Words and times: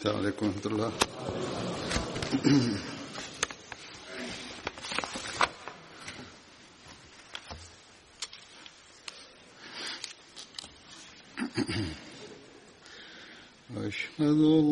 السلام 0.00 0.16
عليكم 0.16 0.46
ورحمة 0.46 0.66
الله 0.66 0.92
أشهد 13.76 14.20
أن 14.20 14.69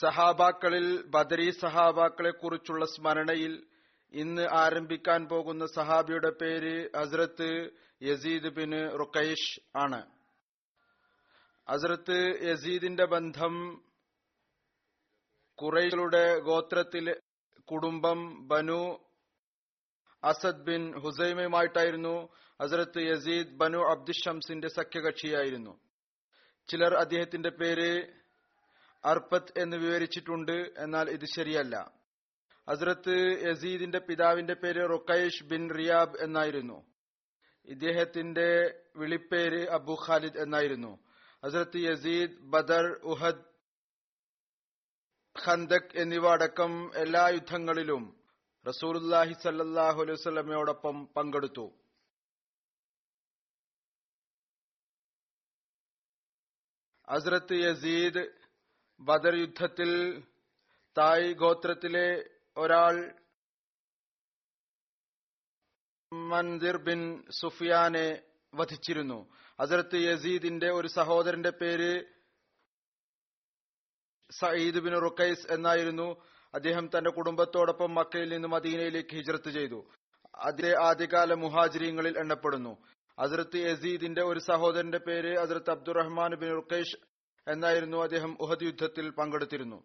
സഹാബാക്കളിൽ 0.00 1.06
ബദരി 1.06 1.50
സഹാബാക്കളെ 1.50 2.30
കുറിച്ചുള്ള 2.30 2.84
സ്മരണയിൽ 2.84 3.66
ഇന്ന് 4.12 4.48
ആരംഭിക്കാൻ 4.52 5.28
പോകുന്ന 5.28 5.66
സഹാബിയുടെ 5.66 6.30
പേര് 6.30 6.90
ഹസ്രത്ത് 6.96 7.70
യസീദ് 8.02 8.48
ബിൻ 8.48 8.72
റുക്കൈഷ് 8.98 9.60
ആണ്. 9.76 10.00
ഹസ്രത്ത് 11.70 12.38
യസീദിന്റെ 12.42 13.04
ബന്ധം 13.04 13.84
കുറൈകളുടെ 15.54 16.38
ഗോത്രത്തിലെ 16.38 17.14
കുടുംബം 17.72 18.48
ബനു 18.48 18.98
അസദ് 20.24 20.64
ബിൻ 20.66 21.00
ഹുസൈമയുമായിട്ടായിരുന്നു 21.00 22.28
ഹസ്രത്ത് 22.62 22.98
യസീദ് 22.98 23.56
ബനു 23.56 23.78
അബ്ദുഷംസിന്റെ 23.78 24.68
സഖ്യകക്ഷിയായിരുന്നു. 24.68 25.80
ചിലർ 26.68 26.94
അദ്ദേഹത്തിന്റെ 26.94 27.48
പേര് 27.48 28.17
അർപ്പത്ത് 29.04 29.58
എന്ന് 29.58 29.76
വിവരിച്ചിട്ടുണ്ട്. 29.76 30.74
എന്നാൽ 30.78 31.10
ഇത് 31.10 31.24
ശരിയല്ല. 31.24 31.98
ഹസ്രത്ത് 32.70 33.40
യസീദിന്റെ 33.48 33.98
പിതാവിന്റെ 33.98 34.54
പേര് 34.54 34.90
റുക്കൈഷ് 34.90 35.44
ബിൻ 35.44 35.74
റിയാബ് 35.74 36.16
എന്നായിരുന്നു. 36.18 36.86
ഇദ്ദേഹത്തിന്റെ 37.64 38.80
വിളിപ്പേര് 38.96 39.68
അബു 39.68 39.96
ഖാലിദ് 40.08 40.38
എന്നായിരുന്നു. 40.38 40.98
ഹസ്രത്ത് 41.44 41.76
യസീദ് 41.76 42.38
ബദർ 42.40 43.00
ഉഹദ് 43.04 43.48
ഖന്തക് 45.46 45.96
എന്നിവ 45.96 46.28
അടക്കം 46.28 46.90
എല്ലാ 46.96 47.28
യുദ്ധങ്ങളിലും 47.28 48.20
റസൂലുല്ലാഹി 48.68 49.32
സല്ലാഹു 49.32 50.02
അലൈഹി 50.02 51.04
പങ്കെടുത്തു. 51.16 51.78
ഹസ്രത്ത് 57.10 57.54
യസീദ് 57.54 58.37
ബദർ 59.00 59.34
യുദ്ധത്തിൽ 59.34 59.90
തായ് 60.98 61.32
ഗോത്രത്തിലെ 61.32 62.08
ഒരാൾ 62.56 63.14
മൻദിർ 66.12 66.76
ബിൻ 66.76 67.24
സുഫിയാനെ 67.30 68.22
വധിച്ചിരുന്നു. 68.54 69.18
അതിർത്ത് 69.60 69.96
യസീദിന്റെ 69.96 70.70
ഒരു 70.70 70.88
സഹോദരന്റെ 70.88 71.50
പേര് 71.50 72.04
സയ്യിദ് 74.30 74.78
ബിൻ 74.78 74.94
റുക്കൈസ് 75.00 75.52
എന്നായിരുന്നു. 75.52 76.08
അദ്ദേഹം 76.54 76.86
തന്റെ 76.86 77.10
കുടുംബത്തോടൊപ്പം 77.10 77.94
മക്കയിൽ 77.94 78.28
നിന്ന് 78.32 78.48
മദീനയിലേക്ക് 78.48 79.14
ഹിജ്രത്ത് 79.14 79.50
ചെയ്തു. 79.50 79.90
അതിലെ 80.36 80.72
ആദ്യകാല 80.82 81.34
മുഹാജിരിങ്ങളിൽ 81.34 82.18
എണ്ണപ്പെടുന്നു. 82.18 82.82
അതിർത്ത് 83.18 83.56
യസീദിന്റെ 83.56 84.22
ഒരു 84.22 84.38
സഹോദരന്റെ 84.38 84.98
പേര് 84.98 85.38
അതിർത്ത് 85.38 85.70
അബ്ദുറഹ്മാൻ 85.70 86.34
ബിൻ 86.34 86.50
റുക്കൈഷ് 86.54 86.96
എന്നായിരുന്നു 87.48 87.96
അദ്ദേഹം 87.96 88.36
ഉഹദ് 88.40 88.62
യുദ്ധത്തിൽ 88.62 89.10
പങ്കെടുത്തിരുന്നു. 89.10 89.82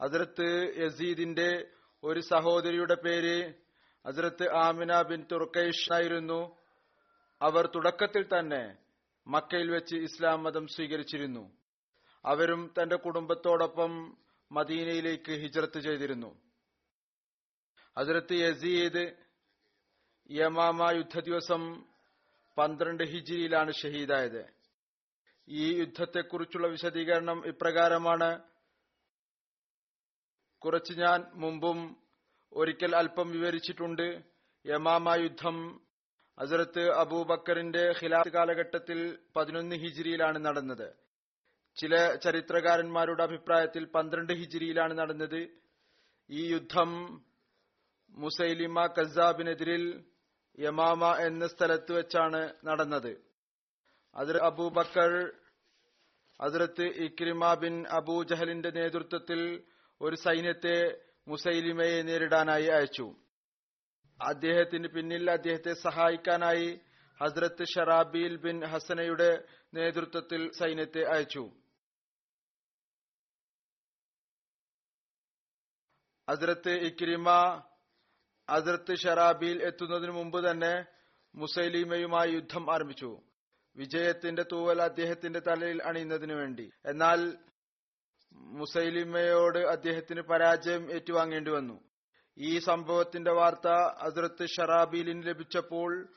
അതിർത്ത് 0.00 0.74
യസീദിന്റെ 0.76 1.66
ഒരു 2.04 2.20
സഹോദരിയുടെ 2.20 2.94
പേര് 2.94 3.54
അതിർത്ത് 4.06 4.50
ആമിന 4.52 5.02
ബിൻ 5.02 5.24
തുർക്കൈഷ് 5.32 5.92
ആയിരുന്നു. 5.92 6.56
അവർ 7.42 7.66
തുടക്കത്തിൽ 7.74 8.38
തന്നെ 8.38 8.76
മക്കയിൽ 9.26 9.70
വെച്ച് 9.70 9.96
ഇസ്ലാം 9.96 10.42
മതം 10.42 10.66
സ്വീകരിച്ചിരുന്നു. 10.66 11.52
അവരും 12.24 12.74
തന്റെ 12.82 12.96
കുടുംബത്തോടൊപ്പം 12.96 14.16
മദീനയിലേക്ക് 14.52 15.32
ഹിജ്രത്ത് 15.32 15.80
ചെയ്തിരുന്നു. 15.80 16.40
അതിർത്ത് 17.96 18.32
യസീദ് 18.32 19.12
യമാമ 20.30 20.90
യുദ്ധ 20.90 21.20
ദിവസം 21.20 21.84
പന്ത്രണ്ട് 22.58 23.04
ഹിജിരിയിലാണ് 23.04 23.72
ഷഹീദായത്. 23.72 24.59
ഈ 25.50 25.78
യുദ്ധത്തെക്കുറിച്ചുള്ള 25.78 26.66
വിശദീകരണം 26.66 27.46
ഇപ്രകാരമാണ്. 27.46 28.30
കുറച്ച് 30.62 30.92
ഞാൻ 30.92 31.26
മുമ്പും 31.34 31.78
ഒരിക്കൽ 32.52 32.96
അല്പം 32.96 33.30
വിവരിച്ചിട്ടുണ്ട്. 33.30 34.22
യമാമ 34.66 35.14
യുദ്ധം 35.14 35.80
ഹസരത്ത് 36.38 36.90
അബൂബക്കറിന്റെ 36.90 37.94
ഖിലാഫ് 38.02 38.28
കാലഘട്ടത്തിൽ 38.28 39.18
പതിനൊന്ന് 39.36 39.76
ഹിജിരിയിലാണ് 39.76 40.44
നടന്നത്. 40.44 40.94
ചില 41.76 42.14
ചരിത്രകാരന്മാരുടെ 42.14 43.22
അഭിപ്രായത്തിൽ 43.22 43.84
പന്ത്രണ്ട് 43.84 44.32
ഹിജിരിയിലാണ് 44.32 44.98
നടന്നത്. 44.98 45.40
ഈ 46.30 46.52
യുദ്ധം 46.52 46.90
മുസൈലിമ 48.14 48.86
കസാബിനെതിരിൽ 48.86 50.04
യമാമ 50.58 51.16
എന്ന 51.26 51.46
സ്ഥലത്ത് 51.46 51.92
വെച്ചാണ് 51.92 52.54
നടന്നത്. 52.64 53.29
അതിൽ 54.16 54.36
അബൂബക്കർ 54.36 55.32
അതിർത്ത് 56.40 56.82
ഇക്രിമ 56.82 57.54
ബിൻ 57.54 57.86
അബൂ 57.86 58.22
ജഹലിന്റെ 58.22 58.70
നേതൃത്വത്തിൽ 58.70 59.64
ഒരു 60.00 60.16
സൈന്യത്തെ 60.16 61.02
മുസൈലിമയെ 61.28 62.02
നേരിടാനായി 62.02 62.66
അയച്ചു. 62.66 63.14
അദ്ദേഹത്തിന് 64.20 64.88
പിന്നിൽ 64.88 65.30
അദ്ദേഹത്തെ 65.30 65.72
സഹായിക്കാനായി 65.72 66.80
ഹസ്രത്ത് 67.20 67.64
ഷറാബീൽ 67.64 68.36
ബിൻ 68.36 68.64
ഹസനയുടെ 68.64 69.44
നേതൃത്വത്തിൽ 69.74 70.50
സൈന്യത്തെ 70.52 71.02
അയച്ചു. 71.04 71.50
ഹസ്രത്ത് 76.28 76.70
ഇക്രിമ 76.70 77.30
ഹസ്രത്ത് 78.50 78.96
ഷറാബീൽ 78.96 79.62
എത്തുന്നതിനു 79.62 80.12
മുമ്പ് 80.12 80.50
തന്നെ 80.50 80.84
മുസൈലിമയുമായി 81.34 82.30
യുദ്ധം 82.32 82.74
ആരംഭിച്ചു. 82.74 83.22
വിജയത്തിന്റെ 83.76 84.44
തൂവൽ 84.52 84.82
അദ്ദേഹത്തിന്റെ 84.82 85.40
തലയിൽ 85.40 85.82
അണിയുന്നതിനു 85.82 86.34
വേണ്ടി. 86.34 86.70
എന്നാൽ 86.86 87.38
മുസൈലിമയോട് 88.32 89.58
അദ്ദേഹത്തിന് 89.58 90.20
പരാജയം 90.20 90.92
ഏറ്റുവാങ്ങേണ്ടി 90.92 91.50
വന്നു. 91.50 91.80
ഈ 92.38 92.58
സംഭവത്തിന്റെ 92.58 93.32
വാർത്ത 93.32 93.68
അതിർത്ത് 94.00 94.46
ഷറാബീലിന് 94.46 95.26
ലഭിച്ചപ്പോൾ 95.26 96.08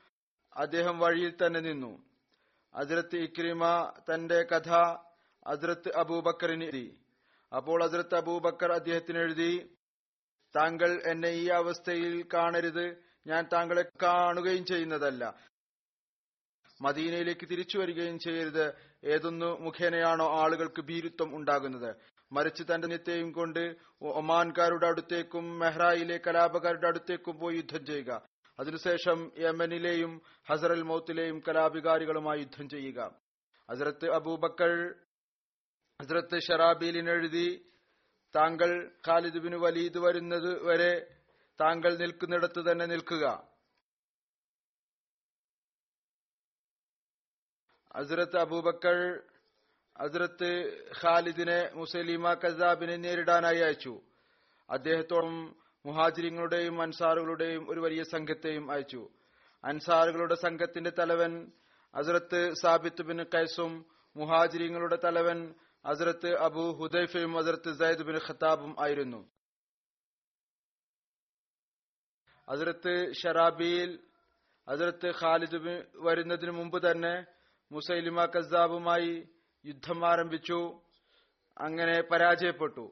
അദ്ദേഹം 0.57 0.99
വഴിയിൽ 0.99 1.33
തന്നെ 1.45 1.59
നിന്നു. 1.59 2.05
അതിർത്ത് 2.75 3.15
ഇക്രിമ 3.15 3.91
തന്റെ 4.13 4.43
കഥ 4.43 4.71
അതിർത്ത് 5.47 5.95
അബൂബക്കറിന് 5.95 6.63
എഴുതി. 6.63 6.99
അപ്പോൾ 7.55 7.83
അതിർത്ത് 7.83 8.15
അബൂബക്കർ 8.15 8.71
അദ്ദേഹത്തിന് 8.71 9.17
എഴുതി 9.17 9.75
താങ്കൾ 10.55 11.01
എന്നെ 11.05 11.29
ഈ 11.29 11.47
അവസ്ഥയിൽ 11.47 12.27
കാണരുത്. 12.33 12.97
ഞാൻ 13.27 13.47
താങ്കളെ 13.53 13.85
കാണുകയും 14.01 14.65
ചെയ്യുന്നതല്ല. 14.65 15.35
മദീനയിലേക്ക് 16.83 17.45
തിരിച്ചു 17.51 17.77
വരികയും 17.77 18.19
ചെയ്യരുത്. 18.19 18.65
ഏതൊന്നു 19.05 19.59
മുഖേനയാണോ 19.59 20.27
ആളുകൾക്ക് 20.41 20.81
ഭീരുത്വം 20.81 21.35
ഉണ്ടാകുന്നത്. 21.35 21.95
മറിച്ച് 22.31 22.63
തന്റെ 22.63 22.87
നിത്യയും 22.87 23.31
കൊണ്ട് 23.31 23.75
ഒമാൻകാരുടെ 24.01 24.87
അടുത്തേക്കും 24.87 25.59
മെഹ്റായിലെ 25.59 26.19
കലാപകാരുടെ 26.27 26.87
അടുത്തേക്കും 26.87 27.39
പോയി 27.39 27.55
യുദ്ധം 27.55 27.85
ചെയ്യുക. 27.85 28.21
അതിനുശേഷം 28.59 29.31
യമനിലെയും 29.37 30.21
ഹസറൽ 30.49 30.81
മൗത്തിലെയും 30.81 31.37
കലാപികാരികളുമായി 31.47 32.39
യുദ്ധം 32.39 32.69
ചെയ്യുക. 32.69 32.99
ഹസരത്ത് 33.71 34.07
അബൂബക്കർ 34.11 34.95
ഹസരത്ത് 36.01 36.39
ഷറാബീലിനെഴുതി 36.41 37.47
താങ്കൾ 38.35 38.71
ഖാലിദ് 39.07 39.39
ബിൻ 39.45 39.55
വലീദ് 39.59 39.97
വരുന്നത് 39.97 40.51
വരെ 40.63 40.93
താങ്കൾ 41.61 41.95
നിൽക്കുന്നിടത്ത് 41.95 42.71
തന്നെ 42.71 42.85
നിൽക്കുക. 42.85 43.52
ഹസ്രത്ത് 47.95 48.37
അബൂബക്കർ 48.37 49.23
അസുരത്ത് 49.99 50.49
ഖാലിദിനെ 51.01 51.71
മുസലിമ 51.73 52.33
കസാബിനെ 52.33 52.95
നേരിടാനായി 52.95 53.59
അയച്ചു. 53.59 54.01
അദ്ദേഹത്തോടും 54.69 55.35
മുഹാജിരിങ്ങളുടെയും 55.85 56.81
അൻസാറുകളുടെയും 56.81 57.69
ഒരു 57.69 57.79
വലിയ 57.79 58.03
സംഘത്തെയും 58.03 58.71
അയച്ചു. 58.71 59.09
അൻസാറുകളുടെ 59.63 60.35
സംഘത്തിന്റെ 60.35 60.91
തലവൻ 60.99 61.51
അസുരത്ത് 61.95 62.53
സാബിത്ത് 62.61 63.01
ബിൻ 63.01 63.23
കൈസും 63.23 63.85
മുഹാജിരിങ്ങളുടെ 64.15 64.97
തലവൻ 65.03 65.53
അസുരത്ത് 65.85 66.37
അബു 66.37 66.63
ഹുദൈഫയും 66.81 67.37
അസുരത്ത് 67.37 67.71
സയ്ദ് 67.79 68.03
ബിൻ 68.03 68.17
ഖത്താബും 68.27 68.75
ആയിരുന്നു. 68.83 69.21
ഹസ്രത്ത് 72.49 73.13
ഷറാബിയിൽ 73.13 73.99
ഹസ്രത്ത് 74.69 75.09
ഖാലിദ് 75.21 75.59
വരുന്നതിന് 75.95 76.51
മുമ്പ് 76.51 76.91
തന്നെ 76.91 77.25
മുസൈലിമ 77.73 78.25
കസാബുമായി 78.25 79.27
യുദ്ധം 79.65 80.07
ആരംഭിച്ചു. 80.07 80.81
അങ്ങനെ 81.57 82.01
പരാജയപ്പെട്ടു. 82.01 82.91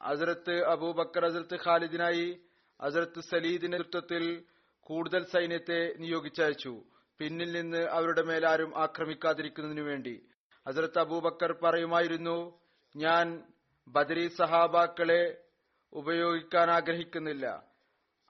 അസരത്ത് 0.00 0.64
അബൂബക്കർ 0.64 1.24
അസരത്ത് 1.24 1.58
ഖാലിദിനായി 1.68 2.40
അസരത്ത് 2.80 3.20
സലീദിന്റെ 3.20 3.76
നേതൃത്വത്തിൽ 3.76 4.44
കൂടുതൽ 4.80 5.24
സൈന്യത്തെ 5.24 5.94
നിയോഗിച്ചയച്ചു. 5.98 6.84
പിന്നിൽ 7.18 7.52
നിന്ന് 7.52 7.78
അവരുടെ 7.78 8.22
മേലാരും 8.22 8.78
ആക്രമിക്കാതിരിക്കുന്നതിനു 8.78 9.82
വേണ്ടി. 9.82 10.26
ഹസരത്ത് 10.68 10.98
അബൂബക്കർ 10.98 11.52
പറയുമായിരുന്നു 11.52 12.60
ഞാൻ 12.96 13.42
ബദരി 13.88 14.28
സഹാബാക്കളെ 14.28 15.44
ഉപയോഗിക്കാൻ 15.92 16.70
ആഗ്രഹിക്കുന്നില്ല. 16.70 17.75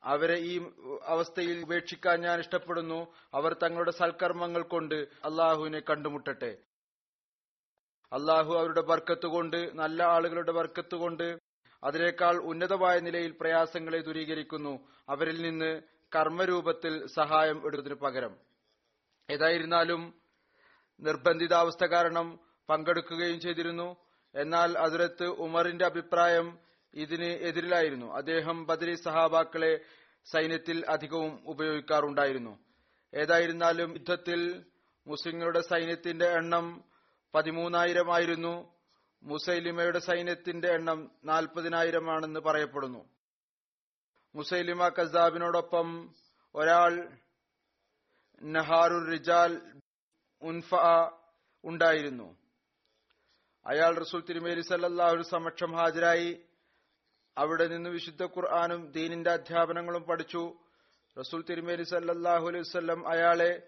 അവരെ 0.07 0.37
ഈ 0.39 0.67
അവസ്ഥയിൽ 1.07 1.63
ഉപേക്ഷിക്കാൻ 1.63 2.21
ഞാൻ 2.21 2.41
ഇഷ്ടപ്പെടുന്നു. 2.41 3.15
അവർ 3.35 3.57
തങ്ങളുടെ 3.63 3.91
സൽക്കർമ്മങ്ങൾ 3.91 4.63
കൊണ്ട് 4.63 4.95
അള്ളാഹുവിനെ 4.95 5.81
കണ്ടുമുട്ടട്ടെ. 5.81 6.57
അള്ളാഹു 8.13 8.55
അവരുടെ 8.55 8.81
ബർക്കത്ത് 8.81 9.27
കൊണ്ട് 9.27 9.79
നല്ല 9.79 10.03
ആളുകളുടെ 10.03 10.53
ബർക്കത്ത് 10.53 10.95
കൊണ്ട് 10.95 11.39
അതിനേക്കാൾ 11.85 12.37
ഉന്നതമായ 12.37 12.99
നിലയിൽ 12.99 13.35
പ്രയാസങ്ങളെ 13.41 14.01
ദൂരീകരിക്കുന്നു. 14.01 14.89
അവരിൽ 15.09 15.43
നിന്ന് 15.43 15.83
കർമ്മരൂപത്തിൽ 16.17 17.07
സഹായം 17.07 17.67
എടുത്തതിനു 17.67 17.95
പകരം. 17.95 18.37
ഏതായിരുന്നാലും 19.31 20.15
നിർബന്ധിതാവസ്ഥ 21.01 21.85
കാരണം 21.85 22.39
പങ്കെടുക്കുകയും 22.69 23.41
ചെയ്തിരുന്നു. 23.41 23.97
എന്നാൽ 24.35 24.79
അതിരത്ത് 24.79 25.25
ഉമറിന്റെ 25.25 25.85
അഭിപ്രായം 25.85 26.66
ഇതിന് 26.95 27.25
എതിരിലായിരുന്നു. 27.25 28.13
അദ്ദേഹം 28.13 28.67
ബദരി 28.67 28.95
സഹാബാക്കളെ 28.95 29.81
സൈന്യത്തിൽ 30.25 30.85
അധികവും 30.89 31.43
ഉപയോഗിക്കാറുണ്ടായിരുന്നു. 31.47 32.59
ഏതായിരുന്നാലും 33.15 33.93
യുദ്ധത്തിൽ 33.93 34.65
മുസ്ലിങ്ങളുടെ 35.07 35.61
സൈന്യത്തിന്റെ 35.61 36.27
എണ്ണം 36.27 36.85
പതിമൂന്നായിരമായിരുന്നു. 37.35 38.77
മുസൈലിമയുടെ 39.23 39.99
സൈന്യത്തിന്റെ 39.99 40.69
എണ്ണം 40.69 41.11
നാൽപ്പതിനായിരമാണെന്ന് 41.25 42.41
പറയപ്പെടുന്നു. 42.41 43.09
മുസൈലിമ 44.35 44.89
കസാബിനോടൊപ്പം 44.89 46.15
ഒരാൾ 46.55 47.19
നഹാറുൽ 48.43 49.11
റിജാൽ 49.11 49.61
ഉൻഫ 50.43 50.75
ഉണ്ടായിരുന്നു. 51.65 52.37
അയാൾ 53.67 53.95
റസൂൽ 53.95 54.21
തിരുമേരി 54.21 54.61
സല്ലാഹു 54.61 55.23
സമക്ഷം 55.23 55.73
ഹാജരായി. 55.73 56.46
അവിടെ 57.39 57.67
നിന്ന് 57.67 57.91
വിശുദ്ധ 57.91 58.25
ഖുർആാനും 58.25 58.93
ദീനിന്റെ 58.93 59.31
അധ്യാപനങ്ങളും 59.31 60.03
പഠിച്ചു. 60.03 60.55
റസൂൽ 61.19 61.45
തിരുമേലി 61.51 61.83
സല്ലാഹു 61.83 62.47
അലൈഹി 62.47 62.65
വസ്ലം 62.69 63.09
അയാളെ 63.09 63.63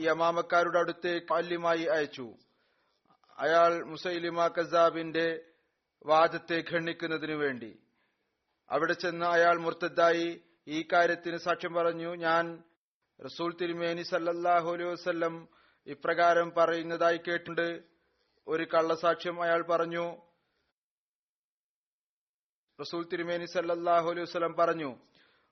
യമാമക്കാരുടെ 0.00 0.78
അടുത്തേക്ക് 0.78 1.34
അല്യമായി 1.34 1.84
അയച്ചു. 1.84 2.34
അയാൾ 3.38 3.84
മുസൈലിമ 3.84 4.46
കസാബിന്റെ 4.46 5.40
വാദത്തെ 6.06 6.64
ഖണ്ഡിക്കുന്നതിനു 6.70 7.34
വേണ്ടി. 7.34 7.78
അവിടെ 8.70 8.92
ചെന്ന് 8.92 9.26
അയാൾ 9.26 9.58
മുർത്തദ്ദായി 9.58 10.40
ഈ 10.68 10.88
കാര്യത്തിന് 10.92 11.36
സാക്ഷ്യം 11.36 11.74
പറഞ്ഞു 11.74 12.16
ഞാൻ 12.16 12.62
റസൂൽ 13.24 13.56
തിരുമേനി 13.60 14.02
സല്ലല്ലാഹു 14.02 14.72
അലൈഹി 14.72 14.90
വസ്ല്ലം 14.90 15.48
ഇപ്രകാരം 15.86 16.52
പറയുന്നതായി 16.56 17.16
കേട്ടിട്ടുണ്ട്. 17.16 17.82
ഒരു 18.46 18.64
കള്ളസാക്ഷ്യം 18.74 19.42
അയാൾ 19.42 19.62
പറഞ്ഞു 19.62 20.27
റസൂൽ 22.78 23.04
തിരുമേനി 23.10 23.46
സല്ലാഹു 23.52 24.08
അലൈഹി 24.10 24.24
വസ്ലം 24.26 24.52
പറഞ്ഞു 24.58 24.88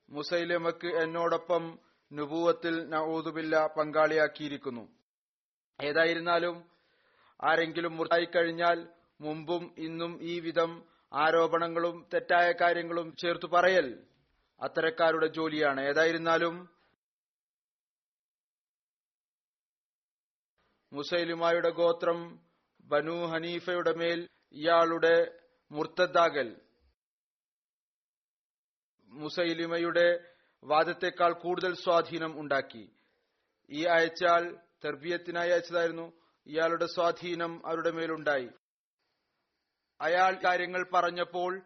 മുസൈലമക്ക് 0.09 0.89
എന്നോടൊപ്പം 1.03 1.65
നുപൂവത്തിൽ 2.11 2.75
നൌദുബില്ല 2.89 3.55
പങ്കാളിയാക്കിയിരിക്കുന്നു. 3.77 4.85
ഏതായിരുന്നാലും 5.81 6.57
ആരെങ്കിലും 7.41 7.97
മുറായി 7.97 8.29
കഴിഞ്ഞാൽ 8.35 8.79
മുമ്പും 9.21 9.65
ഇന്നും 9.87 10.13
ഈ 10.33 10.35
വിധം 10.41 10.71
ആരോപണങ്ങളും 11.13 11.97
തെറ്റായ 12.13 12.49
കാര്യങ്ങളും 12.61 13.09
ചേർത്തു 13.23 13.49
പറയൽ 13.55 13.89
അത്തരക്കാരുടെ 14.61 15.29
ജോലിയാണ്. 15.39 15.81
ഏതായിരുന്നാലും 15.91 16.55
മുസൈലുമായുടെ 20.93 21.71
ഗോത്രം 21.81 22.21
ബനു 22.91 23.17
ഹനീഫയുടെ 23.33 23.95
മേൽ 24.03 24.21
ഇയാളുടെ 24.61 25.17
മുർത്തദ്ദാകൽ 25.71 26.49
മുസൈലിമയുടെ 29.17 30.21
വാദത്തെക്കാൾ 30.65 31.33
കൂടുതൽ 31.33 31.75
സ്വാധീനം 31.75 32.41
ഉണ്ടാക്കി. 32.41 32.91
ഈ 33.71 33.85
അയച്ചാൽ 33.85 34.57
തെർബിയത്തിനായി 34.85 35.51
അയച്ചതായിരുന്നു. 35.51 36.13
ഇയാളുടെ 36.47 36.87
സ്വാധീനം 36.87 37.67
അവരുടെ 37.67 37.91
മേലുണ്ടായി. 37.91 38.49
അയാൾ 40.01 40.39
കാര്യങ്ങൾ 40.45 40.87
പറഞ്ഞപ്പോൾ 40.95 41.63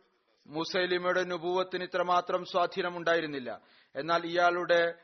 മുസൈലിമയുടെ 0.46 1.24
നുപൂവത്തിന് 1.24 1.84
ഇത്രമാത്രം 1.84 2.44
സ്വാധീനം 2.44 2.96
ഉണ്ടായിരുന്നില്ല. 2.96 3.60
എന്നാൽ 3.96 4.26
ഇയാളുടെ 4.26 4.94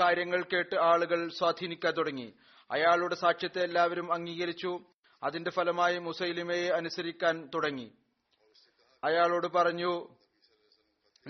കാര്യങ്ങൾ 0.00 0.42
കേട്ട് 0.42 0.76
ആളുകൾ 0.76 1.28
സ്വാധീനിക്കാൻ 1.28 1.92
തുടങ്ങി. 1.92 2.34
അയാളുടെ 2.70 3.14
സാക്ഷ്യത്തെ 3.14 3.62
എല്ലാവരും 3.62 4.12
അംഗീകരിച്ചു. 4.12 4.84
അതിന്റെ 5.22 5.50
ഫലമായി 5.50 5.98
മുസൈലിമയെ 5.98 6.68
അനുസരിക്കാൻ 6.68 7.50
തുടങ്ങി. 7.54 7.92
അയാളോട് 9.04 9.46
പറഞ്ഞു 9.46 10.19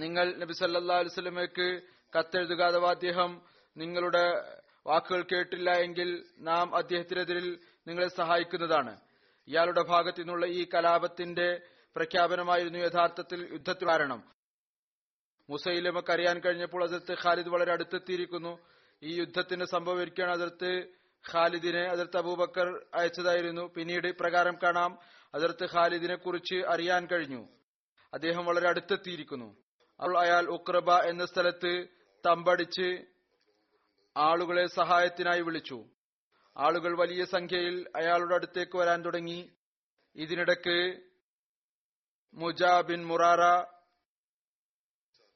നിങ്ങൾ 0.00 0.34
നബി 0.34 0.52
സല്ലാ 0.52 0.98
അലുസലമയ്ക്ക് 0.98 1.82
കത്തെഴുതുക 2.18 2.62
അഥവാ 2.62 2.90
അദ്ദേഹം 2.90 3.42
നിങ്ങളുടെ 3.76 4.56
വാക്കുകൾ 4.86 5.22
കേട്ടില്ല 5.22 5.70
എങ്കിൽ 5.70 6.24
നാം 6.38 6.76
അദ്ദേഹത്തിനെതിരിൽ 6.76 7.58
നിങ്ങളെ 7.86 8.08
സഹായിക്കുന്നതാണ്. 8.08 9.00
ഇയാളുടെ 9.48 9.82
ഭാഗത്തു 9.82 10.18
നിന്നുള്ള 10.18 10.46
ഈ 10.46 10.66
കലാപത്തിന്റെ 10.74 11.60
പ്രഖ്യാപനമായിരുന്നു 11.96 12.78
യഥാർത്ഥത്തിൽ 12.78 13.48
യുദ്ധത്തിൽ 13.52 13.88
കാരണം. 13.88 14.24
മുസൈലമക്ക് 15.50 16.12
അറിയാൻ 16.12 16.38
കഴിഞ്ഞപ്പോൾ 16.38 16.84
അതിർത്ത് 16.84 17.12
ഖാലിദ് 17.12 17.48
വളരെ 17.48 17.72
അടുത്തെത്തിയിരിക്കുന്നു. 17.72 18.58
ഈ 19.02 19.18
യുദ്ധത്തിന് 19.18 19.64
സംഭവിക്കുകയാണ് 19.64 20.32
അതിർത്ത് 20.32 20.88
ഖാലിദിനെ 21.32 21.82
അതിർത്ത് 21.88 22.16
അബൂബക്കർ 22.16 22.86
അയച്ചതായിരുന്നു. 22.94 23.72
പിന്നീട് 23.76 24.08
ഇപ്രകാരം 24.08 24.58
കാണാം 24.62 24.98
അതിർത്ത് 25.34 25.64
ഖാലിദിനെ 25.64 26.14
കുറിച്ച് 26.14 26.54
അറിയാൻ 26.54 27.06
കഴിഞ്ഞു. 27.06 27.48
അദ്ദേഹം 28.14 28.44
വളരെ 28.44 28.68
അടുത്തെത്തിയിരിക്കുന്നു. 28.68 29.56
അപ്പോൾ 30.00 30.18
അയാൾ 30.18 30.46
ഉക്രബ 30.46 30.90
എന്ന 30.90 31.26
സ്ഥലത്ത് 31.26 31.86
തമ്പടിച്ച് 32.26 33.04
ആളുകളെ 34.16 34.66
സഹായത്തിനായി 34.66 35.40
വിളിച്ചു. 35.40 35.84
ആളുകൾ 36.56 36.98
വലിയ 36.98 37.24
സംഖ്യയിൽ 37.24 37.88
അയാളുടെ 37.96 38.34
അടുത്തേക്ക് 38.34 38.78
വരാൻ 38.78 39.04
തുടങ്ങി. 39.04 39.52
ഇതിനിടക്ക് 40.16 41.00
മുജാ 42.34 42.80
ബിൻ 42.80 43.06
മുറാറ 43.06 43.64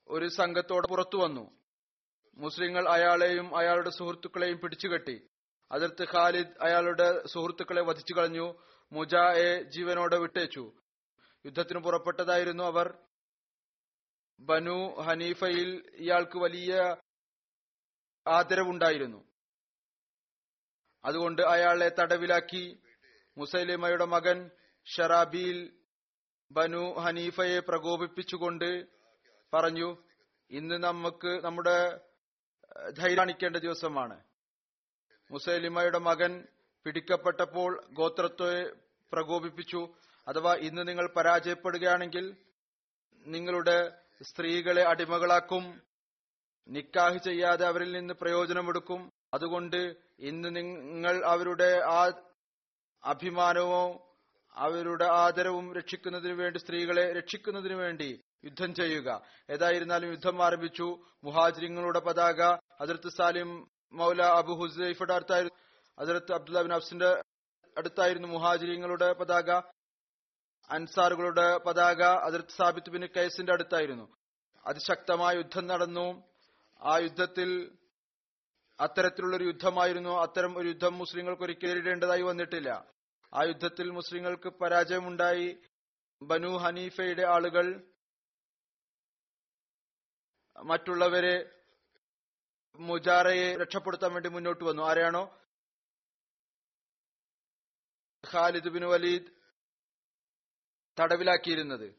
ഒരു 0.08 0.28
സംഘത്തോടെ 0.28 0.86
പുറത്തു 0.86 1.16
വന്നു. 1.16 1.50
മുസ്ലിങ്ങൾ 2.36 2.88
അയാളെയും 2.88 3.56
അയാളുടെ 3.56 3.90
സുഹൃത്തുക്കളെയും 3.90 4.58
പിടിച്ചുകെട്ടി. 4.58 5.26
അതിർത്ത് 5.72 6.06
ഖാലിദ് 6.14 6.62
അയാളുടെ 6.62 7.26
സുഹൃത്തുക്കളെ 7.26 7.82
വധിച്ചു 7.82 8.14
കളഞ്ഞു. 8.14 8.54
മുജായെ 8.92 9.62
ജീവനോടെ 9.62 10.18
വിട്ടേച്ചു. 10.18 10.72
യുദ്ധത്തിന് 11.46 11.78
പുറപ്പെട്ടതായിരുന്നു 11.78 12.64
അവർ. 12.64 13.03
ബനു 14.40 15.00
ഹനീഫയിൽ 15.00 15.90
ഇയാൾക്ക് 15.94 16.38
വലിയ 16.38 16.96
ആദരവുണ്ടായിരുന്നു. 18.26 19.24
അതുകൊണ്ട് 21.04 21.42
അയാളെ 21.42 21.88
തടവിലാക്കി 21.88 22.82
മുസൈലിമയുടെ 23.38 24.04
മകൻ 24.04 24.50
ഷറാബിയിൽ 24.96 25.76
ബനു 26.52 26.98
ഹനീഫയെ 26.98 27.60
പ്രകോപിപ്പിച്ചുകൊണ്ട് 27.60 28.86
പറഞ്ഞു 29.54 30.04
ഇന്ന് 30.50 30.74
നമുക്ക് 30.74 31.44
നമ്മുടെ 31.44 32.00
ധൈര്യണിക്കേണ്ട 32.90 33.56
ദിവസമാണ്. 33.56 34.24
മുസൈലിമയുടെ 35.30 35.98
മകൻ 35.98 36.46
പിടിക്കപ്പെട്ടപ്പോൾ 36.84 37.84
ഗോത്രത്തെ 37.92 38.72
പ്രകോപിപ്പിച്ചു. 39.12 39.94
അഥവാ 40.28 40.54
ഇന്ന് 40.54 40.88
നിങ്ങൾ 40.88 41.12
പരാജയപ്പെടുകയാണെങ്കിൽ 41.16 42.36
നിങ്ങളുടെ 43.26 44.03
സ്ത്രീകളെ 44.24 44.82
അടിമകളാക്കും. 44.82 45.82
നിക്കാഹ് 46.68 47.18
ചെയ്യാതെ 47.18 47.66
അവരിൽ 47.66 47.92
നിന്ന് 47.92 48.14
പ്രയോജനമെടുക്കും. 48.14 49.10
അതുകൊണ്ട് 49.34 49.96
ഇന്ന് 50.18 50.56
നിങ്ങൾ 50.56 51.24
അവരുടെ 51.24 51.80
ആ 51.84 52.12
അഭിമാനവും 53.04 54.00
അവരുടെ 54.54 55.04
ആദരവും 55.04 55.74
രക്ഷിക്കുന്നതിനു 55.74 56.34
വേണ്ടി 56.34 56.58
സ്ത്രീകളെ 56.58 57.12
രക്ഷിക്കുന്നതിനു 57.12 57.74
വേണ്ടി 57.74 58.20
യുദ്ധം 58.44 58.74
ചെയ്യുക. 58.74 59.22
ഏതായിരുന്നാലും 59.50 60.10
യുദ്ധം 60.10 60.44
ആരംഭിച്ചു. 60.44 61.04
മുഹാജിരിങ്ങളുടെ 61.24 62.00
പതാക 62.00 62.42
അതിർത്ത് 62.80 63.08
സാലിം 63.08 63.68
മൗല 63.92 64.22
അബു 64.22 64.52
ഹുസൈഫയുടെ 64.52 65.14
അടുത്തായിരുന്നു. 65.14 65.60
അതിർത്ത് 65.98 66.32
അബ്ദുല്ല 66.32 66.62
ബിൻ 66.62 66.72
അബ്സിന്റെ 66.72 67.22
അടുത്തായിരുന്നു 67.78 68.28
മുഹാജിരിങ്ങളുടെ 68.28 69.12
പതാക. 69.12 69.73
അൻസാറുകളുടെ 70.70 71.56
പതാക 71.56 72.02
അതിർത്ത് 72.02 72.48
സാബിത്ത് 72.48 72.90
ബിൻ 72.90 73.06
കൈസിന്റെ 73.06 73.52
അടുത്തായിരുന്നു. 73.52 74.16
അതിശക്തമായ 74.66 75.34
യുദ്ധം 75.34 75.66
നടന്നു. 75.66 76.22
ആ 76.82 76.98
യുദ്ധത്തിൽ 76.98 77.78
അത്തരത്തിലുള്ള 78.80 79.36
ഒരു 79.36 79.44
യുദ്ധമായിരുന്നു. 79.44 80.10
അത്തരം 80.10 80.58
ഒരു 80.58 80.68
യുദ്ധം 80.68 80.98
മുസ്ലിങ്ങൾക്ക് 80.98 81.42
ഒരിക്കലും 81.42 81.74
നേരിടേണ്ടതായി 81.74 82.22
വന്നിട്ടില്ല. 82.22 82.92
ആ 83.34 83.42
യുദ്ധത്തിൽ 83.42 83.90
മുസ്ലിങ്ങൾക്ക് 83.90 84.48
പരാജയമുണ്ടായി. 84.48 85.58
ബനു 86.22 86.48
ഹനീഫയുടെ 86.48 87.22
ആളുകൾ 87.22 87.92
മറ്റുള്ളവരെ 90.62 91.50
മുജാറയെ 92.76 93.56
രക്ഷപ്പെടുത്താൻ 93.56 94.12
വേണ്ടി 94.12 94.28
മുന്നോട്ട് 94.28 94.64
വന്നു. 94.64 94.82
ആരെയാണോ? 94.82 95.38
Khalid 98.32 98.68
bin 98.68 98.84
Walid 98.84 99.33
തടവിലാക്കിയിരുന്നത്. 101.00 101.94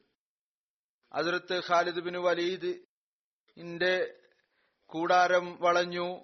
അതിർത്ത് 1.13 1.63
ഖാലിദ് 1.67 1.99
ബിൻ 1.99 2.17
വലീദ് 2.17 2.79
ഇന്റെ 3.57 4.19
കൂടാരം 4.85 5.57
വളഞ്ഞു. 5.61 6.23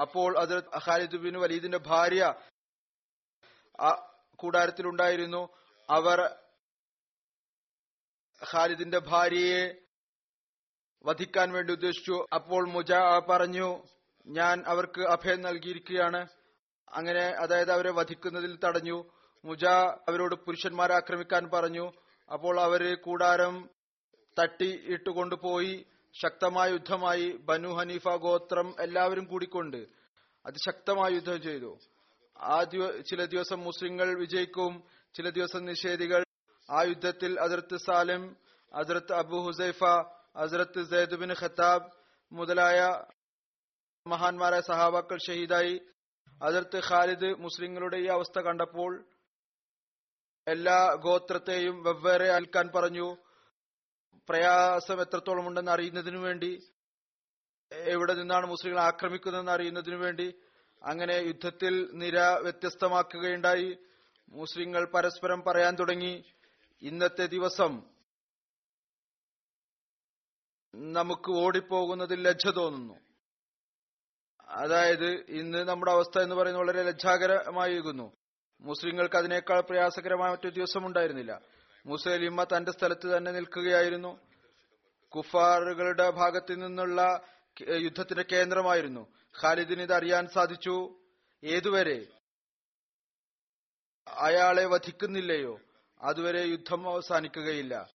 അപ്പോൾ 0.00 0.38
അതിർത്ത് 0.38 0.82
ഖാലിദ് 0.86 1.16
ബിൻ 1.16 1.40
വലീദിന്റെ 1.40 1.78
ഭാര്യ 1.78 2.34
ആ 3.80 4.14
കൂടാരത്തിലുണ്ടായിരുന്നു. 4.34 5.48
അവർ 5.90 6.36
ഖാലിദിന്റെ 8.52 8.98
ഭാര്യയെ 8.98 9.80
വധിക്കാൻ 11.04 11.52
വേണ്ടി 11.52 11.72
ഉദ്ദേശിച്ചു. 11.72 12.26
അപ്പോൾ 12.34 12.68
മുജ 12.68 12.92
പറഞ്ഞു 13.30 13.86
ഞാൻ 14.26 14.64
അവർക്ക് 14.66 15.00
അഭയം 15.00 15.40
നൽകിയിരിക്കുകയാണ്. 15.40 16.28
അങ്ങനെ 16.88 17.22
അതായത് 17.22 17.72
അവരെ 17.72 17.90
വധിക്കുന്നതിൽ 17.90 18.58
തടഞ്ഞു. 18.58 19.17
മുജ 19.44 19.64
അവരോട് 20.08 20.34
പുരുഷന്മാരെ 20.34 20.94
ആക്രമിക്കാൻ 20.94 21.50
പറഞ്ഞു. 21.54 21.92
അപ്പോൾ 22.32 22.60
അവർ 22.60 22.96
കൂടാരം 22.96 23.70
തട്ടി 24.38 24.70
ഇട്ടുകൊണ്ടുപോയി. 24.86 25.86
ശക്തമായ 26.22 26.70
യുദ്ധമായി 26.70 27.32
ബനു 27.32 27.68
ഹനീഫ 27.68 28.08
ഗോത്രം 28.08 28.74
എല്ലാവരും 28.80 29.24
കൂടിക്കൊണ്ട് 29.24 29.86
അതിശക്തമായ 30.46 31.10
യുദ്ധം 31.10 31.42
ചെയ്തു. 31.42 31.78
ആ 32.38 32.62
ചില 33.10 33.24
ദിവസം 33.24 33.60
മുസ്ലിങ്ങൾ 33.60 34.18
വിജയിക്കും 34.18 34.82
ചില 35.14 35.30
ദിവസം 35.30 35.64
നിഷേധികൾ. 35.64 36.24
ആ 36.70 36.82
യുദ്ധത്തിൽ 36.82 37.40
അതിർത്ത് 37.40 37.76
സാലിം 37.76 38.36
അതിർത്ത് 38.74 39.12
അബു 39.12 39.36
ഹുസൈഫ 39.36 39.84
അതിർത്ത് 40.36 40.90
സെയ്ദ് 40.90 41.16
ബിൻ 41.16 41.32
ഖത്താബ് 41.40 41.90
മുതലായ 42.32 42.80
മഹാന്മാരായ 44.06 44.60
സഹാബാക്കൾ 44.60 45.18
ഷഹീദായി. 45.26 45.80
അതിർത്ത് 46.42 46.78
ഖാലിദ് 46.88 47.34
മുസ്ലിങ്ങളുടെ 47.38 47.96
ഈ 47.96 48.06
അവസ്ഥ 48.06 48.38
കണ്ടപ്പോൾ 48.38 49.04
എല്ലാ 50.48 50.94
ഗോത്രത്തെയും 50.94 51.82
വെവ്വേറെ 51.82 52.32
അൽക്കാൻ 52.32 52.70
പറഞ്ഞു. 52.74 53.16
പ്രയാസം 54.28 55.00
എത്രത്തോളം 55.00 55.48
ഉണ്ടെന്ന് 55.48 55.70
അറിയുന്നതിനു 55.70 56.18
വേണ്ടി 56.18 56.58
എവിടെ 57.72 58.14
നിന്നാണ് 58.14 58.46
മുസ്ലിങ്ങൾ 58.46 58.80
ആക്രമിക്കുന്നതെന്ന് 58.80 59.52
അറിയുന്നതിനു 59.52 59.96
വേണ്ടി 59.96 60.34
അങ്ങനെ 60.82 61.14
യുദ്ധത്തിൽ 61.14 61.90
നിര 61.92 62.20
വ്യത്യസ്തമാക്കുകയുണ്ടായി. 62.20 63.78
മുസ്ലിങ്ങൾ 64.28 64.84
പരസ്പരം 64.94 65.42
പറയാൻ 65.42 65.74
തുടങ്ങി. 65.74 66.24
ഇന്നത്തെ 66.82 67.26
ദിവസം 67.26 67.82
നമുക്ക് 70.74 71.30
ഓടിപ്പോകുന്നതിൽ 71.30 72.28
ലജ്ജ 72.28 72.46
തോന്നുന്നു. 72.48 72.94
അതായത് 74.48 75.10
ഇന്ന് 75.28 75.58
നമ്മുടെ 75.58 75.92
അവസ്ഥ 75.92 76.18
എന്ന് 76.18 76.34
പറയുന്നത് 76.34 76.62
വളരെ 76.62 76.82
ലജ്ജാകരമായിരുന്നു 76.82 78.12
മുസ്ലിങ്ങൾക്ക് 78.60 79.16
അതിനേക്കാൾ 79.16 79.60
പ്രയാസകരമായ 79.60 80.30
മറ്റൊരു 80.30 80.54
ദിവസം 80.54 80.86
ഉണ്ടായിരുന്നില്ല 80.86 81.40
മുസലിമ 81.86 82.44
തന്റെ 82.44 82.72
സ്ഥലത്ത് 82.72 83.16
തന്നെ 83.16 83.30
നിൽക്കുകയായിരുന്നു. 83.32 84.20
കുഫാറുകളുടെ 85.08 86.10
ഭാഗത്തു 86.10 86.54
നിന്നുള്ള 86.54 87.20
യുദ്ധത്തിന്റെ 87.68 88.24
കേന്ദ്രമായിരുന്നു. 88.32 89.06
ഖാലിദിന് 89.42 89.82
ഇത് 89.82 89.92
അറിയാൻ 89.92 90.28
സാധിച്ചു. 90.28 90.98
ഏതുവരെ? 91.44 92.06
അയാളെ 94.08 94.64
വധിക്കുന്നില്ലയോ? 94.64 95.60
അതുവരെ 96.02 96.40
യുദ്ധം 96.40 96.88
അവസാനിക്കുകയില്ല. 96.88 97.90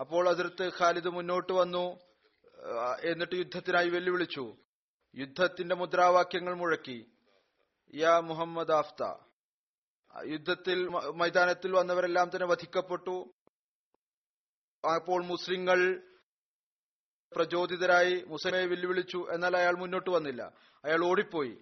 അപ്പോൾ 0.00 0.28
അതിർത്ത് 0.28 0.70
ഖാലിദ് 0.78 1.08
മുന്നോട്ട് 1.08 1.52
വന്നു 1.52 1.98
എന്നിട്ട് 3.04 3.34
യുദ്ധത്തിനായി 3.34 3.88
വെല്ലുവിളിച്ചു. 3.88 4.56
യുദ്ധത്തിന്റെ 5.16 5.74
മുദ്രാവാക്യങ്ങൾ 5.74 6.54
മുഴക്കി. 6.54 7.06
യാ 7.94 8.20
മുഹമ്മദ് 8.20 8.72
ആഫ്ത. 8.72 9.02
യുദ്ധത്തിൽ 10.22 10.88
മൈതാനത്തിൽ 10.88 11.72
വന്നവരെല്ലാം 11.72 12.30
തന്നെ 12.34 12.46
വധിക്കപ്പെട്ടു. 12.46 13.34
അപ്പോൾ 14.94 15.24
മുസ്ലിങ്ങൾ 15.24 16.02
പ്രചോദിതരായി 17.36 18.24
മുസ്ലിമെ 18.26 18.66
വെല്ലുവിളിച്ചു. 18.66 19.26
എന്നാൽ 19.32 19.56
അയാൾ 19.56 19.74
മുന്നോട്ട് 19.74 20.10
വന്നില്ല. 20.10 20.52
അയാൾ 20.84 21.04
ഓടിപ്പോയി. 21.04 21.58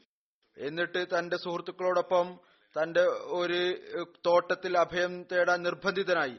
എന്നിട്ട് 0.59 1.06
തന്റെ 1.18 1.37
സുഹൃത്തുക്കളോടൊപ്പം 1.37 2.40
തന്റെ 2.82 3.02
ഒരു 3.11 3.80
തോട്ടത്തിൽ 4.26 4.78
അഭയം 4.78 5.23
തേടാൻ 5.23 5.62
നിർബന്ധിതനായി. 5.62 6.37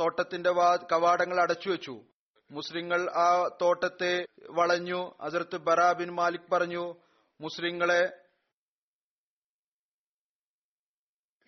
തോട്ടത്തിന്റെ 0.00 0.52
കവാടങ്ങൾ 0.92 1.40
അടച്ചു 1.40 1.68
വെച്ചു. 1.68 2.04
മുസ്ലിങ്ങൾ 2.50 3.10
ആ 3.10 3.56
തോട്ടത്തെ 3.60 4.26
വളഞ്ഞു. 4.50 5.14
അതിർത്ത് 5.20 5.56
ബറാ 5.56 5.92
ബിൻ 5.92 6.10
മാലിക് 6.10 6.50
പറഞ്ഞു 6.52 6.94
മുസ്ലിങ്ങളെ 7.40 8.23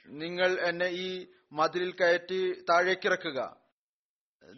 നിങ്ങൾ 0.08 0.60
എന്നെ 0.60 0.86
ഈ 0.86 1.26
മതിലിൽ 1.52 1.92
കയറ്റി 1.92 2.64
താഴേക്കിറക്കുക. 2.70 3.56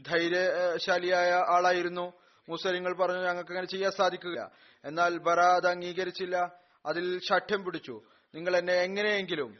ധൈര്യശാലിയായ 0.06 1.32
ആളായിരുന്നു. 1.32 2.12
മുസ്ലിങ്ങൾ 2.48 2.96
പറഞ്ഞു 2.96 3.22
ഞങ്ങൾക്ക് 3.22 3.50
അങ്ങനെ 3.50 3.66
ചെയ്യാൻ 3.66 3.92
സാധിക്കുക 3.92 4.50
എന്നാൽ 4.84 5.18
ബറ 5.18 5.40
അത് 5.40 5.66
അംഗീകരിച്ചില്ല. 5.66 6.52
അതിൽ 6.86 7.20
ശഠ്യം 7.20 7.64
പിടിച്ചു. 7.64 8.02
നിങ്ങൾ 8.34 8.56
എന്നെ 8.56 8.72
എങ്ങനെയെങ്കിലും 8.72 9.58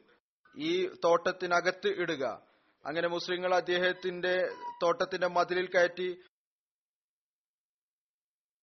ഈ 0.58 0.86
തോട്ടത്തിനകത്ത് 1.04 1.88
ഇടുക. 1.88 2.42
അങ്ങനെ 2.86 3.08
മുസ്ലിങ്ങൾ 3.08 3.54
അദ്ദേഹത്തിന്റെ 3.54 4.48
തോട്ടത്തിന്റെ 4.82 5.26
മതിലിൽ 5.26 5.66
കയറ്റി 5.66 6.22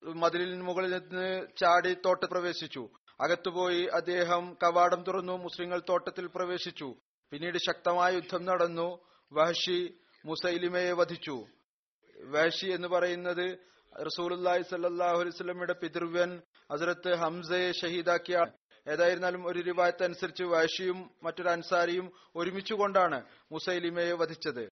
മതിലിന് 0.04 0.62
മുകളിൽ 0.62 0.98
നിന്ന് 0.98 1.48
ചാടി 1.58 1.94
തോട്ടത്തിൽ 1.94 2.32
പ്രവേശിച്ചു. 2.32 2.90
അകത്തുപോയി 3.22 3.86
അദ്ദേഹം 3.86 4.58
കവാടം 4.64 5.04
തുറന്നു 5.04 5.34
മുസ്ലിങ്ങൾ 5.34 5.82
തോട്ടത്തിൽ 5.90 6.28
പ്രവേശിച്ചു. 6.28 6.96
പിന്നീട് 7.32 7.58
ശക്തമായ 7.58 8.14
യുദ്ധം 8.14 8.46
നടന്നു. 8.46 9.00
വഹഷി 9.34 9.98
മുസൈലിമയെ 10.26 10.92
വധിച്ചു. 10.92 11.46
വഹഷി 12.24 12.66
എന്ന് 12.66 12.88
പറയുന്നത് 12.88 13.58
റസൂലി 14.06 14.62
സല്ലാഹു 14.62 15.20
അലൈസ്മയുടെ 15.20 15.74
പിതൃവ്യൻ 15.74 16.42
ഹസരത്ത് 16.74 17.16
ഹംസയെ 17.16 17.72
ഷഹീദാക്കിയ. 17.72 18.46
ഏതായിരുന്നാലും 18.88 19.48
ഒരു 19.48 19.60
റിവായത്ത് 19.60 20.04
അനുസരിച്ച് 20.04 20.44
വഹഷിയും 20.44 21.12
മറ്റൊരു 21.24 21.50
അൻസാരിയും 21.50 22.12
ഒരുമിച്ചുകൊണ്ടാണ് 22.36 23.24
മുസൈലിമയെ 23.52 24.12
വധിച്ചത്. 24.12 24.70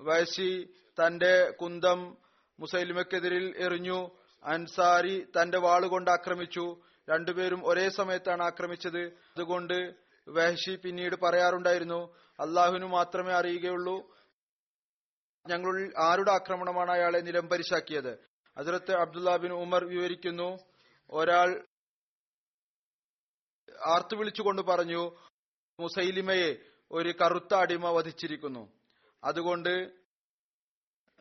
വഹഷി 0.00 0.68
തന്റെ 0.84 1.50
കുന്തം 1.50 2.16
മുസൈലിമക്കെതിരിൽ 2.60 3.54
എറിഞ്ഞു. 3.58 4.10
അൻസാരി 4.44 5.26
തന്റെ 5.42 5.58
വാളുകൊണ്ട് 5.58 6.10
ആക്രമിച്ചു. 6.10 6.82
രണ്ടുപേരും 7.10 7.66
ഒരേ 7.66 7.88
സമയത്താണ് 7.88 8.42
ആക്രമിച്ചത്. 8.42 9.00
അതുകൊണ്ട് 9.00 9.94
വഹഷി 10.28 10.76
പിന്നീട് 10.76 11.16
പറയാറുണ്ടായിരുന്നു 11.16 12.14
അള്ളാഹുവിനു 12.40 12.86
മാത്രമേ 12.86 13.32
അറിയുകയുള്ളൂ. 13.32 14.16
ഞങ്ങൾ 15.48 15.92
ആരുടെ 15.98 16.32
ആക്രമണമാണ് 16.32 16.90
അയാളെ 16.90 17.18
നിലംപരിശാക്കിയത് 17.18 18.12
അതിർത്ത് 18.56 18.92
അബ്ദുല്ലാ 18.92 19.36
ബിൻ 19.36 19.52
ഉമർ 19.52 19.84
വിവരിക്കുന്നു 19.84 20.58
ഒരാൾ 21.10 21.66
ആർത്തു 23.84 24.16
വിളിച്ചുകൊണ്ട് 24.16 24.62
പറഞ്ഞു 24.62 25.16
മുസൈലിമയെ 25.80 26.56
ഒരു 26.92 27.08
കറുത്ത 27.08 27.54
അടിമ 27.54 27.90
വധിച്ചിരിക്കുന്നു. 27.90 28.72
അതുകൊണ്ട് 29.24 30.02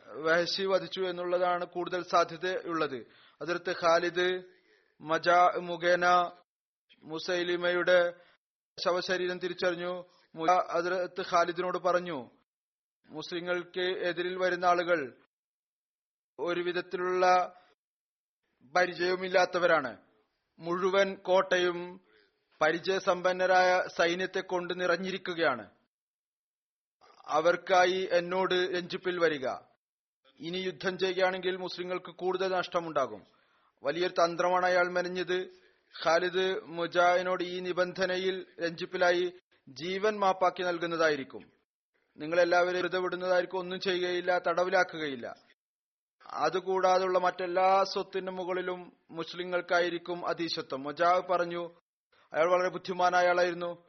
വഹശി 0.08 0.64
വധിച്ചു 0.64 1.02
എന്നുള്ളതാണ് 1.02 1.66
കൂടുതൽ 1.66 2.04
സാധ്യതയുള്ളത് 2.04 3.08
അതിർത്ത് 3.42 3.76
ഖാലിദ് 3.78 4.44
മജാ 5.02 5.52
മുഖേന 5.58 6.06
മുസൈലിമയുടെ 7.04 8.00
ശവശരീരം 8.84 9.40
തിരിച്ചറിഞ്ഞു. 9.40 10.06
അതിർത്ത് 10.70 11.22
ഖാലിദിനോട് 11.22 11.78
പറഞ്ഞു 11.78 12.30
മുസ്ലിങ്ങൾക്ക് 13.10 13.82
എതിരിൽ 13.82 14.38
വരുന്ന 14.38 14.66
ആളുകൾ 14.66 15.14
ഒരു 16.40 16.62
വിധത്തിലുള്ള 16.62 17.54
പരിചയവുമില്ലാത്തവരാണ്. 18.76 19.98
മുഴുവൻ 20.60 21.16
കോട്ടയും 21.16 22.02
പരിചയസമ്പന്നരായ 22.62 23.84
സൈന്യത്തെ 23.98 24.40
കൊണ്ട് 24.40 24.82
നിറഞ്ഞിരിക്കുകയാണ്. 24.82 25.70
അവർക്കായി 27.28 28.10
എന്നോട് 28.12 28.54
രഞ്ജിപ്പിൽ 28.54 29.20
വരിക. 29.20 29.48
ഇനി 30.40 30.58
യുദ്ധം 30.58 30.98
ചെയ്യുകയാണെങ്കിൽ 30.98 31.58
മുസ്ലിങ്ങൾക്ക് 31.58 32.12
കൂടുതൽ 32.12 32.48
നഷ്ടമുണ്ടാകും. 32.48 33.26
വലിയൊരു 33.84 34.14
തന്ത്രമാണ് 34.14 34.66
അയാൾ 34.66 34.92
മെനഞ്ഞത്. 34.92 35.62
ഖാലിദ് 36.06 36.62
മുജാഹിനോട് 36.64 37.44
ഈ 37.44 37.60
നിബന്ധനയിൽ 37.60 38.46
രഞ്ജിപ്പിലായി 38.62 39.34
ജീവൻ 39.70 40.20
മാപ്പാക്കി 40.20 40.64
നൽകുന്നതായിരിക്കും. 40.64 41.52
നിങ്ങളെല്ലാവരും 42.18 42.76
വെറുതെ 42.76 43.00
വിടുന്നതായിരിക്കും 43.00 43.58
ഒന്നും 43.58 43.80
ചെയ്യുകയില്ല 43.80 44.40
തടവിലാക്കുകയില്ല. 44.48 45.36
അതുകൂടാതുള്ള 46.26 47.20
മറ്റെല്ലാ 47.20 47.84
സ്വത്തിനും 47.84 48.36
മുകളിലും 48.36 48.98
മുസ്ലിങ്ങൾക്കായിരിക്കും 49.12 50.28
അതീശത്വം. 50.28 50.84
മുജാവ് 50.84 51.22
പറഞ്ഞു 51.22 51.76
അയാൾ 52.34 52.50
വളരെ 52.52 52.70
ബുദ്ധിമാനായ 52.70 53.28
ആളായിരുന്നു. 53.28 53.88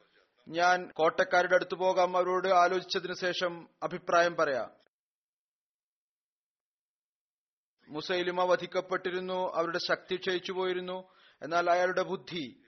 ഞാൻ 0.49 0.91
കോട്ടക്കാരുടെ 0.91 1.55
അടുത്ത് 1.55 1.75
പോകാം 1.75 2.17
അവരോട് 2.17 2.49
ആലോചിച്ചതിനു 2.49 3.15
ശേഷം 3.15 3.69
അഭിപ്രായം 3.83 4.37
പറയാം. 4.37 4.71
മുസൈലിമ 7.89 8.45
വധിക്കപ്പെട്ടിരുന്നു 8.45 9.53
അവരുടെ 9.55 9.79
ശക്തി 9.79 10.17
ക്ഷയിച്ചു 10.17 10.53
പോയിരുന്നു 10.53 11.13
എന്നാൽ 11.43 11.71
അയാളുടെ 11.71 12.03
ബുദ്ധി 12.03 12.65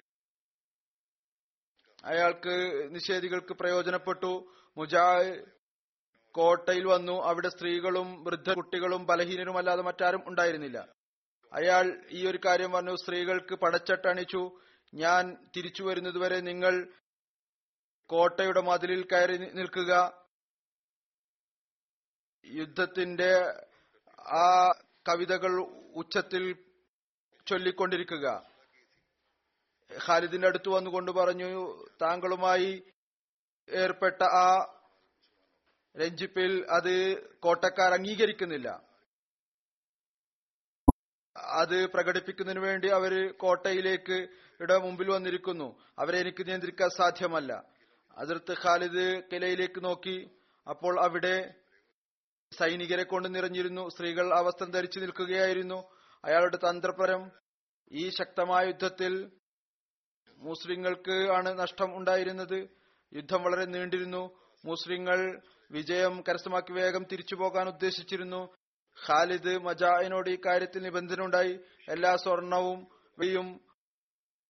അയാൾക്ക് 2.04 2.88
നിഷേധികൾക്ക് 2.94 3.54
പ്രയോജനപ്പെട്ടു. 3.54 4.54
മുജാ 4.76 5.36
കോട്ടയിൽ 6.32 6.86
വന്നു. 6.86 7.22
അവിടെ 7.22 7.48
സ്ത്രീകളും 7.48 8.24
വൃദ്ധ 8.24 8.52
കുട്ടികളും 8.52 9.06
ബലഹീനരുമല്ലാതെ 9.06 9.82
മറ്റാരും 9.82 10.22
ഉണ്ടായിരുന്നില്ല. 10.26 10.78
അയാൾ 11.52 12.06
ഈ 12.10 12.26
ഒരു 12.26 12.38
കാര്യം 12.44 12.72
പറഞ്ഞു. 12.72 12.96
സ്ത്രീകൾക്ക് 12.96 13.54
പടച്ചട്ടണിച്ചു 13.54 14.60
ഞാൻ 14.94 15.48
തിരിച്ചു 15.56 15.82
വരുന്നതുവരെ 15.82 16.40
നിങ്ങൾ 16.40 16.92
കോട്ടയുടെ 18.06 18.60
മതിലിൽ 18.60 19.06
കയറി 19.06 19.36
നിൽക്കുക. 19.36 20.24
യുദ്ധത്തിന്റെ 22.46 23.62
ആ 24.20 24.72
കവിതകൾ 25.08 25.60
ഉച്ചത്തിൽ 25.94 26.64
ചൊല്ലിക്കൊണ്ടിരിക്കുക. 27.46 28.53
ഖാലിദിന്റെ 29.90 30.48
അടുത്ത് 30.48 30.68
വന്നുകൊണ്ട് 30.68 31.10
പറഞ്ഞു 31.10 31.50
താങ്കളുമായി 32.02 32.82
ഏർപ്പെട്ട 33.68 34.22
ആ 34.22 34.46
രഞ്ജിപ്പിൽ 35.96 36.66
അത് 36.70 36.94
കോട്ടക്കാർ 37.38 37.92
അംഗീകരിക്കുന്നില്ല. 37.92 38.82
അത് 41.36 41.86
പ്രകടിപ്പിക്കുന്നതിന് 41.86 42.60
വേണ്ടി 42.60 42.88
അവർ 42.88 43.32
കോട്ടയിലേക്ക് 43.32 44.12
ഇവിടെ 44.54 44.78
മുമ്പിൽ 44.78 45.10
വന്നിരിക്കുന്നു. 45.10 45.80
അവരെ 45.98 46.18
എനിക്ക് 46.18 46.46
നിയന്ത്രിക്കാൻ 46.48 46.90
സാധ്യമല്ല. 46.90 47.52
അതിർത്ത് 48.18 48.54
ഖാലിദ് 48.64 49.22
കിലയിലേക്ക് 49.32 49.84
നോക്കി. 49.84 50.30
അപ്പോൾ 50.66 51.00
അവിടെ 51.00 51.54
സൈനികരെ 52.52 53.02
കൊണ്ട് 53.02 53.34
നിറഞ്ഞിരുന്നു. 53.34 53.88
സ്ത്രീകൾ 53.88 54.40
വസ്ത്രം 54.40 54.70
ധരിച്ചു 54.70 54.98
നിൽക്കുകയായിരുന്നു. 55.00 55.90
അയാളുടെ 56.24 56.56
തന്ത്രപരം 56.56 57.30
ഈ 57.92 58.08
ശക്തമായ 58.08 58.66
യുദ്ധത്തിൽ 58.66 59.30
മുസ്ലിങ്ങൾക്ക് 60.44 61.16
ആണ് 61.32 61.58
നഷ്ടം 61.58 61.96
ഉണ്ടായിരുന്നത്. 61.96 62.58
യുദ്ധം 63.14 63.42
വളരെ 63.42 63.64
നീണ്ടിരുന്നു. 63.64 64.22
മുസ്ലിങ്ങൾ 64.64 65.42
വിജയം 65.70 66.24
കരസ്ഥമാക്കി 66.28 66.72
വേഗം 66.72 67.04
തിരിച്ചു 67.12 67.34
പോകാൻ 67.34 67.68
ഉദ്ദേശിച്ചിരുന്നു. 67.68 68.54
ഖാലിദ് 69.06 69.58
മജാഹിനോട് 69.58 70.30
ഈ 70.30 70.38
കാര്യത്തിൽ 70.46 70.82
നിബന്ധന 70.82 71.20
ഉണ്ടായി 71.24 71.60
എല്ലാ 71.88 72.16
സ്വർണവും 72.16 72.88
വെയും 73.18 73.60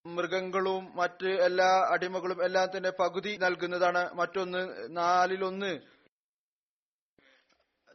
മൃഗങ്ങളും 0.06 0.96
മറ്റ് 0.96 1.26
എല്ലാ 1.26 1.88
അടിമകളും 1.92 2.44
എല്ലാം 2.44 2.68
തന്നെ 2.76 2.90
പകുതി 2.90 3.36
നൽകുന്നതാണ്. 3.36 4.12
മറ്റൊന്ന് 4.12 4.62
നാലിലൊന്ന് 4.96 5.80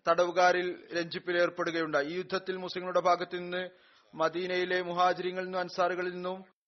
തടവുകാരിൽ 0.08 0.68
രഞ്ജിപ്പിൽ 0.98 1.42
ഏർപ്പെടുകയുണ്ടായി. 1.42 2.06
ഈ 2.06 2.18
യുദ്ധത്തിൽ 2.18 2.58
മുസ്ലിങ്ങളുടെ 2.58 3.00
ഭാഗത്തു 3.00 3.38
നിന്ന് 3.38 3.70
മദീനയിലെ 4.14 4.82
മുഹാജിരിങ്ങളിൽ 4.82 5.46
നിന്നും 5.46 5.60
അൻസാറുകളിൽ 5.60 6.14
നിന്നും 6.14 6.59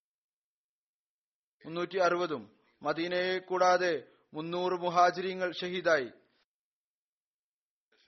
മുന്നൂറ്റി 1.65 1.97
അറുപതും 1.97 2.51
മദീനയെ 2.83 3.37
കൂടാതെ 3.37 4.03
മുന്നൂറ് 4.33 4.73
മുഹാജിരിങ്ങൾ 4.73 5.51
ഷഹീദായി. 5.51 6.11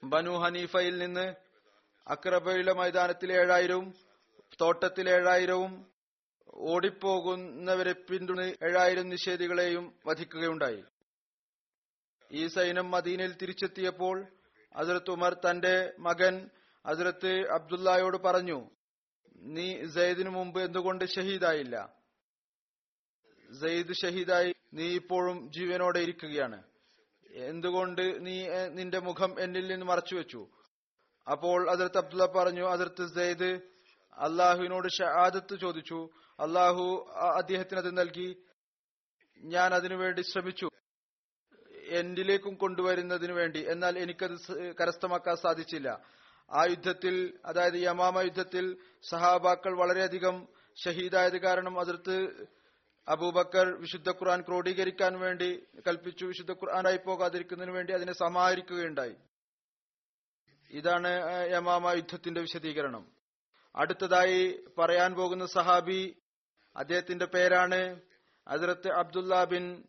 ബനു 0.04 0.32
ഹനീഫയിൽ 0.32 0.98
നിന്ന് 0.98 1.36
അക്രബയിലെ 2.08 2.74
മൈതാനത്തിൽ 2.74 3.34
ഏഴായിരവും 3.34 3.94
തോട്ടത്തിൽ 4.62 5.10
ഏഴായിരവും 5.10 5.92
ഓടിപ്പോകുന്നവരെ 6.54 7.92
പിന്തുണ 7.92 8.42
ഏഴായിരം 8.42 9.10
നിഷേധികളെയും 9.10 10.00
വധിക്കുകയുണ്ടായി. 10.06 10.84
ഈ 12.32 12.48
സൈന്യം 12.48 12.92
മദീനയിൽ 12.92 13.34
തിരിച്ചെത്തിയപ്പോൾ 13.42 14.28
അസരത്ത് 14.76 15.12
ഉമർ 15.12 15.34
തന്റെ 15.34 15.94
മകൻ 16.00 16.50
അസരത്ത് 16.86 17.32
അബ്ദുല്ലായോട് 17.52 18.18
പറഞ്ഞു 18.18 18.70
നീ 19.36 19.88
സെയ്ദിനു 19.88 20.30
മുമ്പ് 20.30 20.60
എന്തുകൊണ്ട് 20.62 21.06
ഷഹീദായില്ല? 21.06 22.03
സെയ്ദ് 23.62 23.94
ഷഹീദായി 23.94 24.56
നീ 24.74 24.96
ഇപ്പോഴും 24.96 25.52
ജീവനോടെ 25.52 26.00
ഇരിക്കുകയാണ്. 26.00 26.64
എന്തുകൊണ്ട് 27.32 28.26
നീ 28.26 28.48
നിന്റെ 28.68 29.00
മുഖം 29.00 29.40
എന്നിൽ 29.40 29.68
നിന്ന് 29.68 29.86
മറച്ചു 29.86 30.16
വെച്ചു? 30.16 30.48
അപ്പോൾ 31.32 31.70
അതിർത്ത് 31.70 31.98
അബ്ദുള്ള 31.98 32.26
പറഞ്ഞു 32.26 32.68
അതിർത്ത് 32.68 33.16
സെയ്ദ് 33.16 33.62
അള്ളാഹുവിനോട് 34.14 34.88
ഷഹാദത്ത് 34.88 35.60
ചോദിച്ചു. 35.60 36.10
അള്ളാഹു 36.40 37.12
അദ്ദേഹത്തിന് 37.36 37.78
അത് 37.80 37.98
നൽകി. 37.98 38.38
ഞാൻ 39.38 39.74
അതിനുവേണ്ടി 39.74 40.22
ശ്രമിച്ചു. 40.22 40.70
എന്നിലേക്കും 41.88 42.56
കൊണ്ടുവരുന്നതിന് 42.56 43.32
വേണ്ടി. 43.32 43.66
എന്നാൽ 43.70 44.00
എനിക്കത് 44.00 44.76
കരസ്ഥമാക്കാൻ 44.76 45.36
സാധിച്ചില്ല. 45.36 46.02
ആ 46.52 46.66
യുദ്ധത്തിൽ 46.66 47.40
അതായത് 47.46 47.74
യമാമ 47.74 48.22
യുദ്ധത്തിൽ 48.22 48.78
സഹാബാക്കൾ 49.10 49.78
വളരെയധികം 49.78 50.48
ഷഹീദായത് 50.86 51.38
കാരണം 51.38 51.80
അതിർത്ത് 51.80 52.46
അബൂബക്കർ 53.08 53.82
വിശുദ്ധ 53.82 54.10
ഖുർആൻ 54.10 54.42
ക്രോഡീകരിക്കാൻ 54.42 55.20
വേണ്ടി 55.20 55.64
കൽപ്പിച്ചു 55.88 56.26
വിശുദ്ധ 56.26 56.52
ഖുർആനായി 56.52 56.98
പോകാതിരിക്കുന്നതിന് 56.98 57.74
വേണ്ടി 57.74 57.94
അതിനെ 57.94 58.14
സമാഹരിക്കുകയുണ്ടായി. 58.14 59.16
ഇതാണ് 60.70 61.08
യമാമ 61.52 61.92
യുദ്ധത്തിന്റെ 61.92 62.42
വിശദീകരണം. 62.42 63.12
അടുത്തതായി 63.76 64.64
പറയാൻ 64.78 65.14
പോകുന്ന 65.14 65.46
സഹാബി 65.46 66.16
അദ്ദേഹത്തിന്റെ 66.76 67.26
പേരാണ് 67.26 68.02
അതിർത്ത് 68.48 68.92
അബ്ദുല്ല 68.92 69.44
ബിൻ 69.44 69.84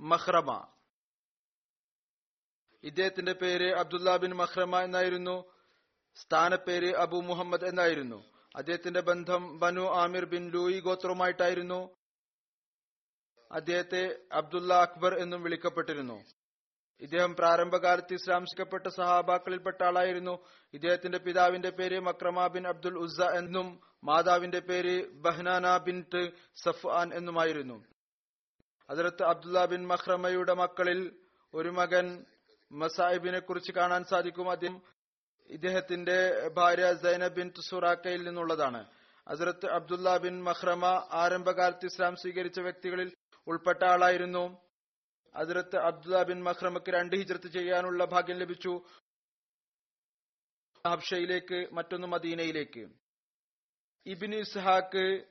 മഹ്റമ. 0.00 0.66
ഇദ്ദേഹത്തിന്റെ 2.82 3.32
പേര് 3.32 3.74
അബ്ദുല്ല 3.74 4.16
ബിൻ 4.16 4.34
മഹ്റമ 4.34 4.80
എന്നായിരുന്നു. 4.80 5.44
സ്ഥാനപ്പേര് 6.14 6.94
അബു 6.94 7.16
മുഹമ്മദ് 7.16 7.64
എന്നായിരുന്നു. 7.64 8.24
അദ്ദേഹത്തിന്റെ 8.56 9.00
ബന്ധം 9.00 9.58
ബനു 9.58 9.80
ആമിർ 9.80 10.24
ബിൻ 10.24 10.50
ലൂയി 10.50 10.80
ഗോത്രവുമായിട്ടായിരുന്നു. 10.80 11.97
അദ്ദേഹത്തെ 13.52 14.16
അബ്ദുള്ള 14.32 14.74
അക്ബർ 14.74 15.14
എന്നും 15.14 15.42
വിളിക്കപ്പെട്ടിരുന്നു. 15.42 16.24
ഇദ്ദേഹം 17.00 17.36
പ്രാരംഭകാലത്ത് 17.36 18.14
ഇസ്ലാംസിക്കപ്പെട്ട 18.14 18.86
സഹാബാക്കളിൽപ്പെട്ട 18.86 19.82
ആളായിരുന്നു. 19.82 20.38
ഇദ്ദേഹത്തിന്റെ 20.74 21.18
പിതാവിന്റെ 21.18 21.70
പേര് 21.70 22.00
മക്രമ 22.00 22.46
ബിൻ 22.46 22.68
അബ്ദുൽ 22.68 22.98
ഉസ്സ 22.98 23.20
എന്നും 23.20 23.80
മാതാവിന്റെ 24.04 24.60
പേര് 24.60 25.08
ബഹ്നാന 25.08 25.76
ബിൻ 25.76 26.04
സഫ്ആൻ 26.64 27.14
എന്നുമായിരുന്നു. 27.14 27.84
അതിർത്ത് 28.90 29.22
അബ്ദുല്ല 29.22 29.64
ബിൻ 29.64 29.86
മഹ്റമയുടെ 29.86 30.54
മക്കളിൽ 30.54 31.16
ഒരു 31.54 31.68
മകൻ 31.68 32.24
മസാഹിബിനെ 32.72 33.38
കുറിച്ച് 33.38 33.72
കാണാൻ 33.72 34.04
സാധിക്കും. 34.04 34.50
അദ്ദേഹം 34.50 34.82
ഇദ്ദേഹത്തിന്റെ 35.48 36.48
ഭാര്യ 36.48 36.94
സൈനബ് 36.94 37.34
ബിൻ 37.34 37.52
സുറാക്കയിൽ 37.68 38.22
നിന്നുള്ളതാണ്. 38.22 38.86
അസരത്ത് 39.28 39.70
അബ്ദുല്ല 39.70 40.16
ബിൻ 40.16 40.42
മഹ്റമ 40.42 41.08
ആരംഭകാലത്ത് 41.12 41.86
ഇസ്ലാം 41.86 42.16
സ്വീകരിച്ച 42.16 42.60
വ്യക്തികളിൽ 42.60 43.12
ഉൾപ്പെട്ട 43.48 43.84
ആളായിരുന്നു. 43.84 44.68
അതിർത്ത് 45.34 45.76
അബ്ദുല്ല 45.76 46.22
ബിൻ 46.22 46.42
മഹ്റമക്ക് 46.42 46.90
രണ്ട് 46.90 47.16
ഹിജ്രത്ത് 47.16 47.48
ചെയ്യാനുള്ള 47.48 48.04
ഭാഗ്യം 48.04 48.38
ലഭിച്ചു. 48.38 48.82
ഹബ്ഷയിലേക്ക് 50.86 51.68
മറ്റൊന്ന് 51.72 52.06
മദീനയിലേക്ക്. 52.06 52.88
Ibn 54.06 54.34
Ishaq 54.34 55.24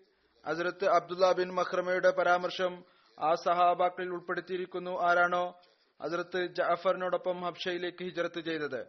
Hazrat 0.45 0.85
Abdullah 0.85 1.31
bin 1.31 1.53
മഹ്റമയുടെ 1.53 2.11
പരാമർശം 2.11 2.85
ആ 3.19 3.35
സഹാബാക്കളിൽ 3.35 4.09
ഉൾപ്പെടുത്തിയിരിക്കുന്നു. 4.09 5.01
ആരാണോ? 5.01 5.61
അതിർത്ത് 6.01 6.45
ജാഫറിനോടൊപ്പം 6.45 7.41
ഹബ്ഷയിലേക്ക് 7.41 8.03
ഹിജറത്ത് 8.03 8.41
ചെയ്തത്. 8.41 8.87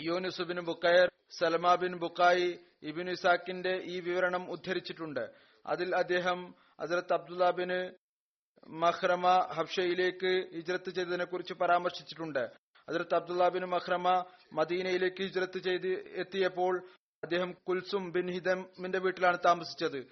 Yunus 0.00 0.42
bin 0.42 0.60
Bukayr 0.60 1.12
Salama 1.30 1.74
bin 1.74 1.96
ബുക്കായി 1.96 2.58
Ibn 2.82 3.10
ഇസാക്കിന്റെ 3.10 3.80
ഈ 3.84 4.00
വിവരണം 4.00 4.50
ഉദ്ധരിച്ചിട്ടുണ്ട്. 4.50 5.30
അതിൽ 5.66 5.96
അദ്ദേഹം 5.96 6.54
ഹസരത്ത് 6.80 7.12
അബ്ദുല്ല 7.12 7.50
ബിൻ 7.50 7.70
മഹ്റമ 8.68 9.28
ഹബ്ഷയിലേക്ക് 9.54 10.56
ഹിജ്രത്ത് 10.56 10.90
ചെയ്തതിനെ 10.90 11.24
കുറിച്ച് 11.24 11.54
പരാമർശിച്ചിട്ടുണ്ട്. 11.54 12.50
ഹസരത്ത് 12.88 13.14
അബ്ദുല്ല 13.14 13.48
ബിൻ 13.48 13.64
മഹ്റമ 13.64 14.24
മദീനയിലേക്ക് 14.52 15.22
ഹിജ്രത്ത് 15.22 15.58
ചെയ്ത് 15.58 15.88
എത്തിയപ്പോൾ 16.22 16.88
അദ്ദേഹം 17.24 17.52
കുൽസും 17.52 18.12
ബിൻ 18.12 18.30
ഹിദമിന്റെ 18.30 18.98
വീട്ടിലാണ് 18.98 19.38
താമസിച്ചത്. 19.46 20.06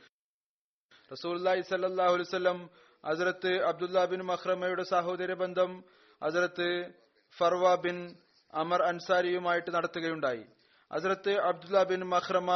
റസൂല്ലി 1.13 1.61
സല്ലാഹു 1.61 2.15
അസരത്ത് 2.15 2.69
ഹസരത്ത് 3.07 3.63
അബ്ദുല്ല 3.63 4.05
ബിൻ 4.05 4.21
മഹ്റമയുടെ 4.23 4.83
സഹോദര 4.83 5.33
ബന്ധം 5.33 5.85
ഹസരത്ത് 6.25 6.93
ഫർവ 7.39 7.75
ബിൻ 7.75 8.17
അമർ 8.55 8.83
അൻസാരിയുമായിട്ട് 8.83 9.75
നടത്തുകയുണ്ടായി. 9.75 10.45
ഹസരത്ത് 10.93 11.33
അബ്ദുല്ല 11.41 11.83
ബിൻ 11.83 12.01
മഹ്റമ 12.05 12.51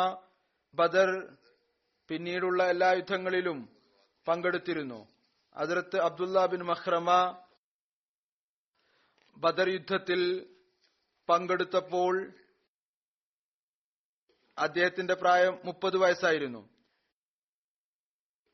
ബദർ 0.75 1.37
പിന്നീടുള്ള 2.09 2.65
എല്ലാ 2.65 2.93
യുദ്ധങ്ങളിലും 2.93 3.78
പങ്കെടുത്തിരുന്നു. 4.29 5.09
അതിർത്ത് 5.55 5.99
അബ്ദുല്ല 6.01 6.47
ബിൻ 6.47 6.63
മഹ്റമ 6.63 7.11
ബദർ 9.37 9.69
യുദ്ധത്തിൽ 9.69 10.21
പങ്കെടുത്തപ്പോൾ 11.29 12.33
അദ്ദേഹത്തിന്റെ 14.59 15.15
പ്രായം 15.15 15.59
മുപ്പത് 15.65 15.97
വയസ്സായിരുന്നു. 15.97 16.69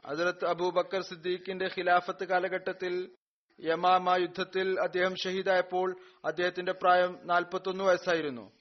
അതിർത്ത് 0.05 0.47
അബൂബക്കർ 0.47 1.03
സിദ്ദീഖിന്റെ 1.03 1.67
ഖിലാഫത്ത് 1.79 2.25
കാലഘട്ടത്തിൽ 2.25 3.17
യമാമ 3.61 4.17
യുദ്ധത്തിൽ 4.17 4.81
അദ്ദേഹം 4.81 5.15
ഷഹീദായപ്പോൾ 5.17 6.01
അദ്ദേഹത്തിന്റെ 6.25 6.73
പ്രായം 6.73 7.21
നാൽപ്പത്തൊന്ന് 7.25 7.85
വയസ്സായിരുന്നു. 7.85 8.53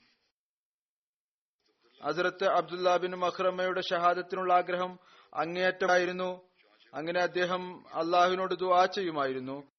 അസുരത്ത് 2.01 2.45
അബ്ദുല്ല 2.45 2.97
ബിൻ 2.97 3.11
മഹ്റമയുടെ 3.15 3.81
ഷഹാദത്തിനുള്ള 3.81 4.53
ആഗ്രഹം 4.53 4.99
അങ്ങേയറ്റമായിരുന്നു. 5.33 6.52
അങ്ങനെ 6.93 7.19
അദ്ദേഹം 7.19 7.83
അള്ളാഹുവിനോട് 7.93 8.53
ദുആ 8.53 8.85
ചെയ്യുമായിരുന്നു. 8.85 9.71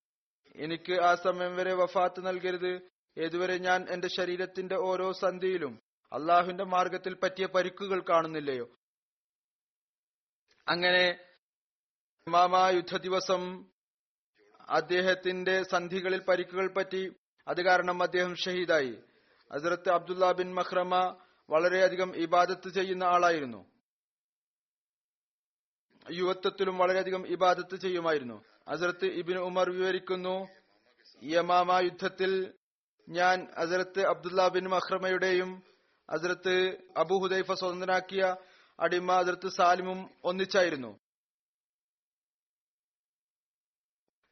എനിക്ക് 0.57 0.92
ആ 0.92 1.14
സമയം 1.14 1.57
വരെ 1.57 1.74
വഫാത്ത് 1.74 2.27
നൽകരുത്. 2.27 2.81
ഏതുവരെ 3.18 3.59
ഞാൻ 3.59 3.87
എന്റെ 3.90 4.09
ശരീരത്തിന്റെ 4.09 4.77
ഓരോ 4.77 5.12
സന്ധിയിലും 5.12 5.81
അള്ളാഹുവിന്റെ 6.12 6.64
മാർഗത്തിൽ 6.64 7.14
പറ്റിയ 7.14 7.46
പരിക്കുകൾ 7.46 8.00
കാണുന്നില്ലയോ? 8.00 8.68
അങ്ങനെ 10.68 11.18
ഇമാമ 12.27 12.68
യുദ്ധ 12.68 12.96
ദിവസം 12.96 13.66
അദ്ദേഹത്തിന്റെ 14.68 15.62
സന്ധികളിൽ 15.62 16.20
പരിക്കുകൾ 16.20 16.68
പറ്റി 16.68 17.14
അത് 17.48 17.62
കാരണം 17.62 18.03
അദ്ദേഹം 18.03 18.37
ഷഹീദായി. 18.37 18.98
ഹസരത്ത് 19.53 19.90
അബ്ദുല്ല 19.90 20.33
ബിൻ 20.33 20.55
മഹ്റമ 20.55 21.16
വളരെയധികം 21.50 22.16
ഇബാദത്ത് 22.16 22.68
ചെയ്യുന്ന 22.68 23.05
ആളായിരുന്നു. 23.05 23.74
യുവത്വത്തിലും 26.11 26.79
വളരെയധികം 26.79 27.27
ഇബാദത്ത് 27.27 27.77
ചെയ്യുമായിരുന്നു. 27.77 28.45
അസരത്ത് 28.69 29.07
ഇബിൻ 29.07 29.38
ഉമർ 29.38 29.71
വിവരിക്കുന്നു 29.71 30.49
യമാമ 31.23 31.79
യുദ്ധത്തിൽ 31.79 32.55
ഞാൻ 33.09 33.49
അസരത്ത് 33.57 34.07
അബ്ദുല്ല 34.07 34.49
ബിൻ 34.49 34.69
മഹ്റമയുടെയും 34.69 35.62
അസരത്ത് 36.11 36.77
അബു 36.97 37.14
ഹുദൈഫ 37.14 37.53
സ്വതന്ത്രനാക്കിയ 37.53 38.37
അടിമ 38.81 39.12
അതിർത്ത് 39.12 39.49
സാലിമും 39.49 40.11
ഒന്നിച്ചായിരുന്നു. 40.25 40.99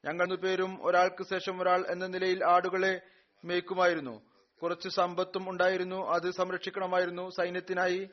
ഞങ്ങൾ 0.04 0.37
പേരും 0.37 0.87
ഒരാൾക്ക് 0.87 1.24
ശേഷം 1.30 1.62
ഒരാൾ 1.62 1.85
എന്ന 1.90 2.06
നിലയിൽ 2.06 2.44
ആടുകളെ 2.44 3.00
മേയ്ക്കുമായിരുന്നു. 3.44 4.30
കുറച്ച് 4.62 4.88
സമ്പത്തും 4.88 5.50
ഉണ്ടായിരുന്നു 5.50 6.11
അത് 6.11 6.30
സംരക്ഷിക്കണമായിരുന്നു 6.30 7.30
സൈന്യത്തിനായി. 7.30 8.08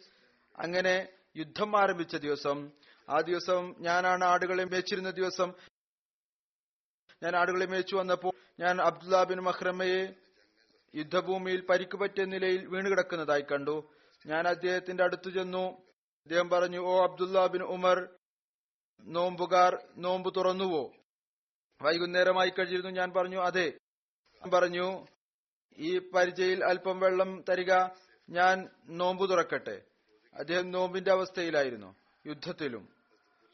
അങ്ങനെ 0.60 1.08
യുദ്ധം 1.38 1.80
ആരംഭിച്ച 1.80 2.16
ദിവസം 2.16 2.72
ആ 3.10 3.20
ദിവസം 3.20 3.76
ഞാനാണ് 3.80 4.26
ആടുകളെ 4.26 4.64
മേച്ചിരുന്ന 4.64 5.10
ദിവസം. 5.10 5.54
ഞാൻ 7.24 7.36
ആടുകളെ 7.36 7.66
മേച്ചു 7.66 7.96
വന്നപ്പോൾ 7.96 8.32
ഞാൻ 8.60 8.82
അബ്ദുല്ല 8.82 9.24
ബിൻ 9.24 9.40
മഹ്റമയെ 9.40 10.14
യുദ്ധഭൂമിയിൽ 10.96 11.66
പരിക്ക് 11.66 11.98
പറ്റിയ 11.98 12.26
നിലയിൽ 12.26 12.66
വീണുകിടക്കുന്നതായി 12.66 13.42
കണ്ടു. 13.42 13.94
ഞാൻ 14.26 14.48
അദ്ദേഹത്തിന്റെ 14.48 15.04
അടുത്തു 15.04 15.30
ചെന്നു. 15.30 15.78
അദ്ദേഹം 16.20 16.50
പറഞ്ഞു 16.50 16.80
ഓ 16.80 17.04
അബ്ദുല്ല 17.04 17.48
ബിൻ 17.48 17.64
ഉമർ 17.64 18.10
നോമ്പുകാർ 19.04 19.84
നോമ്പ് 19.98 20.36
തുറന്നുവോ? 20.36 20.92
വൈകുന്നേരമായി 21.82 22.50
കഴിഞ്ഞിരുന്നു. 22.50 22.90
ഞാൻ 22.90 23.12
പറഞ്ഞു 23.12 23.42
അതെ. 23.42 23.74
പറഞ്ഞു 24.54 25.06
ഈ 25.78 26.00
പരിചയിൽ 26.00 26.66
അല്പം 26.66 27.00
വെള്ളം 27.00 27.44
തരിക 27.50 27.74
ഞാൻ 28.30 28.70
നോമ്പ് 28.88 29.30
തുറക്കട്ടെ. 29.30 29.82
അദ്ദേഹം 30.36 30.72
നോമ്പിന്റെ 30.72 31.12
അവസ്ഥയിലായിരുന്നു 31.12 31.96
യുദ്ധത്തിലും. 32.28 32.99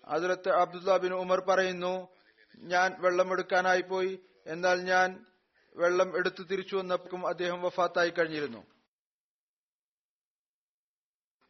അതിലത്തെ 0.06 0.50
അബ്ദുല്ല 0.50 0.98
ബിൻ 0.98 1.14
ഉമർ 1.14 1.40
പറയുന്നു 1.40 2.08
ഞാൻ 2.58 2.96
വെള്ളം 3.00 3.32
എടുക്കാനായി 3.32 3.82
പോയി 3.82 4.20
എന്നാൽ 4.48 4.82
ഞാൻ 4.82 5.26
വെള്ളം 5.76 6.18
എടുത്തു 6.18 6.44
തിരിച്ചു 6.44 6.76
വന്നപ്പോൾ 6.76 7.28
അദ്ദേഹം 7.28 7.62
വഫാത്തായി 7.62 8.10
കഴിഞ്ഞിരുന്നു. 8.10 8.68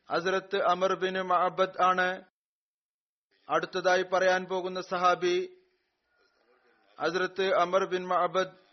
അസരത്ത് 0.09 0.63
അമർ 0.63 0.93
ബിൻ 0.93 1.21
മഹബദ് 1.21 1.81
ആണ് 1.81 2.23
അടുത്തതായി 3.49 4.03
പറയാൻ 4.03 4.45
പോകുന്ന 4.45 4.81
സഹാബി. 4.81 5.57
അസരത്ത് 6.99 7.53
അമർ 7.53 7.85
ബിൻ 7.85 8.07
മഹബദ് 8.07 8.65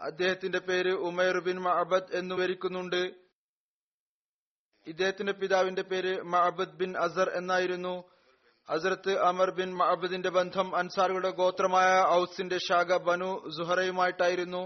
അദ്ദേഹത്തിന്റെ 0.00 0.58
പേര് 0.58 0.92
ഉമേർ 0.92 1.40
ബിൻ 1.40 1.60
മഹബദ് 1.60 2.16
എന്ന് 2.16 2.34
വിവരിക്കുന്നുണ്ട്. 2.34 3.14
ഇദ്ദേഹത്തിന്റെ 4.86 5.32
പിതാവിന്റെ 5.32 5.82
പേര് 5.82 6.22
മഹബദ് 6.22 6.76
ബിൻ 6.76 6.98
അസർ 6.98 7.30
എന്നായിരുന്നു. 7.30 8.17
ഹസരത്ത് 8.68 9.12
അമർ 9.28 9.50
ബിൻ 9.58 9.70
മഅബദിന്റെ 9.80 10.30
ബന്ധം 10.36 10.68
അൻസാറുകളുടെ 10.76 11.30
ഗോത്രമായ 11.40 11.90
ഔസിന്റെ 12.16 12.58
ശാഖ 12.66 12.90
ബനു 13.06 13.30
സുഹറയുമായിട്ടായിരുന്നു. 13.56 14.62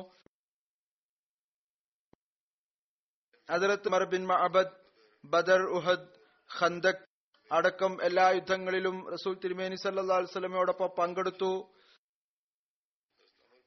ഹസരത്ത് 3.49 3.88
Amr 3.91 4.05
bin 4.12 4.23
Mabad 4.31 4.75
Badr 5.25 5.62
Uhud 5.79 6.09
Khandaq 6.51 7.05
അടക്കം 7.51 7.93
എല്ലാ 8.09 8.27
യുദ്ധങ്ങളിലും 8.37 8.97
റസൂൽ 9.15 9.35
തിരുമേനി 9.43 9.77
സല്ലാ 9.83 10.19
വസ്ലമയോടൊപ്പം 10.25 10.91
പങ്കെടുത്തു. 10.99 11.53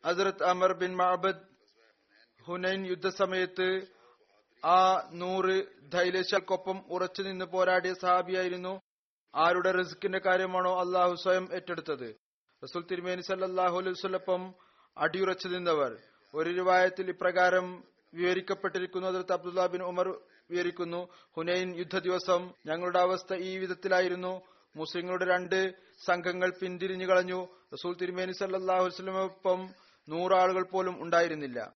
ഹസരത്ത് 0.04 0.46
അമർ 0.52 0.72
ബിൻ 0.82 0.94
മഅബദ് 1.02 1.44
ഹുനൈൻ 2.48 2.82
യുദ്ധസമയത്ത് 2.92 3.70
ആ 4.64 4.80
നൂറ് 5.22 5.56
ധൈലേശക്കൊപ്പം 5.96 6.78
ഉറച്ചു 6.96 7.22
നിന്ന് 7.22 7.46
പോരാടിയ 7.54 7.94
സഹാബിയായിരുന്നു. 8.04 8.74
ആരുടെ 9.36 9.72
റിസ്ക്കിന്റെ 9.72 10.20
കാര്യമാണോ 10.20 10.80
അള്ളാഹു 10.80 11.16
സ്വയം 11.16 11.50
ഏറ്റെടുത്തത്? 11.54 12.16
റസൂൽ 12.64 12.86
തിരുമേനി 12.92 13.22
സല്ലാഹു 13.22 13.78
അലൈവല്ലപ്പം 13.78 14.56
അടിയുറച്ചു 14.98 15.48
നിന്നവർ. 15.48 15.98
ഒരു 16.34 16.50
രൂപായത്തിൽ 16.50 17.10
ഇപ്രകാരം 17.10 17.84
വിവരിക്കപ്പെട്ടിരിക്കുന്നു. 18.14 19.08
അതിർത്ത് 19.08 19.34
അബ്ദുല്ല 19.34 19.68
ബിൻ 19.68 19.84
ഉമർ 19.84 20.20
വിവരിക്കുന്നു 20.50 21.08
ഹുനൈൻ 21.38 21.76
യുദ്ധ 21.76 22.00
ദിവസം 22.00 22.54
ഞങ്ങളുടെ 22.66 23.00
അവസ്ഥ 23.00 23.34
ഈ 23.34 23.58
വിധത്തിലായിരുന്നു. 23.58 24.42
മുസ്ലിങ്ങളുടെ 24.76 25.26
രണ്ട് 25.26 25.74
സംഘങ്ങൾ 26.06 26.54
പിന്തിരിഞ്ഞു 26.62 27.06
കളഞ്ഞു. 27.06 27.48
റസൂൽ 27.74 27.96
തിരുമേനി 27.96 28.32
സല്ലാഹു 28.32 28.84
വസ്ലമൊപ്പം 28.84 29.70
നൂറാളുകൾ 30.10 30.64
പോലും 30.64 31.04
ഉണ്ടായിരുന്നില്ല. 31.04 31.74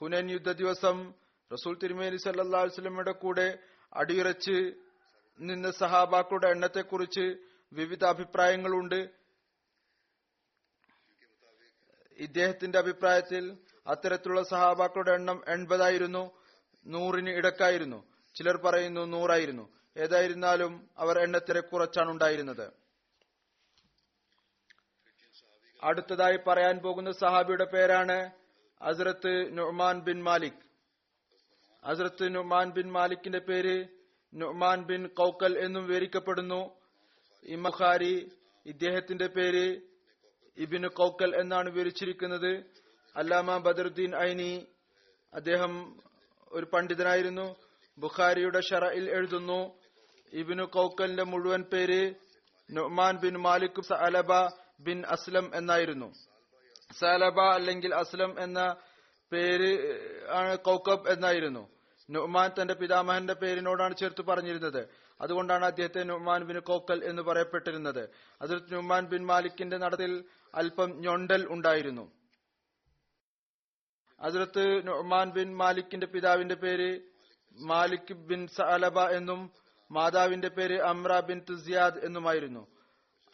ഹുനൈൻ 0.00 0.30
യുദ്ധ 0.30 0.52
ദിവസം 0.52 1.14
റസൂൽ 1.52 1.78
തിരുമേനി 1.82 2.16
സല്ലാ 2.16 2.62
വസ്ലമയുടെ 2.62 3.12
കൂടെ 3.12 3.58
അടിയുറച്ച് 3.94 4.87
നിന്ന 5.40 5.70
സഹാബാക്കളുടെ 5.70 6.48
എണ്ണത്തെക്കുറിച്ച് 6.48 7.36
വിവിധ 7.72 8.04
അഭിപ്രായങ്ങളുണ്ട്. 8.04 9.08
ഇദ്ദേഹത്തിന്റെ 12.16 12.78
അഭിപ്രായത്തിൽ 12.78 13.58
അത്തരത്തിലുള്ള 13.86 14.42
സഹാബാക്കളുടെ 14.42 15.12
എണ്ണം 15.12 15.44
എൺപതായിരുന്നു 15.48 16.30
നൂറിന് 16.86 17.30
ഇടക്കായിരുന്നു. 17.30 18.06
ചിലർ 18.34 18.56
പറയുന്നു 18.56 19.00
നൂറായിരുന്നു. 19.00 19.68
ഏതായിരുന്നാലും 19.96 20.90
അവർ 20.98 21.18
എണ്ണത്തിരെ 21.18 21.60
കുറച്ചാണ് 21.60 22.10
ഉണ്ടായിരുന്നത്. 22.10 22.72
അടുത്തതായി 25.82 26.36
പറയാൻ 26.36 26.78
പോകുന്ന 26.78 27.12
സഹാബിയുടെ 27.12 27.64
പേരാണ് 27.64 28.30
Hazrat 28.82 29.58
Numan 29.58 30.00
bin 30.00 30.24
Malik. 30.24 30.68
Hazrat 31.84 32.34
Numan 32.34 32.70
bin 32.70 32.92
മാലിക്കിന്റെ 32.92 33.38
പേര് 33.38 33.97
നുമാൻ 34.34 34.84
ബിൻ 34.84 35.06
കൗക്കൽ 35.06 35.58
എന്നും 35.58 35.86
വിവരിക്കപ്പെടുന്നു. 35.86 36.70
ഇമഖാരി 37.42 38.28
ഇദ്ദേഹത്തിന്റെ 38.66 39.26
പേര് 39.26 39.80
ഇബിന് 40.58 40.88
കൗക്കൽ 40.88 41.40
എന്നാണ് 41.40 41.70
വിവരിച്ചിരിക്കുന്നത്. 41.70 42.64
അല്ലാമ 43.16 43.58
ബദറുദ്ദീൻ 43.58 44.16
ഐനി 44.16 44.66
അദ്ദേഹം 45.34 46.02
ഒരു 46.52 46.66
പണ്ഡിതനായിരുന്നു. 46.72 47.56
ബുഖാരിയുടെ 47.98 48.60
ഷറയിൽ 48.60 49.10
എഴുതുന്നു 49.10 49.78
ഇബിനു 50.32 50.64
കൗക്കലിന്റെ 50.64 51.22
മുഴുവൻ 51.22 51.62
പേര് 51.62 52.14
Numan 52.70 53.18
bin 53.18 53.38
Malik 53.38 53.82
Salaba 53.82 54.48
bin 54.80 55.06
Aslam 55.06 55.50
എന്നായിരുന്നു. 55.54 56.12
സലബ 56.98 57.40
അല്ലെങ്കിൽ 57.40 57.94
അസ്ലം 57.94 58.42
എന്ന 58.42 58.76
പേര് 59.32 59.72
ആണ് 60.30 60.58
കൗക്കബ് 60.58 61.08
എന്നായിരുന്നു. 61.08 61.77
നുമാൻ 62.10 62.50
തന്റെ 62.62 62.74
പിതാമഹന്റെ 62.74 63.32
പേരിനോടാണ് 63.32 63.96
ചേർത്ത് 63.96 64.22
പറഞ്ഞിരുന്നത്. 64.22 64.88
അതുകൊണ്ടാണ് 65.20 65.64
അദ്ദേഹത്തെ 65.64 66.02
നുഹ്മാൻ 66.02 66.44
ബിൻ 66.44 66.58
കോക്കൽ 66.58 67.04
എന്ന് 67.04 67.22
പറയപ്പെട്ടിരുന്നത്. 67.22 68.08
അതിർത്ത് 68.42 68.74
നുഹ്മാൻ 68.74 69.06
ബിൻ 69.06 69.26
മാലിക്കിന്റെ 69.26 69.76
നടത്തിൽ 69.76 70.24
അല്പം 70.54 71.00
ഞൊണ്ടൽ 71.00 71.46
ഉണ്ടായിരുന്നു. 71.50 72.12
അതിർത്ത് 74.20 74.86
നുഹ്മാൻ 74.86 75.30
ബിൻ 75.30 75.56
മാലിക്കിന്റെ 75.56 76.06
പിതാവിന്റെ 76.06 76.54
പേര് 76.54 77.00
മാലിക് 77.58 78.12
ബിൻ 78.12 78.46
സലബ 78.46 79.00
എന്നും 79.00 79.50
മാതാവിന്റെ 79.90 80.48
പേര് 80.48 80.80
അമ്ര 80.80 81.20
ബിൻ 81.20 81.40
സിയാദ് 81.56 82.04
എന്നുമായിരുന്നു. 82.04 82.66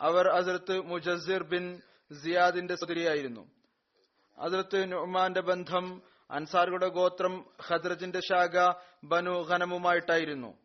അവർ 0.01 0.29
അതിർത്ത് 0.29 0.81
മുജസിർ 0.81 1.43
ബിൻ 1.43 1.81
സിയാദിന്റെ 2.23 2.75
സഹോദരിയായിരുന്നു. 2.75 3.51
അതിർത്ത് 4.39 4.93
നുഹ്മാന്റെ 4.93 5.41
ബന്ധം 5.41 6.03
അൻസാറുകളുടെ 6.31 6.89
ഗോത്രം 6.89 7.55
ഖദ്രജിന്റെ 7.69 8.21
ശാഖ 8.21 8.75
ബനു 9.05 9.31
ഖനമുമായിട്ടായിരുന്നു. 9.31 10.59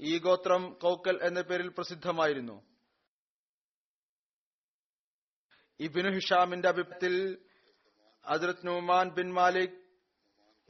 ഈ 0.00 0.18
ഗോത്രം 0.18 0.74
കൗക്കൽ 0.82 1.22
എന്ന 1.22 1.40
പേരിൽ 1.40 1.68
പ്രസിദ്ധമായിരുന്നു. 1.68 2.68
ഇബിനു 5.80 6.10
ഹിഷാമിന്റെ 6.10 6.68
അഭിപ്രായത്തിൽ 6.68 7.46
Hazrat 8.26 8.66
Numan 8.66 9.08
bin 9.08 9.32
Malik 9.32 9.88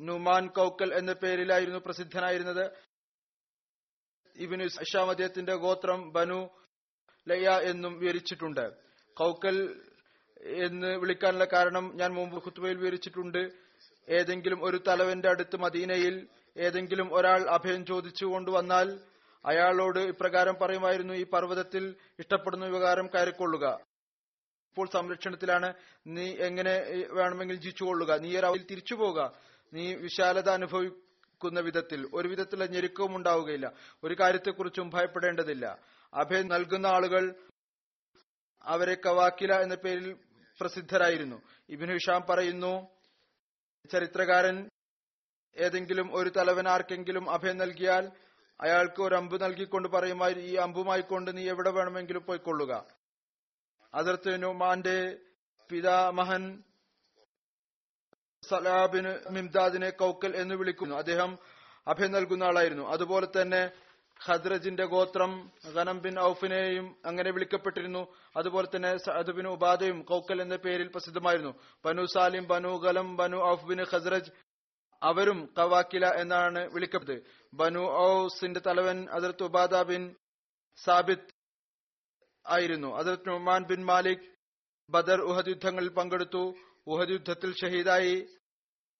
Numan 0.00 0.46
Qauqal 0.46 0.94
എന്ന 0.94 1.12
പേരിലായിരുന്നു 1.12 1.78
പ്രസിദ്ധനായിരുന്നത്. 1.78 2.70
ഇബിനു 4.36 4.64
ഹിഷാം 4.64 5.10
അദ്ദേഹത്തിന്റെ 5.10 5.54
ഗോത്രം 5.54 6.12
ബനു 6.12 6.66
ലയ 7.28 7.48
എന്നും 7.48 7.98
വിവരിച്ചിട്ടുണ്ട്. 7.98 8.82
കൗക്കൽ 9.12 9.87
എന്ന് 10.40 10.96
വിളിക്കാനുള്ള 10.96 11.44
കാരണം 11.44 11.96
ഞാൻ 11.96 12.14
മുമ്പ് 12.14 12.36
ഖുത്ബയിൽ 12.36 12.76
വിവരിച്ചിട്ടുണ്ട്. 12.76 13.52
ഏതെങ്കിലും 14.08 14.64
ഒരു 14.64 14.80
തലവന്റെ 14.88 15.28
അടുത്ത് 15.28 15.56
മദീനയിൽ 15.56 16.28
ഏതെങ്കിലും 16.56 17.14
ഒരാൾ 17.14 17.42
അഭയം 17.42 17.86
ചോദിച്ചു 17.86 18.24
കൊണ്ടുവന്നാൽ 18.24 19.00
അയാളോട് 19.44 19.98
ഇപ്രകാരം 19.98 20.54
പറയുമായിരുന്നു 20.54 21.14
ഈ 21.14 21.24
പർവതത്തിൽ 21.24 21.94
ഇഷ്ടപ്പെടുന്ന 22.18 22.66
വികാരം 22.66 23.06
കയറിക്കൊള്ളുക. 23.06 23.64
ഇപ്പോൾ 24.68 24.88
സംരക്ഷണത്തിലാണ്. 24.92 25.74
നീ 26.06 26.34
എങ്ങനെ 26.34 27.04
വേണമെങ്കിൽ 27.10 27.56
ജീവിച്ചുകൊള്ളുക. 27.56 28.18
നീ 28.18 28.36
ഒരു 28.36 28.64
തിരിച്ചു 28.70 28.94
പോവുക. 28.94 29.32
നീ 29.72 29.94
വിശാലത 29.94 30.48
അനുഭവിക്കുന്ന 30.48 31.60
വിധത്തിൽ. 31.60 32.08
ഒരു 32.14 32.28
വിധത്തിലുള്ള 32.28 32.70
ഞെരുക്കവും 32.70 33.16
ഉണ്ടാവുകയില്ല. 33.16 33.72
ഒരു 34.04 34.16
കാര്യത്തെക്കുറിച്ചും 34.20 34.90
ഭയപ്പെടേണ്ടതില്ല. 34.90 35.78
അഭയം 36.14 36.48
നൽകുന്ന 36.48 36.86
ആളുകൾ 36.86 37.34
അവരെ 38.62 38.96
കവാക്കില 39.06 39.54
എന്ന 39.54 39.74
പേരിൽ 39.74 40.16
പ്രസിദ്ധരായിരുന്നു. 40.60 41.42
ഇബിനു 41.68 41.92
ഹിഷാം 41.92 42.26
പറയുന്നു 42.30 42.88
ചരിത്രകാരൻ 43.92 44.68
ഏതെങ്കിലും 45.56 46.16
ഒരു 46.16 46.28
തലവൻ 46.28 46.68
ആർക്കെങ്കിലും 46.68 47.30
അഭയം 47.30 47.58
നൽകിയാൽ 47.58 48.12
അയാൾക്ക് 48.60 49.02
ഒരു 49.02 49.14
അമ്പ് 49.14 49.42
നൽകിക്കൊണ്ട് 49.42 49.88
പറയുമായി 49.88 50.34
ഈ 50.34 50.54
അമ്പുമായി 50.54 51.00
കൊണ്ട് 51.00 51.36
നീ 51.36 51.48
എവിടെ 51.48 51.70
വേണമെങ്കിലും 51.70 52.24
പോയിക്കൊള്ളുക. 52.24 52.86
അതിർത്ത് 53.94 54.42
നുമാന്റെ 54.42 55.18
പിതാമഹൻ 55.70 56.64
സലാബിന് 58.48 59.30
മിംദാദിനെ 59.30 59.90
കൗക്കൽ 59.90 60.36
എന്ന് 60.36 60.54
വിളിക്കുന്നു. 60.54 60.96
അദ്ദേഹം 60.96 61.38
അഭയം 61.86 62.12
നൽകുന്ന 62.12 62.44
ആളായിരുന്നു. 62.44 62.88
അതുപോലെ 62.88 63.28
തന്നെ 63.42 63.70
ഖദ്രജിന്റെ 64.26 64.84
ഗോത്രം 64.84 65.52
ഗനം 65.74 66.00
ബിൻ 66.00 66.20
ഔഫിനെയും 66.20 66.96
അങ്ങനെ 67.06 67.30
വിളിക്കപ്പെട്ടിരുന്നു. 67.30 68.14
അതുപോലെ 68.36 68.68
തന്നെ 68.76 68.96
സഅദ് 68.96 69.32
ബിൻ 69.32 69.48
ഉബാദയും 69.48 70.02
കൗക്കൽ 70.02 70.42
എന്ന 70.42 70.56
പേരിൽ 70.56 70.88
പ്രസിദ്ധമായിരുന്നു. 70.88 71.52
Banu 71.84 72.04
Salim 72.14 72.46
Banu 72.46 72.68
Ghalam 72.68 73.16
Banu 73.16 73.36
Auf 73.36 73.64
bin 73.64 73.82
Khazraj 73.82 74.30
അവരും 75.02 75.54
കവാക്കില 75.58 76.06
എന്നാണ് 76.06 76.72
വിളിക്കപ്പെട്ടത്. 76.74 77.22
ബനു 77.54 77.80
ഔസിന്റെ 77.98 78.60
തലവൻ 78.66 79.08
അതിർത്ത് 79.10 79.42
ഉബാദ 79.42 79.82
ബിൻ 79.82 80.16
സാബിത്ത് 80.84 81.34
ആയിരുന്നു. 82.46 82.96
Hazrat 82.96 83.28
Numan 83.28 83.64
bin 83.64 83.84
Malik 83.84 84.26
Badr 84.90 85.20
Uhud 85.20 85.48
യുദ്ധങ്ങളിൽ 85.48 85.88
പങ്കെടുത്തു. 85.88 86.54
ഉഹദ് 86.86 87.10
യുദ്ധത്തിൽ 87.10 87.54
ഷഹീദായി. 87.62 88.26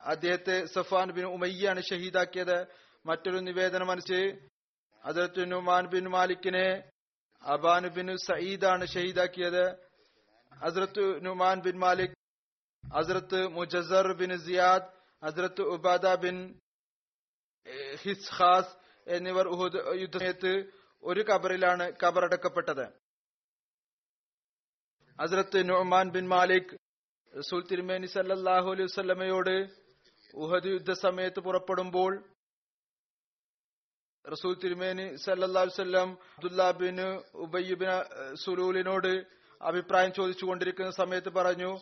അദ്ദേഹത്തെ 0.00 0.64
സഫാൻ 0.64 1.12
ബിൻ 1.12 1.24
ഉമയ്യാണ് 1.24 1.82
ഷഹീദാക്കിയത്. 1.82 2.66
മറ്റൊരു 3.06 3.38
നിവേദനം 3.38 3.90
അനുസരിച്ച് 3.90 4.57
അതിർത്ത് 5.04 5.42
നുമാൻ 5.52 5.84
ബിൻ 5.86 6.06
മാലിക്കിനെ 6.10 6.66
അബാനു 7.42 7.88
ബിൻ 7.88 8.08
സയ്യിദാണ് 8.26 8.84
ഷഹീദാക്കിയത്. 8.86 9.64
ഹസ്രത്ത് 10.52 11.04
നുമാൻ 11.24 11.56
ബിൻ 11.60 11.76
മാലിക് 11.78 12.14
ഹസ്രത്ത് 12.84 13.40
മുജസർ 13.56 14.06
ബിൻ 14.20 14.30
സിയാദ് 14.38 14.88
ഹസ്രത്ത് 15.22 15.62
ഉബാദ 15.74 16.06
ബിൻ 16.22 16.36
ഹിസ്ഖാസ് 18.02 18.72
എന്നിവർ 19.06 19.46
യുദ്ധസമയത്ത് 20.02 20.52
ഒരു 21.02 21.22
കബറിലാണ് 21.28 21.84
കബറടക്കപ്പെട്ടത് 22.02 22.86
ഹസ്രത്ത് 25.18 25.60
നുമാൻ 25.68 26.06
ബിൻ 26.14 26.26
മാലിക് 26.28 26.72
റസൂൽ 27.32 27.62
തിരുമേനി 27.70 28.08
സല്ലല്ലാഹു 28.12 28.68
അലൈഹി 28.74 28.88
വസല്ലമയോട് 28.90 29.54
ഉഹദ് 30.34 30.70
യുദ്ധ 30.74 30.92
സമയത്ത് 31.02 31.40
പുറപ്പെടുമ്പോൾ 31.46 32.12
റസൂൽ 34.30 34.54
തിരുമേനി 34.64 35.16
വസല്ലം 35.70 36.08
അബ്ദുല്ലാ 36.10 36.70
ബിൻ 36.70 36.96
ഉബയ്യ് 37.34 38.34
സുലൂലിനോട് 38.34 39.26
അഭിപ്രായം 39.62 40.12
ചോദിച്ചു 40.12 40.44
കൊണ്ടിരിക്കുന്ന 40.44 40.90
സമയത്ത് 40.90 41.28
പറഞ്ഞു 41.28 41.78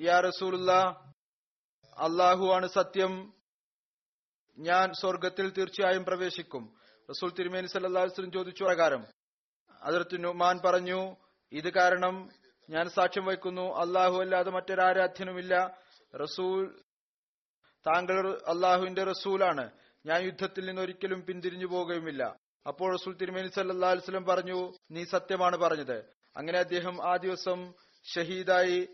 യാ 0.00 0.20
റസൂലുള്ള 0.20 0.72
അള്ളാഹു 1.98 2.46
ആണ് 2.52 2.66
സത്യം. 2.66 3.34
ഞാൻ 4.58 4.92
സ്വർഗത്തിൽ 4.92 5.50
തീർച്ചയായും 5.50 6.04
പ്രവേശിക്കും. 6.04 6.76
റസൂൽ 7.10 7.30
തിരുമേനി 7.30 7.66
വസല്ലം 7.66 8.32
ചോദിച്ചു 8.32 8.64
പ്രകാരം 8.64 9.06
അതിർത്ത് 9.82 10.24
നുമാൻ 10.24 10.60
പറഞ്ഞു 10.64 11.16
ഇത് 11.52 11.72
കാരണം 11.72 12.30
ഞാൻ 12.70 12.88
സാക്ഷ്യം 12.88 13.24
വഹിക്കുന്നു 13.24 13.74
അള്ളാഹു 13.74 14.20
അല്ലാതെ 14.20 14.50
മറ്റൊരാരാധ്യനുമില്ല. 14.50 15.78
റസൂൽ 16.22 16.82
താങ്കൾ 17.86 18.40
അള്ളാഹുവിന്റെ 18.48 19.04
റസൂലാണ്. 19.04 19.70
ഞാൻ 20.06 20.22
യുദ്ധത്തിൽ 20.22 20.66
നിന്ന് 20.66 20.82
ഒരിക്കലും 20.82 21.22
പിന്തിരിഞ്ഞു 21.22 21.66
പോകുകയുമില്ല. 21.66 22.36
അപ്പോൾ 22.66 22.96
റസൂൽ 22.96 23.14
തിരുമേനി 23.14 23.48
സല്ലാ 23.48 23.90
അലുസ്ലം 23.90 24.24
പറഞ്ഞു 24.24 24.72
നീ 24.90 25.04
സത്യമാണ് 25.04 25.56
പറഞ്ഞത്. 25.56 26.04
അങ്ങനെ 26.36 26.58
അദ്ദേഹം 26.58 27.12
ആ 27.12 27.16
ദിവസം 27.16 27.74
ഷഹീദായി 28.14 28.88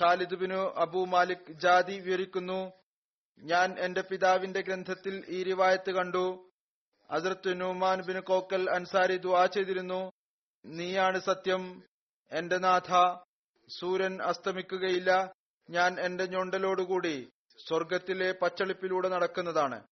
ഖാലിദ് 0.00 0.34
ബിനു 0.34 0.54
അബു 0.54 1.04
മാലിക് 1.04 1.52
ജാതി 1.52 1.98
വിവരിക്കുന്നു. 1.98 2.72
ഞാൻ 3.38 3.78
എന്റെ 3.78 4.00
പിതാവിന്റെ 4.00 4.60
ഗ്രന്ഥത്തിൽ 4.60 5.24
ഈ 5.28 5.42
റിവായത്ത് 5.42 5.90
കണ്ടു. 5.90 6.50
അസർത്ത് 7.10 7.60
നുമാൻ 7.60 8.02
ബിൻ 8.02 8.20
കോക്കൽ 8.20 8.70
അൻസാരി 8.70 9.16
ദുആ 9.16 9.46
ചെയ്തിരുന്നു. 9.46 10.12
നീയാണ് 10.66 11.18
സത്യം. 11.20 11.82
എന്റെ 12.30 12.58
നാഥ. 12.58 13.16
സൂര്യൻ 13.68 14.22
അസ്തമിക്കുകയില്ല. 14.22 15.32
ഞാൻ 15.70 16.00
എന്റെ 16.00 16.26
ഞൊണ്ടലോടുകൂടി 16.26 17.30
സ്വർഗത്തിലെ 17.58 18.32
പച്ചളിപ്പിലൂടെ 18.32 19.08
നടക്കുന്നതാണ്. 19.08 19.84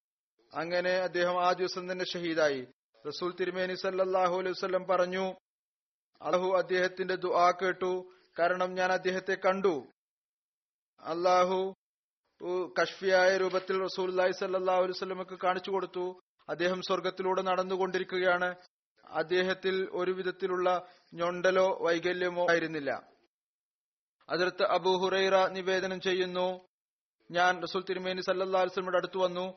അങ്ങനെ 0.55 0.91
അദ്ദേഹം 0.91 1.47
ആ 1.47 1.53
ദിവസം 1.53 1.93
തന്നെ 1.93 2.05
ഷഹീദായി. 2.05 2.67
റസൂൽ 3.07 3.35
തിരുമേനി 3.41 3.75
സല്ലാഹു 3.75 4.39
അലൈഹി 4.39 4.85
പറഞ്ഞു 4.85 5.35
അള്ളാഹു 6.23 6.57
അദ്ദേഹത്തിന്റെ 6.59 7.15
ദുആ 7.15 7.51
കേട്ടു. 7.51 8.13
കാരണം 8.39 8.75
ഞാൻ 8.75 8.93
അദ്ദേഹത്തെ 8.93 9.35
കണ്ടു. 9.35 9.87
അള്ളാഹു 11.01 11.75
കഷ്ഫിയായ 12.83 13.37
രൂപത്തിൽ 13.37 13.83
റസൂൽ 13.83 14.33
സല്ലാഹു 14.33 14.81
അലൈഹി 14.81 14.99
സ്വലമക്ക് 14.99 15.39
കാണിച്ചു 15.45 15.71
കൊടുത്തു. 15.71 16.21
അദ്ദേഹം 16.49 16.83
സ്വർഗത്തിലൂടെ 16.83 17.43
നടന്നുകൊണ്ടിരിക്കുകയാണ്. 17.43 18.55
അദ്ദേഹത്തിൽ 19.07 19.89
ഒരു 19.93 20.11
വിധത്തിലുള്ള 20.11 20.87
ഞൊണ്ടലോ 21.15 21.79
വൈകല്യമോ 21.81 22.47
ആയിരുന്നില്ല. 22.51 23.09
അതിർത്ത് 24.29 24.63
അബു 24.63 24.91
ഹുറൈറ 24.91 25.49
നിവേദനം 25.49 26.01
ചെയ്യുന്നു 26.01 26.70
ഞാൻ 27.31 27.63
റസൂൽ 27.63 27.85
തിരുമേനി 27.89 28.21
സല്ലാ 28.21 28.61
അലുസ്ലമിയുടെ 28.61 28.97
അടുത്ത് 28.97 29.19
വന്നു. 29.19 29.55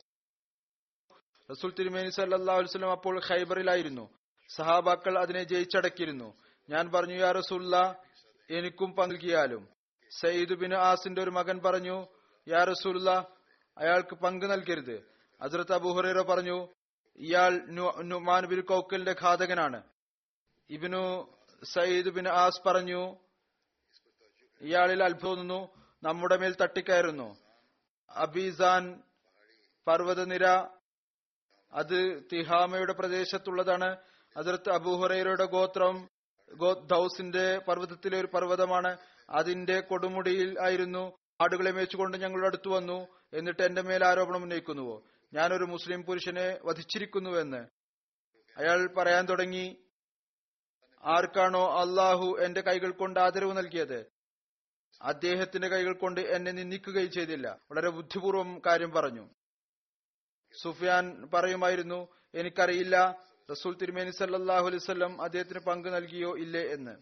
റസൂൽ 1.50 1.74
തിരുമേനി 1.78 2.08
സല്ലാ 2.08 2.54
അലുസ്ലം 2.54 2.90
അപ്പോൾ 2.90 3.20
ഖൈബറിലായിരുന്നു. 3.28 4.18
സഹാബാക്കൾ 4.48 5.18
അതിനെ 5.18 5.42
ജയിച്ചടക്കിയിരുന്നു. 5.42 6.34
ഞാൻ 6.70 6.92
പറഞ്ഞു 6.92 7.14
യാ 7.14 7.32
റസൂല്ല 7.32 8.00
എനിക്കും 8.50 8.92
പങ്കിയാലും 8.92 9.68
സയ്യിദ് 10.20 10.54
ബിൻ 10.54 10.74
ആസിന്റെ 10.74 11.22
ഒരു 11.22 11.30
മകൻ 11.30 11.60
പറഞ്ഞു 11.64 12.06
യാ 12.48 12.64
റസൂല്ല 12.64 13.28
അയാൾക്ക് 13.78 14.14
പങ്ക് 14.14 14.46
നൽകരുത്. 14.50 14.96
അസ്രത് 15.40 15.72
അബുഹുറൈറ 15.72 16.22
പറഞ്ഞു 16.22 16.68
ഇയാൾ 17.18 17.66
നുമാൻ 18.02 18.46
ബിൻ 18.46 18.60
കൗക്കലിന്റെ 18.60 19.14
ഘാതകനാണ്. 19.22 19.82
ഇബിനു 20.70 21.02
സയ്യിദ് 21.64 22.08
ബിൻ 22.08 22.28
ആസ് 22.28 22.68
പറഞ്ഞു 22.68 23.16
ഇയാളിൽ 24.60 25.04
അത്ഭുതം 25.04 25.28
തോന്നുന്നു 25.28 25.68
നമ്മുടെ 26.02 26.36
മേൽ 26.36 26.54
തട്ടിക്കയറുന്നു. 26.62 27.43
അബീസാൻ 28.14 29.02
പർവതനിര 29.86 30.46
അത് 31.72 32.22
തിഹാമയുടെ 32.32 32.92
പ്രദേശത്തുള്ളതാണ്. 32.92 33.96
അതിർത്ത് 34.36 34.70
അബൂഹുറയുടെ 34.70 35.44
ഗോത്രം 35.44 36.08
ദൌസിന്റെ 36.86 37.58
പർവതത്തിലെ 37.58 38.20
ഒരു 38.20 38.26
പർവതമാണ്. 38.26 38.96
അതിന്റെ 39.30 39.80
കൊടുമുടിയിൽ 39.80 40.60
ആയിരുന്നു 40.60 41.12
ആടുകളെ 41.40 41.70
മേച്ചുകൊണ്ട് 41.70 42.16
ഞങ്ങളുടെ 42.16 42.46
അടുത്ത് 42.46 42.68
വന്നു. 42.68 43.06
എന്നിട്ട് 43.34 43.62
എന്റെ 43.62 43.82
മേൽ 43.82 44.04
ആരോപണം 44.04 44.42
ഉന്നയിക്കുന്നുവോ? 44.42 45.02
ഞാനൊരു 45.32 45.64
മുസ്ലിം 45.64 46.02
പുരുഷനെ 46.02 46.58
വധിച്ചിരിക്കുന്നുവെന്ന്. 46.62 47.66
അയാൾ 48.56 48.94
പറയാൻ 48.94 49.24
തുടങ്ങി 49.24 49.84
ആർക്കാണോ 51.04 51.80
അള്ളാഹു 51.80 52.38
എന്റെ 52.40 52.60
കൈകൾ 52.60 52.90
കൊണ്ട് 52.90 53.20
ആദരവ് 53.20 53.56
നൽകിയത്? 53.56 54.13
അദ്ദേഹത്തിന്റെ 55.02 55.68
കൈകൾ 55.68 55.92
കൊണ്ട് 55.92 56.20
എന്നെ 56.20 56.52
നിന്ദിക്കുകയും 56.52 57.10
ചെയ്തില്ല. 57.10 57.58
വളരെ 57.70 57.88
ബുദ്ധിപൂർവം 57.88 58.62
കാര്യം 58.66 58.90
പറഞ്ഞു. 58.90 59.28
സുഫിയാൻ 60.62 61.28
പറയുമായിരുന്നു 61.34 62.08
എനിക്കറിയില്ല 62.34 63.24
റസൂൽ 63.50 63.76
തിരുമേനി 63.76 64.10
സല്ലാഹു 64.10 64.66
അലൈവല്ലം 64.66 65.22
അദ്ദേഹത്തിന് 65.22 65.58
പങ്ക് 65.58 65.88
നൽകിയോ 65.88 66.38
ഇല്ലേ 66.38 66.60
എന്ന്. 66.60 66.96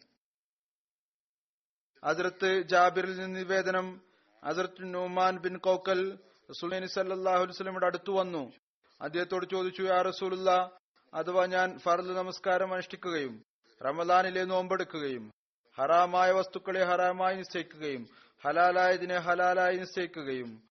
അതിർത്ത് 2.04 2.62
ജാബിറിൽ 2.62 3.18
നിന്ന് 3.18 3.38
നിവേദനം 3.38 4.02
അതിർത്ത് 4.44 4.94
നുമാൻ 4.94 5.38
ബിൻ 5.38 5.56
കോക്കൽ 5.56 6.18
റസൂൽ 6.50 6.86
സല്ലാഹു 6.86 7.42
അലുസ്ലമിയുടെ 7.42 7.86
അടുത്തു 7.86 8.12
വന്നു. 8.12 8.52
അദ്ദേഹത്തോട് 9.00 9.46
ചോദിച്ചു 9.50 9.82
യാ 9.82 10.02
റസൂലുള്ള 10.02 10.70
അഥവാ 11.14 11.46
ഞാൻ 11.46 11.78
ഫർദ് 11.78 12.10
നമസ്കാരം 12.10 12.74
അനുഷ്ഠിക്കുകയും 12.74 13.42
റമദാനിലെ 13.84 14.44
നോമ്പെടുക്കുകയും 14.44 15.30
ഹറാമായ 15.78 16.32
വസ്തുക്കളെ 16.32 16.84
ഹറാമായി 16.84 17.36
നിശ്ചയിക്കുകയും 17.36 18.08
ഹലാലായതിനെ 18.44 19.18
ഹലാലായി 19.18 19.76
നിശ്ചയിക്കുകയും 19.76 20.68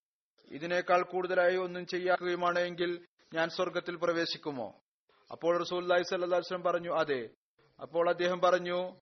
ഇതിനേക്കാൾ 0.51 1.01
കൂടുതലായി 1.01 1.57
ഒന്നും 1.57 1.85
ചെയ്യാക്കുകയുമാണ് 1.85 2.59
എങ്കിൽ 2.59 3.07
ഞാൻ 3.33 3.49
സ്വർഗത്തിൽ 3.49 3.95
പ്രവേശിക്കുമോ? 3.95 4.81
അപ്പോൾ 5.31 5.59
റസൂല്ലി 5.59 6.03
സല്ലാസ്ലം 6.03 6.63
പറഞ്ഞു 6.63 6.93
അതെ. 6.93 7.29
അപ്പോൾ 7.81 8.09
അദ്ദേഹം 8.09 8.41
പറഞ്ഞു 8.41 8.95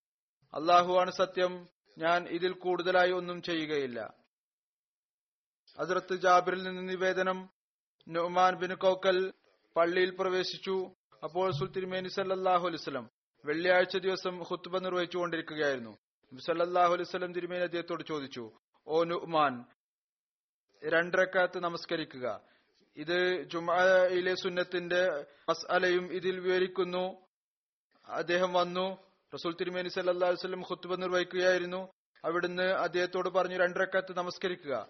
അള്ളാഹു 0.53 0.93
ആണ് 0.93 1.12
സത്യം 1.12 1.67
ഞാൻ 1.97 2.27
ഇതിൽ 2.27 2.51
കൂടുതലായി 2.51 3.12
ഒന്നും 3.12 3.41
ചെയ്യുകയില്ല. 3.41 4.13
അതിർത്ത് 5.79 6.15
ജാബിറിൽ 6.15 6.63
നിന്ന് 6.63 6.89
നിവേദനം 6.89 7.49
നുമാൻ 8.09 8.55
ബിൻ 8.55 8.75
കോക്കൽ 8.75 9.33
പള്ളിയിൽ 9.75 10.15
പ്രവേശിച്ചു. 10.19 10.91
അപ്പോൾ 11.23 11.51
സുൽത്തിരിമേനി 11.51 12.07
സല്ലാഹു 12.07 12.67
അലൈസ്ലം 12.67 13.09
വെള്ളിയാഴ്ച 13.45 13.97
ദിവസം 13.97 14.39
ഹുത്തുബ 14.39 14.78
നിർവഹിച്ചുകൊണ്ടിരിക്കുകയായിരുന്നു. 14.78 15.97
സല്ലാഹു 16.45 16.93
അലൈവലം 16.93 17.34
തിരുമേനി 17.34 17.63
അദ്ദേഹത്തോട് 17.63 18.04
ചോദിച്ചു 18.04 18.52
ഓ 18.88 19.04
നുമാൻ 19.04 19.65
രണ്ടരക്കാത്ത് 20.84 21.60
നമസ്കരിക്കുക. 21.60 22.41
ഇത് 22.97 23.43
ജുമയിലെ 23.43 24.36
സുന്നത്തിന്റെ 24.36 25.25
മസ്അലയും 25.49 26.13
ഇതിൽ 26.13 26.39
വിവരിക്കുന്നു. 26.39 27.25
അദ്ദേഹം 28.08 28.54
വന്നു 28.54 28.97
റസൂൽ 29.34 29.56
തിരുമേനി 29.56 29.89
സല്ലാ 29.89 30.30
വസ്ലം 30.30 30.62
ഹുത്തുബ 30.62 30.95
നിർവഹിക്കുകയായിരുന്നു. 30.95 31.89
അവിടുന്ന് 32.25 32.63
അദ്ദേഹത്തോട് 32.63 33.30
പറഞ്ഞു 33.30 33.58
രണ്ടരക്കാത്ത് 33.58 34.17
നമസ്കരിക്കുക. 34.17 34.88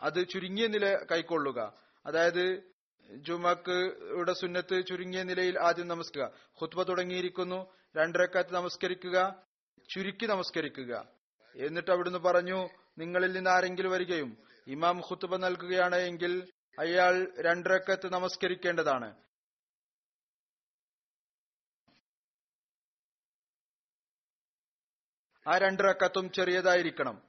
അത് 0.00 0.28
ചുരുങ്ങിയ 0.28 0.66
നില 0.66 0.96
കൈക്കൊള്ളുക. 1.10 1.72
അതായത് 2.06 2.70
ജുമക്ക് 3.16 3.96
യുടെ 4.18 4.32
സുന്നത്ത് 4.32 4.86
ചുരുങ്ങിയ 4.86 5.22
നിലയിൽ 5.22 5.58
ആദ്യം 5.58 5.88
നമസ്കരിക്കുക 5.88 6.38
ഹുത്ബ 6.60 6.82
തുടങ്ങിയിരിക്കുന്നു. 6.82 7.72
രണ്ടരക്കാത്ത് 7.96 8.54
നമസ്കരിക്കുക. 8.54 9.42
ചുരുക്കി 9.90 10.26
നമസ്കരിക്കുക. 10.26 11.08
എന്നിട്ട് 11.56 11.90
അവിടുന്ന് 11.90 12.18
പറഞ്ഞു 12.18 12.68
നിങ്ങളിൽ 12.98 13.32
നിന്ന് 13.32 13.50
ആരെങ്കിലും 13.50 13.90
വരികയും 13.90 14.38
ഇമാം 14.66 15.00
ഹുത്തുബ 15.00 15.36
നൽകുകയാണ് 15.36 15.96
എങ്കിൽ 15.96 16.52
അയാൾ 16.78 17.26
രണ്ടരക്കത്ത് 17.40 18.12
നമസ്കരിക്കേണ്ടതാണ്. 18.12 19.16
ആ 25.48 25.58
രണ്ടരക്കത്തും 25.58 26.32
ചെറിയതായിരിക്കണം. 26.32 27.22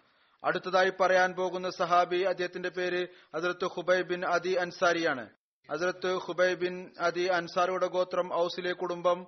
അടുത്തതായി 0.44 0.92
പറയാൻ 1.00 1.34
പോകുന്ന 1.34 1.70
സഹാബി 1.70 2.22
അദ്ദേഹത്തിന്റെ 2.22 2.70
പേര് 2.70 3.08
അതിർത്ത് 3.34 3.66
ഹുബൈ 3.66 4.02
ബിൻ 4.02 4.26
അദി 4.26 4.50
അൻസാരിയാണ്. 4.50 5.30
ഹസരത്ത് 5.72 6.18
ഹുബൈ 6.18 6.54
ബിൻ 6.54 6.92
അദി 7.00 7.22
അൻസാറുടെ 7.22 7.88
ഗോത്രം 7.88 8.34
ഔസിലെ 8.34 8.72
കുടുംബം 8.74 9.28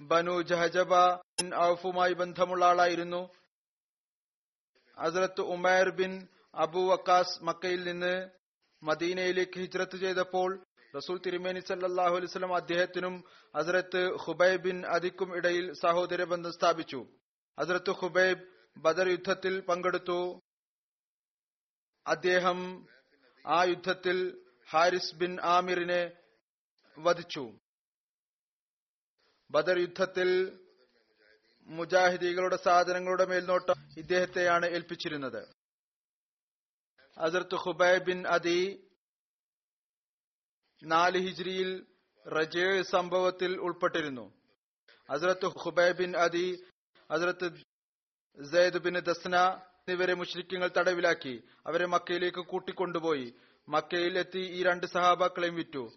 ബനു 0.00 0.42
ജഹജബ 0.42 0.92
ബിൻ 1.14 1.54
ഔഫുമായി 1.54 2.12
ബന്ധമുള്ള 2.12 2.64
ആളായിരുന്നു. 2.64 3.22
ഹസരത്ത് 4.98 5.40
ഉമേർ 5.40 5.88
ബിൻ 5.90 6.28
അബു 6.54 6.80
വക്കാസ് 6.90 7.44
മക്കയിൽ 7.44 7.84
നിന്ന് 7.84 8.30
മദീനയിലേക്ക് 8.82 9.60
ഹിജ്രത്ത് 9.60 9.96
ചെയ്തപ്പോൾ 9.96 10.62
റസൂൽ 10.96 11.20
തിരുമേനി 11.26 11.60
സല്ലാഹു 11.60 12.16
അലൈവലം 12.16 12.54
അദ്ദേഹത്തിനും 12.54 13.24
ഹസരത്ത് 13.56 14.16
ഹുബൈബ് 14.18 14.62
ബിൻ 14.62 14.86
അദിക്കും 14.86 15.36
ഇടയിൽ 15.36 15.72
സഹോദര 15.72 16.24
ബന്ധം 16.24 16.52
സ്ഥാപിച്ചു. 16.52 17.06
ഹസരത്ത് 17.60 17.90
ഹുബൈബ് 17.90 18.44
ബദർ 18.78 19.08
യുദ്ധത്തിൽ 19.08 19.60
പങ്കെടുത്തു. 19.60 20.40
അദ്ദേഹം 22.06 22.86
ആ 23.46 23.64
യുദ്ധത്തിൽ 23.64 24.46
ഹാരിസ് 24.72 25.14
ബിൻ 25.14 25.40
ആമിറിനെ 25.40 26.12
വധിച്ചു. 26.98 27.58
ബദർ 29.50 29.78
യുദ്ധത്തിൽ 29.78 30.28
മുജാഹിദികളുടെ 31.66 32.56
സാധനങ്ങളുടെ 32.56 33.24
മേൽനോട്ടം 33.24 33.74
ഇദ്ദേഹത്തെയാണ് 33.98 34.66
ഏൽപ്പിച്ചിരുന്നത്. 34.66 35.42
അസർത്ത് 37.18 37.54
ഹുബൈ 37.54 37.98
ബിൻ 37.98 38.26
അദി 38.26 38.88
നാല് 40.84 41.18
ഹിജ്രിയിൽ 41.18 41.86
റജേ 42.26 42.82
സംഭവത്തിൽ 42.82 43.60
ഉൾപ്പെട്ടിരുന്നു. 43.60 44.40
ഹസരത്ത് 45.10 45.46
ഹുബൈ 45.46 45.92
ബിൻ 45.92 46.16
അദി 46.16 46.64
ഹസരത്ത് 47.12 47.48
സെയ്ദ് 48.44 48.78
ബിൻ 48.78 48.98
ദസ്ന 48.98 49.36
എന്നിവരെ 49.88 50.14
മുഷ്രിക്കങ്ങൾ 50.14 50.70
തടവിലാക്കി. 50.78 51.48
അവരെ 51.66 51.86
മക്കയിലേക്ക് 51.86 52.38
കൂട്ടിക്കൊണ്ടുപോയി. 52.38 53.34
മക്കയിൽ 53.68 54.18
എത്തി 54.18 54.38
ഈ 54.38 54.62
രണ്ട് 54.62 54.86
സഹാബാക്കളെയും 54.86 55.54
വിറ്റു. 55.54 55.92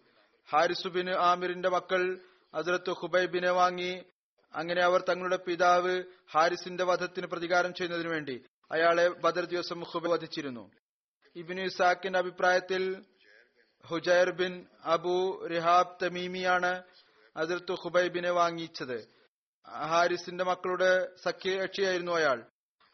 ഹാരിസുബിന് 0.49 1.09
ആമിറിന്റെ 1.09 1.69
മക്കൾ 1.69 2.19
അസരത്ത് 2.53 2.89
ഹുബൈബിനെ 2.89 3.51
വാങ്ങി. 3.51 4.03
അങ്ങനെ 4.53 4.81
അവർ 4.81 5.03
തങ്ങളുടെ 5.09 5.37
പിതാവ് 5.37 6.03
ഹാരിസിന്റെ 6.31 6.83
വധത്തിന് 6.83 7.27
പ്രതികാരം 7.27 7.73
ചെയ്യുന്നതിനു 7.73 8.09
വേണ്ടി 8.09 8.43
അയാളെ 8.71 9.07
ബദർ 9.07 9.45
ദിവസം 9.45 9.81
ഹുബൈ 9.81 10.09
വധിച്ചിരുന്നു. 10.09 10.71
ഇബിനു 11.35 11.61
ഇസാഖിന്റെ 11.61 12.19
അഭിപ്രായത്തിൽ 12.19 13.05
ഹുജൈർ 13.85 14.29
ബിൻ 14.31 14.65
അബു 14.83 15.47
റിഹാബ് 15.47 16.05
തമീമിയാണ് 16.05 16.83
അതിർത്ത് 17.37 17.71
ഹുബൈബിനെ 17.71 18.31
വാങ്ങിച്ചത്. 18.31 19.07
ഹാരിസിന്റെ 19.69 20.43
മക്കളുടെ 20.43 21.15
സഖ്യകക്ഷിയായിരുന്നു 21.23 22.11
അയാൾ. 22.11 22.45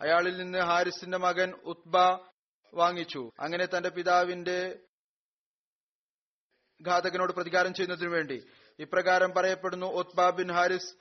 അയാളിൽ 0.02 0.38
നിന്ന് 0.38 0.60
ഹാരിസിന്റെ 0.60 1.18
മകൻ 1.18 1.52
ഉത്ബ 1.52 1.98
വാങ്ങിച്ചു. 2.74 3.32
അങ്ങനെ 3.40 3.66
തന്റെ 3.66 3.90
പിതാവിന്റെ 3.90 4.80
ഘാതകനോട് 6.88 7.34
പ്രതികാരം 7.34 7.74
ചെയ്യുന്നതിനു 7.74 8.10
വേണ്ടി. 8.10 8.46
ഇപ്രകാരം 8.80 9.32
പറയപ്പെടുന്നു 9.32 9.86
ഒത്ബാ 9.86 10.30
ബിൻ 10.30 10.52
ഹാരിസ് 10.52 10.96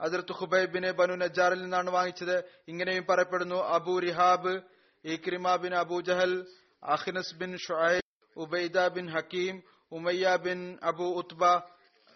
അതിർത്ത് 0.00 0.32
ഹുബൈബിനെ 0.32 0.90
ബനു 0.90 1.14
നജാറിൽ 1.14 1.62
നിന്നാണ് 1.62 1.90
വാങ്ങിച്ചത്. 1.90 2.44
ഇങ്ങനെയും 2.68 3.06
പറയപ്പെടുന്നു 3.08 3.56
Abu 3.56 3.98
Rihab 3.98 4.62
Ikrima 5.04 5.56
bin 5.56 5.74
Abu 5.74 6.00
Jahl 6.00 6.46
Akhnas 6.82 7.34
bin 7.34 7.56
Shuaib 7.56 8.02
Ubaida 8.36 8.88
bin 8.88 9.10
Hakim 9.10 9.62
Umayya 9.92 10.36
bin 10.36 10.78
Abu 10.82 11.04
Utba 11.04 11.44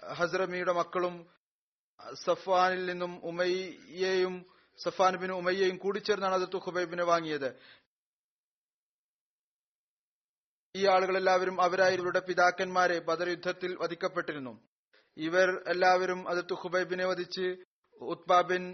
ഹസ്രമിയുടെ 0.04 0.72
മക്കളും 0.72 1.26
സഫ്വാനിൽ 2.14 2.86
നിന്നും 2.86 3.20
ഉമയ്യയും 3.24 4.46
സഫാൻ 4.84 5.16
ബിൻ 5.16 5.32
ഉമയ്യയും 5.32 5.76
കൂടിച്ചേർന്നാണ് 5.76 6.34
അതിർത്ത് 6.34 6.56
ഹുബൈബിനെ 6.56 7.04
വാങ്ങിയത്. 7.04 7.50
ഈ 10.78 10.82
ആളുകളെല്ലാവരും 10.94 11.56
അവരായി 11.62 11.94
അവരായവരുടെ 11.94 12.20
പിതാക്കന്മാരെ 12.28 12.98
ബദർ 13.08 13.28
യുദ്ധത്തിൽ 13.28 13.70
വധിക്കപ്പെട്ടിരുന്നു. 13.80 14.52
ഇവർ 15.16 15.48
എല്ലാവരും 15.66 16.20
അതിർത്ത് 16.30 16.56
ഹുബൈബിനെ 16.62 17.06
വധിച്ച് 17.06 17.46
ഉത്ബാബിൻ 18.00 18.64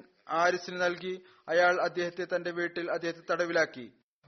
ആരിസിന് 0.43 0.79
നൽകി 0.83 1.15
അയാൾ 1.49 1.75
അദ്ദേഹത്തെ 1.81 2.25
തന്റെ 2.33 2.51
വീട്ടിൽ 2.59 2.87
അദ്ദേഹത്തെ 2.91 3.25
തടവിലാക്കി. 3.31 3.87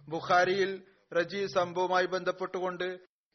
ബുഖാരിയിൽ 0.08 0.70
റജി 1.16 1.42
സംഭവവുമായി 1.54 2.06
ബന്ധപ്പെട്ടുകൊണ്ട് 2.14 2.86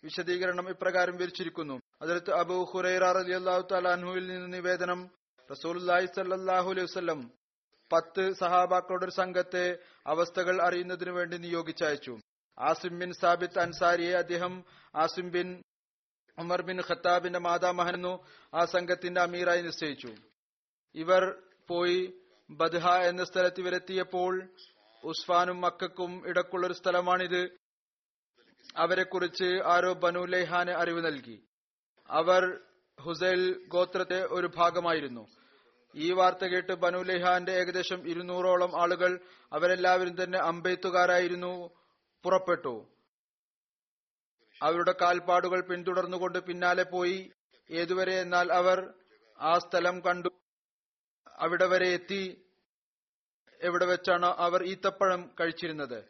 വിശദീകരണം 0.04 0.70
ഇപ്രകാരം 0.70 1.16
വിവരിച്ചിരിക്കുന്നു. 1.18 1.76
അതിർത്ത് 2.02 2.32
അബു 2.34 2.58
ഹുറൈറ 2.72 3.04
അലി 3.22 3.34
അള്ളാഹു 3.39 3.64
തലാൻഹുവിൽ 3.72 4.26
നിന്ന് 4.28 4.50
നിവേദനം 4.58 5.02
റസൂലി 5.50 5.80
സല്ലാഹു 6.16 6.70
അലൈഹി 6.74 6.88
വസ്ലം 6.89 7.22
പത്ത് 7.92 8.24
സഹാബാക്കളുടെ 8.39 9.06
ഒരു 9.06 9.16
സംഘത്തെ 9.22 9.66
അവസ്ഥകൾ 10.08 10.56
അറിയുന്നതിനു 10.68 11.12
വേണ്ടി 11.12 11.38
നിയോഗിച്ചയച്ചു. 11.38 12.14
ആസിം 12.62 12.99
ബിൻ 12.99 13.14
സാബിത്ത് 13.14 13.59
അൻസാരിയെ 13.59 14.14
അദ്ദേഹം 14.14 14.66
ആസിം 14.95 15.32
ബിൻ 15.32 15.64
ഉമർ 16.38 16.62
ബിൻ 16.62 16.82
ഖത്താബിന്റെ 16.82 17.39
മാതാമഹനെന്നു 17.39 18.28
ആ 18.53 18.66
സംഘത്തിന്റെ 18.66 19.22
അമീറായി 19.22 19.62
നിശ്ചയിച്ചു. 19.62 20.16
ഇവർ 20.95 21.41
പോയി 21.68 22.14
ബദ്ഹ 22.49 22.89
എന്ന 22.89 23.24
സ്ഥലത്ത് 23.24 23.59
ഇവരെത്തിയപ്പോൾ 23.59 24.49
ഉസ്ഫാനും 25.03 25.62
മക്കും 25.62 26.28
ഇടക്കുള്ളൊരു 26.28 26.74
സ്ഥലമാണിത്. 26.74 27.57
അവരെക്കുറിച്ച് 28.78 29.62
ആരോ 29.66 29.93
ബനു 29.93 30.20
ലെഹാന് 30.20 30.72
അറിവ് 30.72 31.05
നൽകി. 31.05 31.43
അവർ 32.09 32.59
ഹുസൈൽ 32.99 33.66
ഗോത്രത്തെ 33.68 34.28
ഒരു 34.30 34.51
ഭാഗമായിരുന്നു. 34.57 35.28
ഈ 35.95 36.12
വാർത്ത 36.12 36.45
കേട്ട് 36.45 36.74
ബനു 36.74 36.97
ലെഹാന്റെ 36.97 37.51
ഏകദേശം 37.51 38.09
ഇരുന്നൂറോളം 38.09 38.82
ആളുകൾ 38.82 39.20
അവരെല്ലാവരും 39.53 40.24
തന്നെ 40.24 40.39
അമ്പെയ്ത്തുകാരായിരുന്നു. 40.39 41.81
പുറപ്പെട്ടു. 42.24 42.88
അവരുടെ 44.62 44.96
കാൽപ്പാടുകൾ 45.02 45.62
പിന്തുടർന്നുകൊണ്ട് 45.62 46.40
പിന്നാലെ 46.40 46.84
പോയി. 46.84 47.32
ഏതുവരെ 47.72 48.22
എന്നാൽ 48.22 48.54
അവർ 48.54 48.94
ആ 49.40 49.58
സ്ഥലം 49.58 50.00
കണ്ടു. 50.00 50.30
അവിടെ 51.28 51.66
വരെ 51.66 51.88
എത്തി. 51.88 52.46
എവിടെ 53.62 53.86
വെച്ചാണ് 53.86 54.26
അവർ 54.26 54.64
ഈത്തപ്പഴം 54.64 55.36
കഴിച്ചിരുന്നത്? 55.40 56.06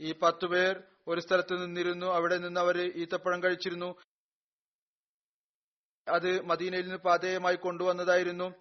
ഈ 0.00 0.12
പത്തുപേർ 0.12 0.82
ഒരു 1.06 1.20
സ്ഥലത്ത് 1.20 1.62
നിന്നിരുന്നു. 1.62 2.06
അവിടെ 2.06 2.36
നിന്ന് 2.36 2.60
അവർ 2.60 2.80
ഈത്തപ്പഴം 2.96 3.42
കഴിച്ചിരുന്നു. 3.42 3.94
അത് 6.08 6.40
മദീനയിൽ 6.40 6.82
നിന്ന് 6.82 6.96
പാതേയമായി 6.96 7.56
കൊണ്ടുവന്നതായിരുന്നു. 7.56 8.54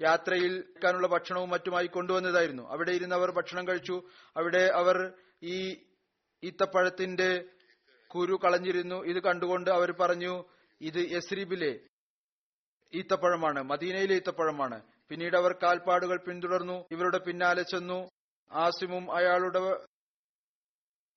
യാത്രയിൽ 0.00 0.74
ഭക്ഷണവും 1.06 1.50
മറ്റുമായി 1.50 1.86
കൊണ്ടുവന്നതായിരുന്നു. 1.86 2.68
അവിടെ 2.68 2.92
ഇരുന്ന് 2.92 3.14
അവർ 3.14 3.30
ഭക്ഷണം 3.30 3.68
കഴിച്ചു. 3.68 4.08
അവിടെ 4.36 4.70
അവർ 4.74 5.12
ഈ 5.42 5.86
ഈത്തപ്പഴത്തിന്റെ 6.44 7.44
കുരു 8.06 8.38
കളഞ്ഞിരുന്നു. 8.44 9.04
ഇത് 9.04 9.22
കണ്ടുകൊണ്ട് 9.22 9.70
അവർ 9.70 9.92
പറഞ്ഞു 9.92 10.44
ഇത് 10.80 11.12
യസ്രീബിലെ 11.12 11.80
ഈത്തപ്പഴമാണ് 12.94 13.62
മദീനയിലെ 13.62 14.14
ഈത്തപ്പഴമാണ്. 14.14 14.82
പിന്നീട് 15.08 15.36
അവർ 15.36 15.52
കാൽപ്പാടുകൾ 15.62 16.24
പിന്തുടർന്നു. 16.24 16.86
ഇവരുടെ 16.90 17.18
പിന്നാലെ 17.18 17.62
ചെന്നു. 17.62 18.08
ആസിമും 18.52 19.16
അയാളുടെ 19.16 19.58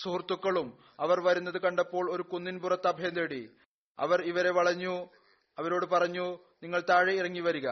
സുഹൃത്തുക്കളും 0.03 0.83
അവർ 0.99 1.21
വരുന്നത് 1.21 1.61
കണ്ടപ്പോൾ 1.61 2.11
ഒരു 2.11 2.21
കുന്നിൻ 2.21 2.59
പുറത്ത് 2.59 2.87
അഭയം 2.87 3.15
തേടി. 3.15 3.55
അവർ 3.99 4.21
ഇവരെ 4.21 4.51
വളഞ്ഞു. 4.51 5.09
അവരോട് 5.57 5.85
പറഞ്ഞു 5.85 6.39
നിങ്ങൾ 6.63 6.83
താഴെ 6.89 7.13
ഇറങ്ങി 7.13 7.39
വരിക. 7.39 7.69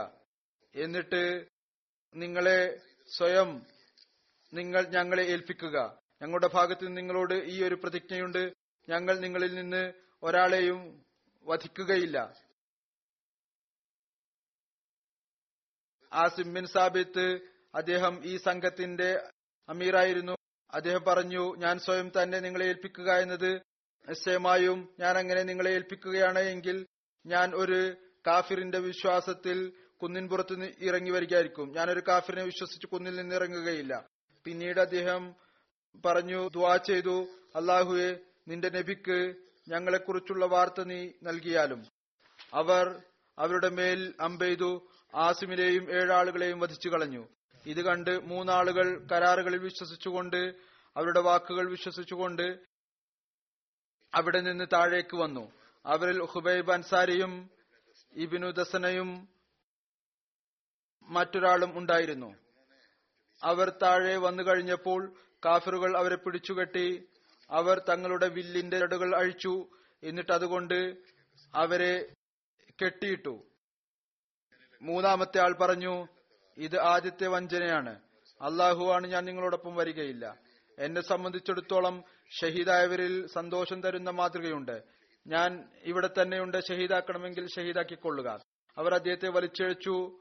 എന്നിട്ട് 0.76 1.48
നിങ്ങളെ 2.16 2.82
സ്വയം 3.18 3.66
നിങ്ങൾ 4.54 4.86
ഞങ്ങളെ 4.88 5.24
ഏൽപ്പിക്കുക. 5.24 6.05
ഞങ്ങളുടെ 6.22 6.48
ഭാഗത്ത് 6.48 6.98
നിങ്ങളോട് 6.98 7.34
ഈ 7.34 7.64
ഒരു 7.64 7.76
പ്രതിജ്ഞയുണ്ട്. 7.76 8.54
ഞങ്ങൾ 8.90 9.20
നിങ്ങളിൽ 9.20 9.56
നിന്ന് 9.56 9.94
ഒരാളെയും 10.24 11.06
വധിക്കുകയില്ല. 11.44 12.34
ആ 16.14 16.28
സിമ്മിൻ 16.28 16.66
സാബിത്ത് 16.66 17.40
അദ്ദേഹം 17.76 18.26
ഈ 18.26 18.38
സംഘത്തിന്റെ 18.38 19.30
അമീറായിരുന്നു. 19.70 20.36
അദ്ദേഹം 20.74 21.04
പറഞ്ഞു 21.08 21.56
ഞാൻ 21.56 21.80
സ്വയം 21.80 22.12
തന്നെ 22.22 22.40
നിങ്ങളെ 22.40 22.66
ഏൽപ്പിക്കുക 22.66 23.12
എന്നത് 23.12 23.62
നിശ്ചയമായും 24.10 24.96
ഞാൻ 25.00 25.18
അങ്ങനെ 25.18 25.44
നിങ്ങളെ 25.44 25.72
ഏൽപ്പിക്കുകയാണ് 25.72 26.40
എങ്കിൽ 26.40 26.88
ഞാൻ 27.26 27.56
ഒരു 27.56 27.96
കാഫിറിന്റെ 28.28 28.80
വിശ്വാസത്തിൽ 28.80 29.74
കുന്നിൻ 30.02 30.30
പുറത്ത് 30.30 30.74
ഇറങ്ങി 30.80 31.12
വരികയായിരിക്കും. 31.12 31.72
ഞാൻ 31.76 31.92
ഒരു 31.92 32.04
കാഫിറിനെ 32.08 32.44
വിശ്വസിച്ച് 32.44 32.88
കുന്നിൽ 32.88 33.16
നിന്ന് 33.16 33.36
ഇറങ്ങുകയില്ല. 33.36 34.08
പിന്നീട് 34.44 34.80
അദ്ദേഹം 34.80 35.36
പറഞ്ഞു 36.06 36.50
ദ്വാ 36.50 36.78
ചെയ്തു. 36.78 37.28
അള്ളാഹുവെ 37.56 38.20
നിന്റെ 38.48 38.70
നബിക്ക് 38.70 39.36
ഞങ്ങളെക്കുറിച്ചുള്ള 39.68 40.46
വാർത്ത 40.46 40.84
നീ 40.84 41.12
നൽകിയാലും. 41.24 41.86
അവർ 42.54 43.02
അവരുടെ 43.40 43.70
മേൽ 43.70 44.14
അമ്പെയ്തു 44.20 44.88
ആസിമിലെയും 45.16 45.92
ഏഴാളുകളെയും 45.92 46.60
വധിച്ചു 46.60 46.90
കളഞ്ഞു. 46.90 47.28
ഇത് 47.66 47.82
കണ്ട് 47.82 48.24
മൂന്നാളുകൾ 48.24 49.08
കരാറുകളിൽ 49.12 49.60
വിശ്വസിച്ചുകൊണ്ട് 49.60 50.56
അവരുടെ 50.98 51.20
വാക്കുകൾ 51.20 51.70
വിശ്വസിച്ചുകൊണ്ട് 51.70 52.60
അവിടെ 54.14 54.40
നിന്ന് 54.40 54.66
താഴേക്ക് 54.74 55.16
വന്നു. 55.16 55.52
അവരിൽ 55.86 56.24
ഹുബൈബ് 56.24 56.72
അൻസാരിയും 56.72 57.50
ഇബിനു 58.14 58.52
ദസനയും 58.52 59.30
മറ്റൊരാളും 61.04 61.78
ഉണ്ടായിരുന്നു. 61.78 62.36
അവർ 63.44 63.70
താഴെ 63.82 64.18
വന്നു 64.18 64.44
കഴിഞ്ഞപ്പോൾ 64.44 65.14
കാഫിറുകൾ 65.46 65.98
അവരെ 65.98 66.16
പിടിച്ചുകെട്ടി 66.16 67.08
അവർ 67.50 67.82
തങ്ങളുടെ 67.90 68.28
വില്ലിന്റെ 68.28 68.80
ചടുകൾ 68.80 69.16
അഴിച്ചു. 69.16 69.68
എന്നിട്ട് 70.04 70.32
അതുകൊണ്ട് 70.32 70.98
അവരെ 71.56 72.14
കെട്ടിയിട്ടു. 72.84 73.44
മൂന്നാമത്തെ 74.82 75.40
ആൾ 75.40 75.54
പറഞ്ഞു 75.54 76.08
ഇത് 76.58 76.80
ആദ്യത്തെ 76.80 77.28
വഞ്ചനയാണ്. 77.28 78.00
അള്ളാഹു 78.42 78.86
ആണ് 78.86 79.08
ഞാൻ 79.08 79.26
നിങ്ങളോടൊപ്പം 79.26 79.76
വരികയില്ല. 79.76 80.38
എന്നെ 80.80 81.02
സംബന്ധിച്ചിടത്തോളം 81.02 82.04
ഷഹീദായവരിൽ 82.42 83.28
സന്തോഷം 83.28 83.82
തരുന്ന 83.82 84.10
മാതൃകയുണ്ട്. 84.10 84.84
ഞാൻ 85.28 85.70
ഇവിടെ 85.84 86.10
തന്നെയുണ്ട്. 86.22 86.58
ഷഹീദാക്കണമെങ്കിൽ 86.68 87.48
ഷഹീദാക്കിക്കൊള്ളുക. 87.48 88.40
അവർ 88.78 88.94
അദ്ദേഹത്തെ 88.94 89.30
വലിച്ചിഴച്ചു. 89.30 90.20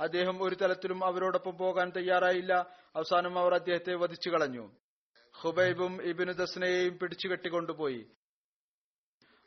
അദ്ദേഹം 0.00 0.42
ഒരു 0.42 0.54
തലത്തിലും 0.54 1.04
അവരോടൊപ്പം 1.04 1.56
പോകാൻ 1.56 1.92
തയ്യാറായില്ല. 1.96 2.52
അവസാനം 2.96 3.38
അവർ 3.38 3.54
അദ്ദേഹത്തെ 3.54 3.94
വധിച്ചു 3.94 4.30
കളഞ്ഞു. 4.30 4.76
ഹുബൈബും 5.32 6.02
ഇബിനു 6.02 6.32
ദസ്നയെയും 6.32 6.98
പിടിച്ചു 6.98 7.28
കെട്ടിക്കൊണ്ടുപോയി. 7.28 8.10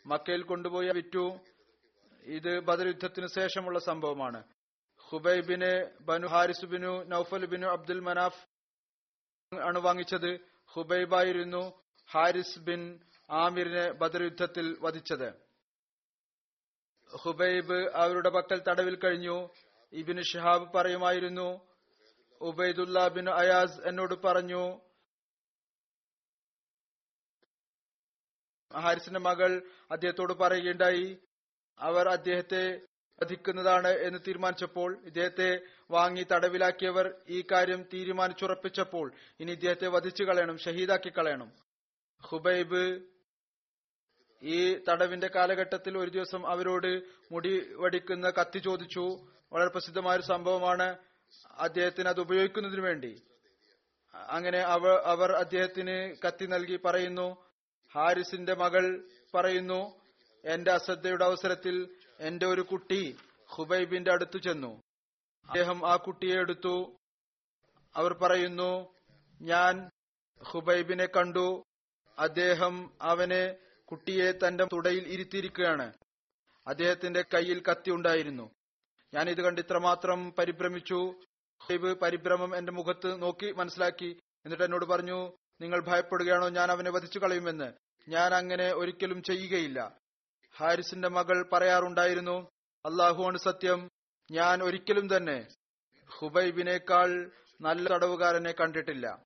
മക്കയിൽ 0.06 0.44
കൊണ്ടുപോയി 0.44 0.90
വിറ്റു. 0.90 1.40
ഇത് 2.24 2.60
ബദർ 2.60 2.88
യുദ്ധത്തിന് 2.88 3.28
ശേഷമുള്ള 3.28 3.80
സംഭവമാണ്. 3.80 4.44
ഹുബൈബിന് 4.98 5.90
ബനു 6.02 6.28
ഹാരിസ് 6.28 6.66
ബിനു 6.66 7.04
നൌഫൽ 7.04 7.46
ബിനു 7.46 7.68
അബ്ദുൽ 7.68 8.00
മനാഫ് 8.00 8.48
ആണ് 9.56 9.80
വാങ്ങിച്ചത്. 9.80 10.40
ഹുബൈബായിരുന്നു 10.68 11.74
ഹാരിസ് 12.12 12.60
ബിൻ 12.60 13.00
ആമിറിനെ 13.32 13.92
ബദർ 13.92 14.24
യുദ്ധത്തിൽ 14.24 14.78
വധിച്ചത്. 14.82 15.34
ഹുബൈബ് 17.18 17.90
അവരുടെ 17.94 18.30
പക്കൽ 18.30 18.62
തടവിൽ 18.68 18.96
കഴിഞ്ഞു. 18.96 19.50
ഇബിന് 19.94 20.22
ഷിഹാബ് 20.22 20.74
പറയുമായിരുന്നു 20.76 21.50
ഉബൈദുല്ല 22.42 23.08
ബിൻ 23.08 23.30
അയാസ് 23.30 23.82
എന്നോട് 23.88 24.16
പറഞ്ഞു 24.26 24.64
ഹാരിസിന്റെ 28.72 29.20
മകൾ 29.20 29.52
അദ്ദേഹത്തോട് 29.92 30.34
പറയുകയുണ്ടായി 30.34 31.06
അവർ 31.80 32.08
അദ്ദേഹത്തെ 32.08 32.64
വധിക്കുന്നതാണ് 33.22 33.88
എന്ന് 33.88 34.20
തീരുമാനിച്ചപ്പോൾ 34.28 35.06
ഇദ്ദേഹത്തെ 35.06 35.50
വാങ്ങി 35.92 36.24
തടവിലാക്കിയവർ 36.24 37.08
ഈ 37.30 37.44
കാര്യം 37.52 37.82
തീരുമാനിച്ചുറപ്പിച്ചപ്പോൾ 37.94 39.14
ഇനി 39.40 39.52
ഇദ്ദേഹത്തെ 39.52 39.88
വധിച്ചു 39.88 40.24
കളയണം 40.24 40.58
ഷഹീദാക്കി 40.58 41.10
കളയണം. 41.10 41.50
ഹുബൈബ് 42.24 42.84
ഈ 44.42 44.58
തടവിന്റെ 44.90 45.30
കാലഘട്ടത്തിൽ 45.36 45.98
ഒരു 45.98 46.10
ദിവസം 46.10 46.48
അവരോട് 46.48 46.92
മുടി 47.32 47.54
വടിക്കുന്ന 47.74 48.30
കത്തി 48.30 48.60
ചോദിച്ചു 48.60 49.06
വളരെ 49.54 49.70
പ്രസിദ്ധമായ 49.70 50.16
ഒരു 50.16 50.24
സംഭവമാണ് 50.24 50.98
അദ്ദേഹത്തിന് 51.52 52.10
അത് 52.10 52.20
ഉപയോഗിക്കുന്നതിന് 52.20 52.82
വേണ്ടി. 52.82 53.22
അങ്ങനെ 54.16 54.60
അവ 54.60 54.88
അവർ 54.88 55.32
അദ്ദേഹത്തിന് 55.32 56.16
കത്തി 56.28 56.46
നൽകി 56.46 56.80
പറയുന്നു 56.86 57.46
ഹാരിസിന്റെ 57.96 58.56
മകൾ 58.56 59.10
പറയുന്നു 59.34 60.02
എന്റെ 60.46 60.72
അശ്രദ്ധയുടെ 60.72 61.26
അവസരത്തിൽ 61.26 61.96
എന്റെ 62.20 62.46
ഒരു 62.46 62.62
കുട്ടി 62.62 63.18
ഹുബൈബിന്റെ 63.48 64.12
അടുത്തു 64.12 64.38
ചെന്നു. 64.38 64.82
അദ്ദേഹം 65.48 65.88
ആ 65.88 65.96
കുട്ടിയെ 65.96 66.36
എടുത്തു. 66.36 66.96
അവർ 67.96 68.14
പറയുന്നു 68.14 68.94
ഞാൻ 69.42 69.90
ഹുബൈബിനെ 70.44 71.06
കണ്ടു. 71.06 71.64
അദ്ദേഹം 72.20 72.94
അവനെ 73.02 73.56
കുട്ടിയെ 73.86 74.32
തന്റെ 74.32 74.64
തുടയിൽ 74.64 75.08
ഇരുത്തിയിരിക്കുകയാണ്. 75.08 75.94
അദ്ദേഹത്തിന്റെ 76.68 77.22
കയ്യിൽ 77.34 77.64
കത്തി 77.72 77.92
ഉണ്ടായിരുന്നു. 77.92 78.52
ഞാൻ 79.14 79.30
ഇത് 79.30 79.42
കണ്ട് 79.42 79.62
ഇത്രമാത്രം 79.62 80.32
പരിഭ്രമിച്ചു. 80.32 81.14
ഹുബൈബ് 81.64 82.00
പരിഭ്രമം 82.00 82.58
എന്റെ 82.58 82.72
മുഖത്ത് 82.72 83.22
നോക്കി 83.22 83.52
മനസ്സിലാക്കി. 83.52 84.20
എന്നിട്ട് 84.46 84.64
എന്നോട് 84.64 84.86
പറഞ്ഞു 84.86 85.38
നിങ്ങൾ 85.62 85.86
ഭയപ്പെടുകയാണോ? 85.86 86.50
ഞാൻ 86.50 86.72
അവനെ 86.72 86.92
വധിച്ചു 86.92 87.20
കളയുമെന്ന്. 87.20 87.74
ഞാൻ 88.10 88.34
അങ്ങനെ 88.34 88.74
ഒരിക്കലും 88.74 89.24
ചെയ്യുകയില്ല. 89.24 90.00
ഹാരിസിന്റെ 90.58 91.08
മകൾ 91.08 91.50
പറയാറുണ്ടായിരുന്നു 91.54 92.50
അള്ളാഹുവാണ് 92.86 93.38
സത്യം 93.38 93.90
ഞാൻ 94.32 94.64
ഒരിക്കലും 94.64 95.18
തന്നെ 95.18 95.48
ഹുബൈബിനേക്കാൾ 96.08 97.32
നല്ല 97.62 97.90
തടവുകാരനെ 97.90 98.52
കണ്ടിട്ടില്ല. 98.52 99.26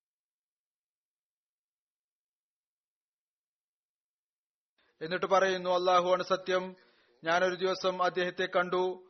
എന്നിട്ട് 5.01 5.25
പറയുന്നു 5.25 5.69
അള്ളാഹുവാണ് 5.69 6.23
സത്യം 6.23 6.75
ഞാനൊരു 7.23 7.55
ദിവസം 7.55 8.03
അദ്ദേഹത്തെ 8.03 8.49
കണ്ടു. 8.55 9.06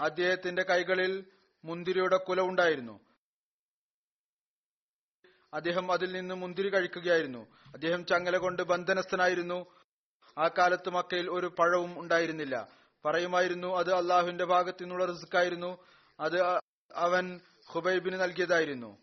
അദ്ദേഹത്തിന്റെ 0.00 0.62
കൈകളിൽ 0.62 1.24
മുന്തിരിയുടെ 1.64 2.16
കുല 2.16 2.40
ഉണ്ടായിരുന്നു. 2.40 3.00
അദ്ദേഹം 5.54 5.92
അതിൽ 5.92 6.12
നിന്ന് 6.12 6.34
മുന്തിരി 6.34 6.68
കഴിക്കുകയായിരുന്നു. 6.68 7.46
അദ്ദേഹം 7.66 8.06
ചങ്ങല 8.06 8.36
കൊണ്ട് 8.36 8.62
ബന്ധനസ്ഥനായിരുന്നു. 8.62 9.66
ആ 10.38 10.48
കാലത്ത് 10.48 10.90
മക്കയിൽ 10.90 11.30
ഒരു 11.30 11.46
പഴവും 11.46 12.00
ഉണ്ടായിരുന്നില്ല. 12.00 12.68
പറയുമായിരുന്നു 13.04 13.76
അത് 13.76 13.92
അള്ളാഹുവിന്റെ 13.92 14.44
ഭാഗത്തു 14.44 14.82
നിന്നുള്ള 14.82 15.04
റിസ്ക്കായിരുന്നു. 15.04 15.78
അത് 16.20 16.42
അവൻ 16.94 17.40
ഹുബൈബിന് 17.66 18.20
നൽകിയതായിരുന്നു. 18.20 18.98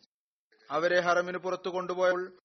അവരെ 0.72 1.00
ഹറമിന് 1.00 1.38
പുറത്തു 1.38 1.70
കൊണ്ടുപോയപ്പോൾ 1.70 2.38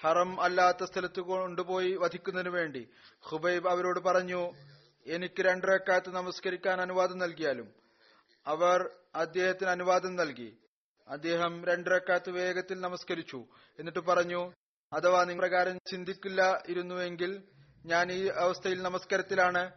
ഹറം 0.00 0.40
അല്ലാത്ത 0.40 0.84
സ്ഥലത്ത് 0.84 1.20
കൊണ്ടുപോയി 1.20 1.92
വധിക്കുന്നതിനു 1.92 2.50
വേണ്ടി. 2.50 2.88
ഹുബൈബ് 3.22 3.68
അവരോട് 3.68 4.00
പറഞ്ഞു 4.00 4.54
എനിക്ക് 5.06 5.42
രണ്ടരക്കാലത്ത് 5.42 6.14
നമസ്കരിക്കാൻ 6.14 6.80
അനുവാദം 6.80 7.18
നൽകിയാലും 7.18 7.85
അവർ 8.46 8.90
അദ്ദേഹത്തിന് 9.14 9.70
അനുവാദം 9.70 10.16
നൽകി. 10.16 10.58
അദ്ദേഹം 11.08 11.64
രണ്ടരക്കാലത്ത് 11.64 12.30
വേഗത്തിൽ 12.30 12.80
നമസ്കരിച്ചു. 12.80 13.46
എന്നിട്ട് 13.78 13.98
പറഞ്ഞു 13.98 14.52
അഥവാ 14.92 15.24
നിങ്ങൾ 15.24 15.48
പ്രകാരം 15.48 15.78
ചിന്തിക്കില്ല 15.90 16.62
ഇരുന്നുവെങ്കിൽ 16.68 17.42
ഞാൻ 17.86 18.12
ഈ 18.12 18.28
അവസ്ഥയിൽ 18.28 18.82
നമസ്കാരത്തിലാണ്. 18.82 19.72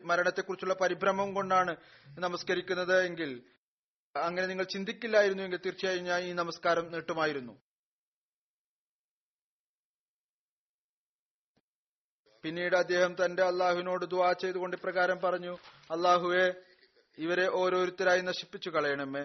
മരണത്തെക്കുറിച്ചുള്ള 0.00 0.74
പരിഭ്രമം 0.74 1.34
കൊണ്ടാണ് 1.34 1.76
നമസ്കരിക്കുന്നത് 2.18 3.04
എങ്കിൽ 3.04 3.42
അങ്ങനെ 4.16 4.46
നിങ്ങൾ 4.46 4.64
ചിന്തിക്കില്ലായിരുന്നു 4.64 5.42
എങ്കിൽ 5.42 5.60
തീർച്ചയായും 5.66 6.04
ഞാൻ 6.04 6.22
ഈ 6.22 6.32
നമസ്കാരം 6.32 6.92
നീട്ടുമായിരുന്നു. 6.92 7.65
പിന്നീട് 12.45 12.75
അദ്ദേഹം 12.75 13.11
തന്റെ 13.15 13.43
അള്ളാഹുവിനോട് 13.43 14.05
ദുവാ 14.05 14.29
ചെയ്തുകൊണ്ട് 14.41 14.75
ഇപ്രകാരം 14.77 15.17
പറഞ്ഞു 15.25 15.53
അള്ളാഹുവെ 15.95 16.45
ഇവരെ 17.17 17.47
ഓരോരുത്തരായി 17.59 18.21
നശിപ്പിച്ചു 18.21 18.69
കളയണമേ 18.69 19.23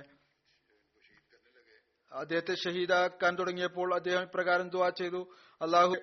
അദ്ദേഹത്തെ 2.13 2.55
ഷഹീദാക്കാൻ 2.65 3.33
തുടങ്ങിയപ്പോൾ 3.39 3.89
അദ്ദേഹം 3.95 4.25
ഇപ്രകാരം 4.29 4.69
ദുവാ 4.75 4.89
ചെയ്തു 5.01 5.21
അള്ളാഹു 5.61 5.97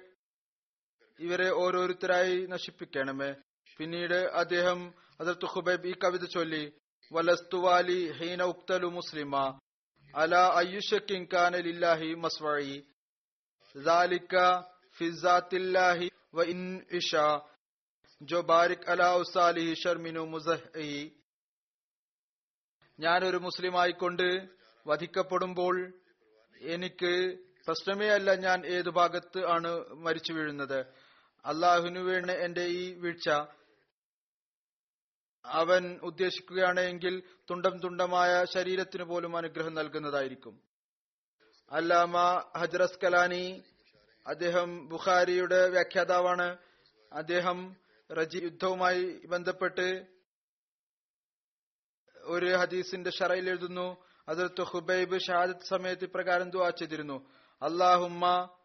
ഇവരെ 1.19 1.49
ഓരോരുത്തരായി 1.63 2.37
നശിപ്പിക്കണമേ 2.53 3.31
പിന്നീട് 3.79 4.19
അദ്ദേഹം 4.41 4.79
അതിർത്ത് 5.19 5.49
ഖുബൈബ് 5.53 5.87
ഈ 5.87 5.93
കവിത 6.03 6.25
ചൊല്ലി 6.33 6.63
വലസ്തുവാലി 7.11 7.99
ഹീന 8.19 8.43
ഉക്തലു 8.53 8.89
മുസ്ലിമ 8.97 9.35
അല 10.13 10.41
അയ്യുഷക്കിൻ 10.61 11.21
കാനലില്ലാഹി 11.33 12.09
മസ്വഴി 12.23 12.75
ذلك 13.75 14.33
في 14.97 15.05
ذات 15.17 15.51
الله 15.55 15.99
व 16.34 16.42
इन 16.42 16.62
इशा 16.92 17.26
जो 18.20 18.42
ബാരിക് 18.42 18.88
അലാഹുസാലി 18.90 19.74
ഷർമിനു 19.74 20.20
മുസഹി 20.20 20.92
ഞാനൊരു 22.98 23.36
മുസ്ലിമായിക്കൊണ്ട് 23.36 24.48
വധിക്കപ്പെടുമ്പോൾ 24.86 25.76
എനിക്ക് 26.60 27.12
പ്രശ്നമേ 27.66 28.08
അല്ല 28.08 28.34
ഞാൻ 28.34 28.66
ഏതു 28.66 28.90
ഭാഗത്ത് 28.90 29.40
ആണ് 29.46 29.70
മരിച്ചു 30.06 30.32
വീഴുന്നത്. 30.32 30.78
അള്ളാഹുനു 31.44 32.00
വീണ് 32.00 32.32
എന്റെ 32.32 32.64
ഈ 32.80 32.94
വീഴ്ച 32.94 33.28
അവൻ 35.44 36.00
ഉദ്ദേശിക്കുകയാണെങ്കിൽ 36.02 37.22
തുണ്ടം 37.50 37.80
തുണ്ടമായ 37.80 38.44
ശരീരത്തിന് 38.54 39.02
പോലും 39.02 39.36
അനുഗ്രഹം 39.36 39.74
നൽകുന്നതായിരിക്കും. 39.74 40.54
അല്ലാമ 41.70 42.16
ഹജ്റസ് 42.56 43.00
കലാനി 43.04 43.44
അദ്ദേഹം 44.28 44.88
ബുഖാരിയുടെ 44.88 45.68
വ്യാഖ്യാതാവാണ്. 45.68 46.56
അദ്ദേഹം 47.12 47.76
റജി 48.12 48.38
യുദ്ധവുമായി 48.38 49.20
ബന്ധപ്പെട്ട് 49.24 50.06
ഒരു 52.16 52.46
ഹദീസിന്റെ 52.46 53.10
ഷറയിൽ 53.10 53.48
എഴുതുന്നു. 53.48 54.04
അതിർത്ത് 54.28 54.62
ഹുബൈബ് 54.62 55.18
ഷഹാദത്ത് 55.18 55.66
സമയത്ത് 55.66 56.04
ഇപ്രകാരം 56.04 56.50
ദുവാ 56.50 56.70
ചെയ്തിരുന്നു. 56.70 57.30
അള്ളാഹുമ്മ 57.62 58.56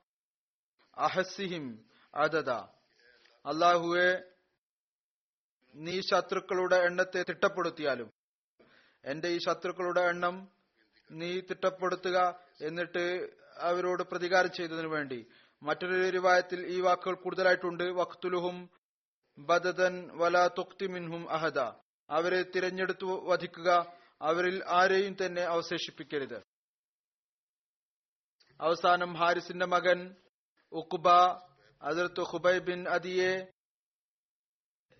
അഹസിഹിം 0.98 1.86
അദദ. 2.16 2.50
അള്ളാഹുവെ 3.46 4.24
നീ 5.76 6.02
ശത്രുക്കളുടെ 6.02 6.76
എണ്ണത്തെ 6.76 7.24
തിട്ടപ്പെടുത്തിയാലും 7.30 8.12
എന്റെ 9.06 9.28
ഈ 9.28 9.38
ശത്രുക്കളുടെ 9.38 10.02
എണ്ണം 10.02 10.50
നീ 11.12 11.40
തിട്ടപ്പെടുത്തുക 11.40 12.40
എന്നിട്ട് 12.62 13.30
അവരോട് 13.58 14.04
പ്രതികാരം 14.04 14.52
ചെയ്തതിനു 14.52 14.88
വേണ്ടി. 14.88 15.28
മറ്റൊരു 15.64 16.10
രൂപായത്തിൽ 16.10 16.68
ഈ 16.68 16.82
വാക്കുകൾ 16.82 17.16
കൂടുതലായിട്ടുണ്ട്. 17.16 17.84
വഖ്തുലുഹും 17.84 18.70
ബദദൻ 19.38 20.10
വലാ 20.14 20.48
തുക്തി 20.48 20.88
മിൻഹും 20.88 21.32
അഹദ. 21.32 21.60
അവരെ 22.10 22.44
തിരഞ്ഞെടുത്തു 22.44 23.06
വധിക്കുക 23.06 23.94
അവരിൽ 24.22 24.64
ആരെയും 24.68 25.18
തന്നെ 25.26 25.42
അവശേഷിപ്പിക്കരുത്. 25.42 26.44
അവസാനം 28.62 29.14
ഹാരിസിന്റെ 29.14 29.66
മകൻ 29.66 30.16
ഉഖുബ 30.72 31.10
അതിർത്ത് 31.82 32.22
ഹുബൈ 32.22 32.60
ബിൻ 32.60 32.90
അദിയെ 32.90 33.52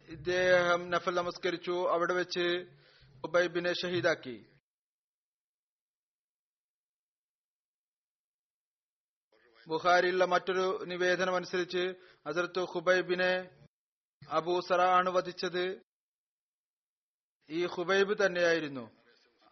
ഇദ്ദേഹം 0.08 0.90
നഫൽ 0.90 1.16
നമസ്കരിച്ചു. 1.16 1.90
അവിടെ 1.90 2.14
വെച്ച് 2.14 2.66
ഹുബൈബിനെ 3.22 3.74
ഷഹീദാക്കി. 3.74 4.53
ബുഖാരിയിലുള്ള 9.68 10.26
മറ്റൊരു 10.26 10.84
നിവേദനം 10.86 11.36
അനുസരിച്ച് 11.36 11.96
ഹസരത്ത് 12.28 12.60
ഹുബൈബിനെ 12.60 13.50
അബൂസറ 14.30 14.82
ആണ് 14.82 15.10
വധിച്ചത്. 15.10 15.82
ഈ 17.50 17.66
ഹുബൈബ് 17.66 18.26
തന്നെയായിരുന്നു. 18.26 18.92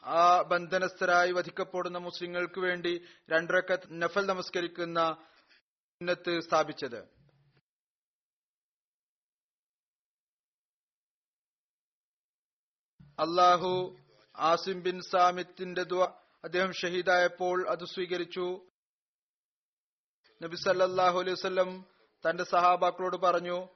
ആ 0.04 0.42
ബന്ധനസ്ഥരായി 0.42 1.32
വധിക്കപ്പെടുന്ന 1.32 1.98
മുസ്ലിങ്ങൾക്ക് 1.98 2.60
വേണ്ടി 2.60 3.06
രണ്ടരക്ക 3.30 3.92
നഫൽ 3.92 4.26
നമസ്കരിക്കുന്ന 4.26 5.18
ഉന്നത്ത് 6.02 6.40
സ്ഥാപിച്ചത്. 6.40 7.00
അള്ളാഹു 13.20 13.98
ആസിം 14.38 14.82
ബിൻ 14.82 15.02
സാമിത്തിന്റെ 15.02 15.84
ദുവ 15.84 16.04
അദ്ദേഹം 16.44 16.74
ഷഹീദായപ്പോൾ 16.74 17.70
അത് 17.70 17.86
സ്വീകരിച്ചു. 17.86 18.71
നബി 20.44 20.56
സല്ലാഹു 20.56 21.20
അലൈഹി 21.20 21.34
വസ്ലം 21.34 21.86
തന്റെ 22.30 22.44
സഹാബാക്കളോട് 22.44 23.18
പറഞ്ഞു. 23.18 23.70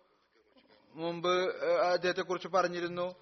മുമ്പ് 0.94 1.64
അദ്ദേഹത്തെ 1.66 2.22
കുറിച്ച് 2.22 2.48
പറഞ്ഞിരുന്നു. 2.48 3.16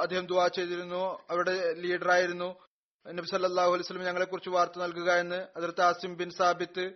അദ്ദേഹം 0.00 0.26
ദുവാ 0.26 0.48
ചെയ്തിരുന്നു. 0.48 1.26
അവരുടെ 1.30 1.72
ലീഡറായിരുന്നു. 1.72 2.66
നബി 3.06 3.26
സല്ലാഹു 3.26 3.72
അലൈഹി 3.72 3.98
ഞങ്ങളെ 3.98 4.24
കുറിച്ച് 4.24 4.50
വാർത്ത 4.50 4.78
നൽകുക 4.78 5.12
എന്ന് 5.12 5.48
അതിർത്ത് 5.56 5.80
ആസിം 5.80 6.16
ബിൻ 6.16 6.30
സാബിത്ത് 6.30 6.92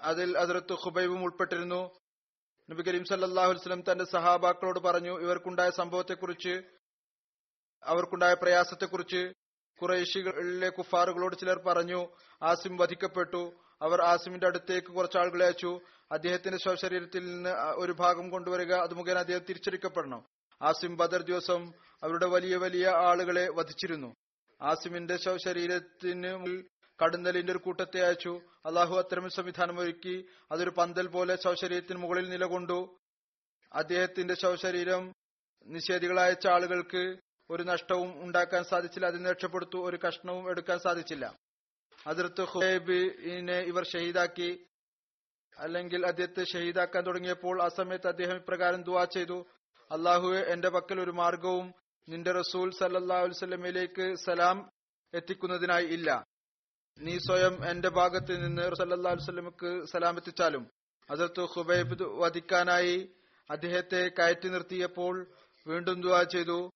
അതിൽ 0.00 0.38
അതിർത്ത് 0.38 0.72
ഖുബൈബും 0.72 1.22
ഉൾപ്പെട്ടിരുന്നു. 1.22 2.00
നബി 2.70 2.82
കരീം 2.82 3.04
സല്ലാഹു 3.04 3.52
വസ്ലം 3.52 3.84
തന്റെ 3.92 4.04
സഹാബാക്കളോട് 4.04 4.78
പറഞ്ഞു 4.78 5.20
ഇവർക്കുണ്ടായ 5.20 5.70
സംഭവത്തെക്കുറിച്ച് 5.70 6.62
അവർക്കുണ്ടായ 7.84 8.34
പ്രയാസത്തെക്കുറിച്ച് 8.34 9.32
കുറേശികളിലെ 9.82 10.68
കുഫാറുകളോട് 10.68 11.36
ചിലർ 11.36 11.58
പറഞ്ഞു 11.58 12.06
ആസിം 12.42 12.76
വധിക്കപ്പെട്ടു. 12.76 13.52
അവർ 13.82 14.02
ആസിമിന്റെ 14.02 14.46
അടുത്തേക്ക് 14.46 14.88
കുറച്ച് 14.88 15.18
ആളുകളെ 15.18 15.44
അയച്ചു. 15.44 15.80
അദ്ദേഹത്തിന്റെ 16.12 16.58
ശവശരീരത്തിൽ 16.58 17.24
നിന്ന് 17.26 17.50
ഒരു 17.50 17.92
ഭാഗം 17.92 18.30
കൊണ്ടുവരിക 18.30 18.72
അത് 18.72 18.94
മുഖേന 18.94 19.18
അദ്ദേഹം 19.18 19.40
തിരിച്ചടിക്കപ്പെടണം. 19.48 20.24
ആസിം 20.62 20.96
ബദർ 20.96 21.22
ദിവസം 21.22 21.72
അവരുടെ 22.02 22.26
വലിയ 22.26 22.56
വലിയ 22.56 22.88
ആളുകളെ 22.88 23.48
വധിച്ചിരുന്നു. 23.48 24.14
ആസിമിന്റെ 24.62 25.16
ശവശരീരത്തിന് 25.16 26.62
കടുന്നലിന്റെ 27.04 27.52
ഒരു 27.52 27.58
കൂട്ടത്തെ 27.58 28.00
അയച്ചു. 28.00 28.40
അള്ളാഹു 28.66 28.96
അത്തരം 28.96 29.30
സംവിധാനം 29.30 29.78
ഒരുക്കി 29.78 30.26
അതൊരു 30.52 30.70
പന്തൽ 30.70 31.06
പോലെ 31.06 31.36
ശവശരീരത്തിന് 31.44 31.98
മുകളിൽ 31.98 32.28
നിലകൊണ്ടു. 32.28 32.96
അദ്ദേഹത്തിന്റെ 33.72 34.34
ശവശരീരം 34.34 35.12
നിഷേധികളായ 35.66 36.34
ആളുകൾക്ക് 36.48 37.16
ഒരു 37.50 37.62
നഷ്ടവും 37.62 38.24
ഉണ്ടാക്കാൻ 38.24 38.64
സാധിച്ചില്ല 38.64 39.06
അതിന് 39.06 39.30
രക്ഷപ്പെടുത്തു 39.30 39.76
ഒരു 39.76 39.98
കഷ്ണവും 40.08 40.50
എടുക്കാൻ 40.50 40.78
സാധിച്ചില്ല. 40.78 41.38
അതിർത്ത് 42.06 42.40
ഹുബൈബിനെ 42.40 43.58
ഇവർ 43.58 43.86
ഷഹീദാക്കി. 43.86 44.66
അല്ലെങ്കിൽ 45.58 46.06
അദ്ദേഹത്തെ 46.06 46.44
ഷഹീദാക്കാൻ 46.44 47.06
തുടങ്ങിയപ്പോൾ 47.06 47.62
ആ 47.62 47.68
സമയത്ത് 47.68 48.06
അദ്ദേഹം 48.06 48.36
ഇപ്രകാരം 48.36 48.82
ദുവാ 48.82 49.04
ചെയ്തു. 49.04 49.46
അള്ളാഹുവെ 49.90 50.40
എന്റെ 50.40 50.68
പക്കൽ 50.68 51.00
ഒരു 51.00 51.10
മാർഗവും 51.10 51.74
നിന്റെ 52.08 52.32
റസൂൽ 52.32 52.70
സല്ലാസ്ലമിലേക്ക് 52.70 54.14
സലാം 54.14 54.70
എത്തിക്കുന്നതിനായി 55.14 55.86
ഇല്ല. 55.86 56.26
നീ 56.98 57.18
സ്വയം 57.18 57.70
എന്റെ 57.70 57.88
ഭാഗത്ത് 57.88 58.44
നിന്ന് 58.44 58.62
സല്ലാ 58.74 59.16
സലാം 59.84 60.16
എത്തിച്ചാലും. 60.16 60.70
അതിർത്ത് 61.10 61.40
ഹുബൈബ് 61.40 62.02
വധിക്കാനായി 62.02 63.14
അദ്ദേഹത്തെ 63.50 64.10
കയറ്റി 64.18 64.48
നിർത്തിയപ്പോൾ 64.48 65.32
വീണ്ടും 65.66 66.02
ദുവാ 66.02 66.22
ചെയ്തു. 66.22 66.70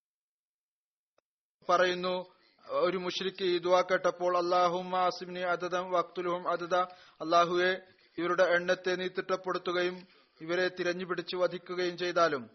പറയുന്നു 1.68 2.26
ഒരു 2.66 2.96
മുഷ്രിക്ക് 2.96 3.44
ഈ 3.44 3.58
ദുവാ 3.58 3.80
കേട്ടപ്പോൾ 3.80 4.36
അള്ളാഹും 4.36 4.96
ആസിമിനെ 4.96 5.42
അതതം 5.46 5.90
വക്തുലുഹും 5.90 6.48
അതത 6.48 6.74
അള്ളാഹുവെ 7.22 7.76
ഇവരുടെ 8.18 8.42
എണ്ണത്തെ 8.42 8.94
നീത്തിട്ടപ്പെടുത്തുകയും 8.94 10.06
ഇവരെ 10.40 10.68
തിരഞ്ഞുപിടിച്ച് 10.68 11.36
വധിക്കുകയും 11.36 11.98
ചെയ്താലും 11.98 12.50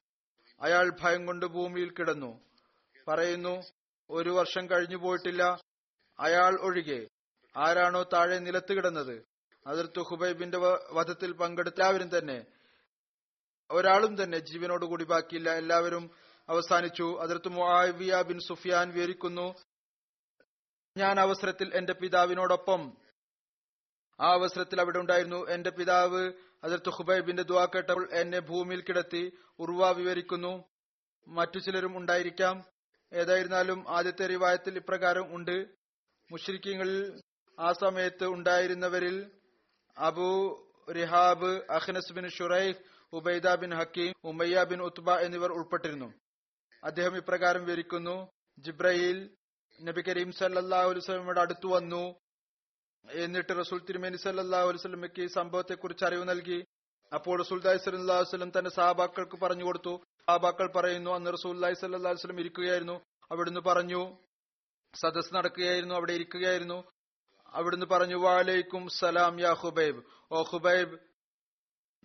അയാൾ 0.61 0.91
ഭയം 1.01 1.25
കൊണ്ട് 1.25 1.45
ഭൂമിയിൽ 1.45 1.89
കിടന്നു. 1.89 2.41
പറയുന്നു 3.07 3.61
ഒരു 4.09 4.29
വർഷം 4.29 4.69
കഴിഞ്ഞു 4.69 4.97
പോയിട്ടില്ല. 4.97 5.59
അയാൾ 6.19 6.59
ഒഴികെ 6.61 7.07
ആരാണോ 7.57 8.03
താഴെ 8.03 8.39
നിലത്ത് 8.39 8.73
കിടന്നത്. 8.73 9.23
അതിർത്ത് 9.67 9.99
ഹുബൈബിന്റെ 9.99 10.57
വധത്തിൽ 10.91 11.31
പങ്കെടുത്തവരും 11.31 12.17
തന്നെ. 12.17 12.45
ഒരാളും 13.71 14.23
തന്നെ 14.23 14.37
ജീവനോടുകൂടി 14.37 15.03
ബാക്കിയില്ല. 15.03 15.49
എല്ലാവരും 15.49 16.11
അവസാനിച്ചു. 16.49 17.17
അതിർത്ത് 17.21 17.49
മുആവിയ 17.49 18.21
ബിൻ 18.27 18.39
സുഫിയാൻ 18.39 18.93
വിവരിക്കുന്നു 18.93 19.55
ഞാൻ 20.97 21.19
അവസരത്തിൽ 21.19 21.75
എന്റെ 21.75 21.93
പിതാവിനോടൊപ്പം. 21.93 22.97
ആ 24.21 24.31
അവസരത്തിൽ 24.31 24.81
അവിടെ 24.81 24.99
ഉണ്ടായിരുന്നു. 24.99 25.49
എന്റെ 25.49 25.69
പിതാവ് 25.69 26.33
അതിർത്ത് 26.63 26.89
ഹുബൈബിന്റെ 26.89 27.43
ദുവാ 27.43 27.65
കേട്ടപ്പോൾ 27.65 28.13
എന്നെ 28.13 28.39
ഭൂമിയിൽ 28.39 28.81
കിടത്തി 28.81 29.37
ഉർവ 29.59 29.91
വിവരിക്കുന്നു. 29.91 30.63
മറ്റു 31.27 31.59
ചിലരും 31.59 31.97
ഉണ്ടായിരിക്കാം. 31.97 32.63
ഏതായിരുന്നാലും 33.13 33.85
ആദ്യത്തെ 33.89 34.25
റിവായത്തിൽ 34.25 34.77
ഇപ്രകാരം 34.77 35.35
ഉണ്ട്. 35.35 35.65
മുഷ്രിഖ്യങ്ങളിൽ 36.31 37.21
ആ 37.59 37.71
സമയത്ത് 37.71 38.25
ഉണ്ടായിരുന്നവരിൽ 38.25 39.31
Abu 39.97 40.59
Rihab 40.95 41.71
Akhnas 41.71 42.13
bin 42.13 42.29
Shuraif 42.29 42.79
Ubaida 43.13 43.55
bin 43.55 43.73
Hakim 43.73 44.13
Umayya 44.23 44.63
bin 44.63 44.81
Utba 44.81 45.11
എന്നിവർ 45.11 45.51
ഉൾപ്പെട്ടിരുന്നു. 45.51 46.13
അദ്ദേഹം 46.83 47.17
ഇപ്രകാരം 47.17 47.65
വിവരിക്കുന്നു. 47.65 48.29
ജിബ്രയിൽ 48.59 49.29
നബി 49.81 50.01
കരീം 50.01 50.31
സല്ലാ 50.31 50.81
അലുസ്ലമയുടെ 50.81 51.41
അടുത്തു 51.41 51.67
വന്നു. 51.67 52.15
എന്നിട്ട് 53.11 53.53
റസൂൽ 53.59 53.85
തിരുമേനി 53.85 54.17
സല്ലാ 54.17 54.59
അലുസ്ലമയ്ക്ക് 54.59 55.21
ഈ 55.21 55.27
സംഭവത്തെ 55.27 55.73
കുറിച്ച് 55.73 56.05
അറിവ് 56.05 56.29
നൽകി. 56.29 56.65
അപ്പോൾ 57.13 57.39
റസൂൽ 57.39 57.77
സല്ലാഹു 57.77 58.21
വസ്ലം 58.21 58.51
തന്റെ 58.57 58.69
സഹാബാക്കൾക്ക് 58.69 59.37
പറഞ്ഞു 59.37 59.63
കൊടുത്തു. 59.63 59.97
സഹാബാക്കൾ 59.97 60.71
പറയുന്നു 60.71 61.11
അന്ന് 61.11 61.33
റസൂൽ 61.33 61.73
സല്ലാഹു 61.73 62.13
വസ്ലം 62.13 62.39
ഇരിക്കുകയായിരുന്നു. 62.39 63.01
അവിടുന്ന് 63.31 63.61
പറഞ്ഞു 63.61 64.17
സദസ് 64.95 65.35
നടക്കുകയായിരുന്നു 65.35 65.95
അവിടെ 65.95 66.13
ഇരിക്കുകയായിരുന്നു. 66.13 66.83
അവിടുന്ന് 67.47 67.85
പറഞ്ഞു 67.85 68.15
വാലൈക്കും 68.15 68.87
സലാം 68.89 69.39
യാ 69.39 69.53
ഹുബൈബ് 69.53 70.03
ഓ 70.31 70.41
ഹുബൈബ് 70.41 70.97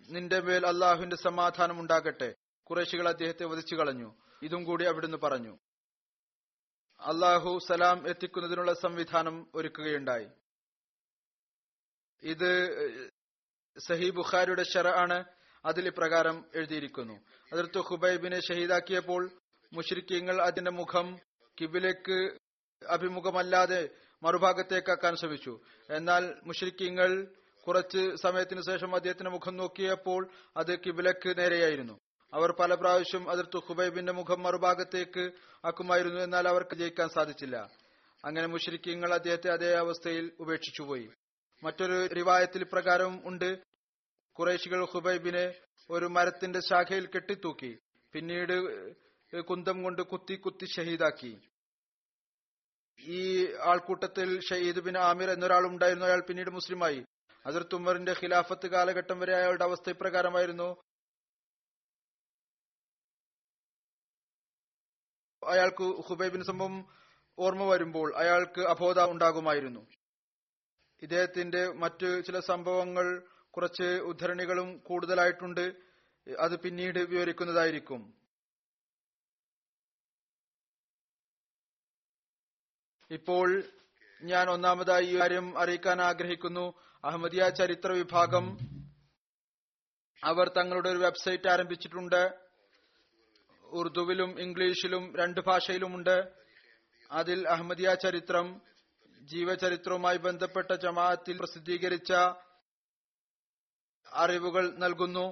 നിന്റെ 0.09 0.39
മേൽ 0.39 0.67
അള്ളാഹുവിന്റെ 0.67 1.15
സമാധാനം 1.15 1.79
ഉണ്ടാകട്ടെ. 1.79 2.35
കുറേശികൾ 2.63 3.07
അദ്ദേഹത്തെ 3.09 3.45
വധിച്ചു 3.45 3.75
കളഞ്ഞു 3.75 4.15
ഇതും 4.41 4.63
കൂടി 4.63 4.85
അവിടുന്ന് 4.85 5.17
പറഞ്ഞു. 5.17 5.57
അള്ളാഹു 6.99 7.59
സലാം 7.67 8.07
എത്തിക്കുന്നതിനുള്ള 8.09 8.73
സംവിധാനം 8.73 9.51
ഒരുക്കുകയുണ്ടായി. 9.55 10.27
ഇത് 12.23 12.51
സഹി 13.79 14.09
ബുഖാരിയുടെ 14.09 14.63
ഷറ 14.63 14.87
ആണ് 14.87 15.23
അതിൽ 15.65 15.87
ഇപ്രകാരം 15.87 16.45
എഴുതിയിരിക്കുന്നു. 16.55 17.13
അതിർത്ത് 17.53 17.77
ഹുബൈബിനെ 17.77 18.39
ഷഹീദാക്കിയപ്പോൾ 18.39 19.31
മുഷ്രിക്കീങ്ങൾ 19.73 20.41
അതിന്റെ 20.41 20.71
മുഖം 20.71 21.19
കിബിലേക്ക് 21.61 22.37
അഭിമുഖമല്ലാതെ 22.87 23.89
മറുഭാഗത്തേക്കാക്കാൻ 24.23 25.15
ശ്രമിച്ചു. 25.15 25.59
എന്നാൽ 25.89 26.41
മുഷ്രിക്കീങ്ങൾ 26.43 27.35
കുറച്ച് 27.67 28.15
സമയത്തിന് 28.15 28.61
ശേഷം 28.61 28.95
അദ്ദേഹത്തിന്റെ 28.95 29.31
മുഖം 29.31 29.57
നോക്കിയപ്പോൾ 29.57 30.29
അത് 30.57 30.79
കിബിലക്ക് 30.79 31.37
നേരെയായിരുന്നു. 31.37 31.99
അവർ 32.33 32.55
പല 32.59 32.73
പ്രാവശ്യം 32.75 33.29
അതിർത്ത് 33.31 33.57
ഹുബൈബിന്റെ 33.57 34.11
മുഖം 34.11 34.43
മറുഭാഗത്തേക്ക് 34.43 35.31
ആക്കുമായിരുന്നു 35.65 36.21
എന്നാൽ 36.21 36.47
അവർക്ക് 36.47 36.75
ജയിക്കാൻ 36.75 37.09
സാധിച്ചില്ല. 37.09 37.57
അങ്ങനെ 38.25 38.47
മുഷ്രിക്കീങ്ങൾ 38.47 39.13
അദ്ദേഹത്തെ 39.13 39.49
അതേ 39.49 39.71
അവസ്ഥയിൽ 39.73 40.31
ഉപേക്ഷിച്ചുപോയി. 40.39 41.09
മറ്റൊരു 41.63 42.07
റിവായത്തിൽ 42.07 42.63
പ്രകാരം 42.63 43.21
ഉണ്ട് 43.25 43.49
കുറേശികൾ 44.37 44.85
ഹുബൈബിനെ 44.85 45.53
ഒരു 45.89 46.05
മരത്തിന്റെ 46.05 46.59
ശാഖയിൽ 46.59 47.05
കെട്ടിത്തൂക്കി 47.05 47.71
പിന്നീട് 48.13 48.55
കുന്തം 49.41 49.83
കൊണ്ട് 49.83 50.01
കുത്തി 50.01 50.35
കുത്തി 50.35 50.65
ഷഹീദാക്കി. 50.65 51.31
ഈ 52.99 53.47
ആൾക്കൂട്ടത്തിൽ 53.53 54.39
ഷഹീദ് 54.49 54.79
ബിൻ 54.79 54.97
ആമിർ 54.97 55.29
എന്നൊരാൾ 55.31 55.65
ഉണ്ടായിരുന്നു 55.67 56.05
അയാൾ 56.05 56.21
പിന്നീട് 56.27 56.49
മുസ്ലിമായി 56.49 57.05
അതിർത്ത് 57.45 57.75
ഉമറിന്റെ 57.75 58.13
ഖിലാഫത്ത് 58.23 58.67
കാലഘട്ടം 58.67 59.19
വരെ 59.19 59.35
അയാളുടെ 59.35 59.63
അവസ്ഥ 59.63 59.89
ഇപ്രകാരമായിരുന്നു 59.89 60.75
അയാൾക്ക് 65.49 66.07
ഹുബൈബിന് 66.07 66.43
സംഭവം 66.43 66.87
ഓർമ്മ 67.39 67.63
വരുമ്പോൾ 67.63 68.15
അയാൾക്ക് 68.15 68.61
അബോധ 68.61 68.99
ഉണ്ടാകുമായിരുന്നു. 68.99 69.87
ഇദ്ദേഹത്തിന്റെ 71.01 71.67
മറ്റ് 71.71 72.23
ചില 72.25 72.39
സംഭവങ്ങൾ 72.39 73.23
കുറച്ച് 73.49 73.83
ഉദ്ധരണികളും 73.83 74.77
കൂടുതലായിട്ടുണ്ട്. 74.77 75.73
അത് 76.39 76.59
പിന്നീട് 76.59 76.99
വിവരിക്കുന്നതായിരിക്കും. 76.99 78.13
ഇപ്പോൾ 83.11 83.63
ഞാൻ 84.23 84.49
ഒന്നാമതായി 84.49 85.05
ഈ 85.05 85.19
കാര്യം 85.19 85.57
അറിയിക്കാൻ 85.57 86.01
ആഗ്രഹിക്കുന്നു. 86.01 86.73
അഹമ്മദിയ 87.03 87.49
ചരിത്ര 87.49 87.91
വിഭാഗം 87.91 88.57
അവർ 90.23 90.47
തങ്ങളുടെ 90.47 90.89
ഒരു 90.89 90.97
വെബ്സൈറ്റ് 90.97 91.49
ആരംഭിച്ചിട്ടുണ്ട്. 91.49 92.48
ഉറുദുവിലും 93.77 94.31
ഇംഗ്ലീഷിലും 94.39 95.03
രണ്ട് 95.17 95.41
ഭാഷയിലുമുണ്ട്. 95.41 96.17
അതിൽ 97.11 97.39
അഹമ്മദിയ 97.47 97.93
ചരിത്രം 98.03 98.47
ജീവചരിത്രവുമായി 99.21 100.17
ബന്ധപ്പെട്ട 100.17 100.71
ജമാഅത്തിൽ 100.73 101.37
പ്രസിദ്ധീകരിച്ച 101.37 102.11
അറിവുകൾ 104.11 104.65
നൽകുന്നു. 104.83 105.27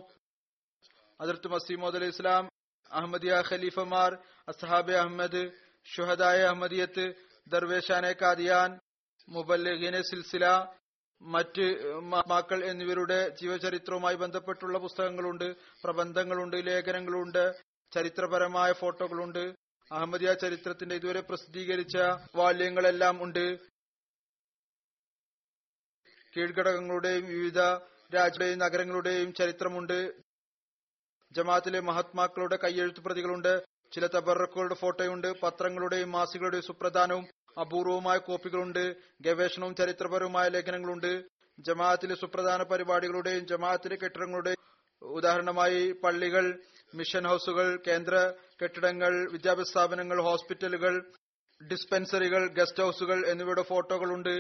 അതിർത്ത് 1.22 1.48
മസീമോദ് 1.48 1.96
അലി 1.96 2.06
ഇസ്ലാം 2.06 2.46
അഹമ്മദിയ 2.92 3.44
ഖലീഫമാർ 3.50 4.12
അസഹാബെ 4.48 4.96
അഹമ്മദ് 4.96 5.44
ഷുഹദായ 5.96 6.40
അഹമ്മദിയത്ത് 6.42 7.06
ദർവേഷാനെ 7.48 8.12
കാദിയാൻ 8.12 8.80
മുബല്ലിഗിനെ 9.28 10.02
സിൽസില 10.02 10.46
മറ്റ് 11.22 11.66
മാക്കൾ 12.32 12.60
എന്നിവരുടെ 12.66 13.20
ജീവചരിത്രവുമായി 13.42 14.16
ബന്ധപ്പെട്ടുള്ള 14.16 14.78
പുസ്തകങ്ങളുണ്ട് 14.78 15.48
പ്രബന്ധങ്ങളുണ്ട് 15.84 16.58
ലേഖനങ്ങളുണ്ട്. 16.68 17.46
ചരിത്രപരമായ 17.92 18.74
ഫോട്ടോകളുണ്ട്. 18.74 19.44
അഹമ്മദിയ 19.92 20.34
ചരിത്രത്തിന്റെ 20.34 20.96
ഇതുവരെ 20.96 21.22
പ്രസിദ്ധീകരിച്ച 21.22 21.98
വാല്യങ്ങളെല്ലാം 22.36 23.24
ഉണ്ട്. 23.24 23.46
കീഴ്ഘടകങ്ങളുടെയും 26.34 27.26
വിവിധ 27.26 27.60
രാജ്യങ്ങളുടെയും 28.16 28.60
നഗരങ്ങളുടെയും 28.60 29.34
ചരിത്രമുണ്ട്. 29.34 30.00
ജമാഅത്തിലെ 31.32 31.80
മഹാത്മാക്കളുടെ 31.80 32.58
കയ്യെഴുത്തു 32.64 33.02
പ്രതികളുണ്ട് 33.02 33.54
ചില 33.94 34.06
തബറക്കുകളുടെ 34.08 34.76
ഫോട്ടോയുണ്ട്. 34.76 35.30
പത്രങ്ങളുടെയും 35.44 36.12
മാസികളുടെയും 36.12 36.68
സുപ്രധാനവും 36.70 37.26
അപൂർവമായ 37.62 38.18
കോപ്പികളുണ്ട്. 38.18 38.84
ഗവേഷണവും 39.22 39.76
ചരിത്രപരവുമായ 39.76 40.48
ലേഖനങ്ങളുണ്ട്. 40.56 41.12
ജമാഅത്തിലെ 41.60 42.16
സുപ്രധാന 42.16 42.64
പരിപാടികളുടെയും 42.64 43.48
ജമാഅത്തിലെ 43.48 43.96
കെട്ടിടങ്ങളുടെയും 43.96 44.64
ഉദാഹരണമായി 45.02 45.91
പള്ളികൾ 46.04 46.45
മിഷൻ 46.95 47.28
ഹൌസുകൾ 47.28 47.68
കേന്ദ്ര 47.88 48.16
കെട്ടിടങ്ങൾ 48.62 49.14
വിദ്യാഭ്യാസ 49.32 49.70
സ്ഥാപനങ്ങൾ 49.72 50.22
ഹോസ്പിറ്റലുകൾ 50.22 50.93
ഡിസ്പെൻസറികൾ 51.62 52.48
ഗസ്റ്റ് 52.48 52.84
ഹൌസുകൾ 52.84 53.20
എന്നിവയുടെ 53.32 53.62
ഫോട്ടോകളുണ്ട്. 53.62 54.36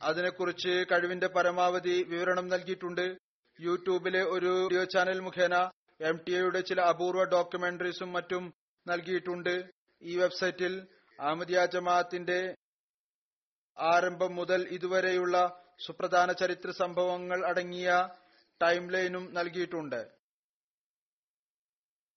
അതിനെക്കുറിച്ച് 0.00 0.74
കഴിവിന്റെ 0.92 1.26
പരമാവധി 1.26 1.96
വിവരണം 2.08 2.48
നൽകിയിട്ടുണ്ട്. 2.48 3.06
യൂട്യൂബിലെ 3.58 4.22
ഒരു 4.34 4.46
വീഡിയോ 4.46 4.84
ചാനൽ 4.84 5.20
മുഖേന 5.20 5.56
എം 6.00 6.16
ടി 6.26 6.32
എയുടെ 6.34 6.60
ചില 6.60 6.80
അപൂർവ 6.80 7.24
ഡോക്യുമെന്ററീസും 7.24 8.12
മറ്റും 8.12 8.44
നൽകിയിട്ടുണ്ട്. 8.86 9.54
ഈ 10.02 10.16
വെബ്സൈറ്റിൽ 10.16 10.72
അഹമ്മദിയ 11.18 11.66
ജമാഅത്തിന്റെ 11.74 12.40
ആരംഭം 13.78 14.36
മുതൽ 14.36 14.60
ഇതുവരെയുള്ള 14.76 15.36
സുപ്രധാന 15.86 16.32
ചരിത്ര 16.32 16.70
സംഭവങ്ങൾ 16.70 17.46
അടങ്ങിയ 17.46 17.88
ടൈം 18.62 18.90
ലൈനും 18.90 19.34
നൽകിയിട്ടുണ്ട്. 19.34 20.10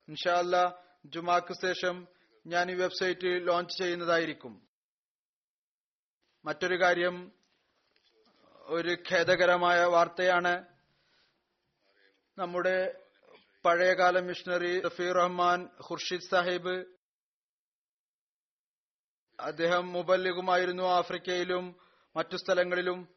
ഇൻഷാല്ല 0.08 0.84
ജുമാക്ക് 1.06 1.54
ശേഷം 1.54 2.08
ഞാൻ 2.48 2.72
ഈ 2.72 2.74
വെബ്സൈറ്റ് 2.74 3.48
ലോഞ്ച് 3.48 3.84
ചെയ്യുന്നതായിരിക്കും. 3.84 4.68
മറ്റൊരു 6.46 6.82
കാര്യം 6.82 7.32
ഒരു 8.60 8.98
ഖേദകരമായ 9.12 9.84
വാർത്തയാണ്. 9.84 10.66
നമ്മുടെ 12.38 13.04
പഴയകാല 13.66 14.20
മിഷണറി 14.20 14.82
റഫീർ 14.82 15.16
റഹ്മാൻ 15.16 15.70
ഖുർഷിദ് 15.90 16.30
സാഹിബ് 16.30 16.86
അദ്ദേഹം 19.40 19.94
മുബല്ലിഗുമായിരുന്നു 19.94 20.84
ആഫ്രിക്കയിലും 20.84 21.76
മറ്റു 22.16 22.38
സ്ഥലങ്ങളിലും. 22.38 23.16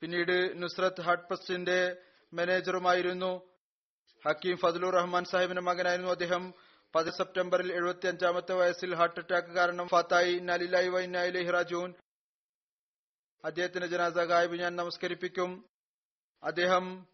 പിന്നീട് 0.00 0.62
നുസ്രത്ത് 0.62 1.00
ഹട്ട്പസ്റ്റിന്റെ 1.00 2.07
മാനേജറുമായിരുന്നു. 2.34 3.50
ഹക്കീം 4.28 4.56
ഫദലു 4.56 4.90
റഹ്മാൻ 4.90 5.24
സാഹിബിന്റെ 5.24 5.62
മകനായിരുന്നു 5.62 6.10
അദ്ദേഹം. 6.10 6.54
പതി 6.94 7.10
സെപ്റ്റംബറിൽ 7.10 7.72
എഴുപത്തി 7.72 8.06
അഞ്ചാമത്തെ 8.06 8.52
വയസ്സിൽ 8.52 8.94
ഹാർട്ട് 8.94 9.20
അറ്റാക്ക് 9.20 9.48
കാരണം 9.48 9.88
ഫത്തായി 9.88 10.38
നലിലായി 10.38 10.88
വൈനായി 10.88 11.30
ഹിറാജൂൻ 11.30 11.94
അദ്ദേഹത്തിന്റെ 13.44 13.86
ജനാസ 13.86 14.12
ഗായബ് 14.12 14.56
ഞാൻ 14.56 14.76
നമസ്കരിപ്പിക്കും. 14.76 15.68
അദ്ദേഹം 16.42 17.06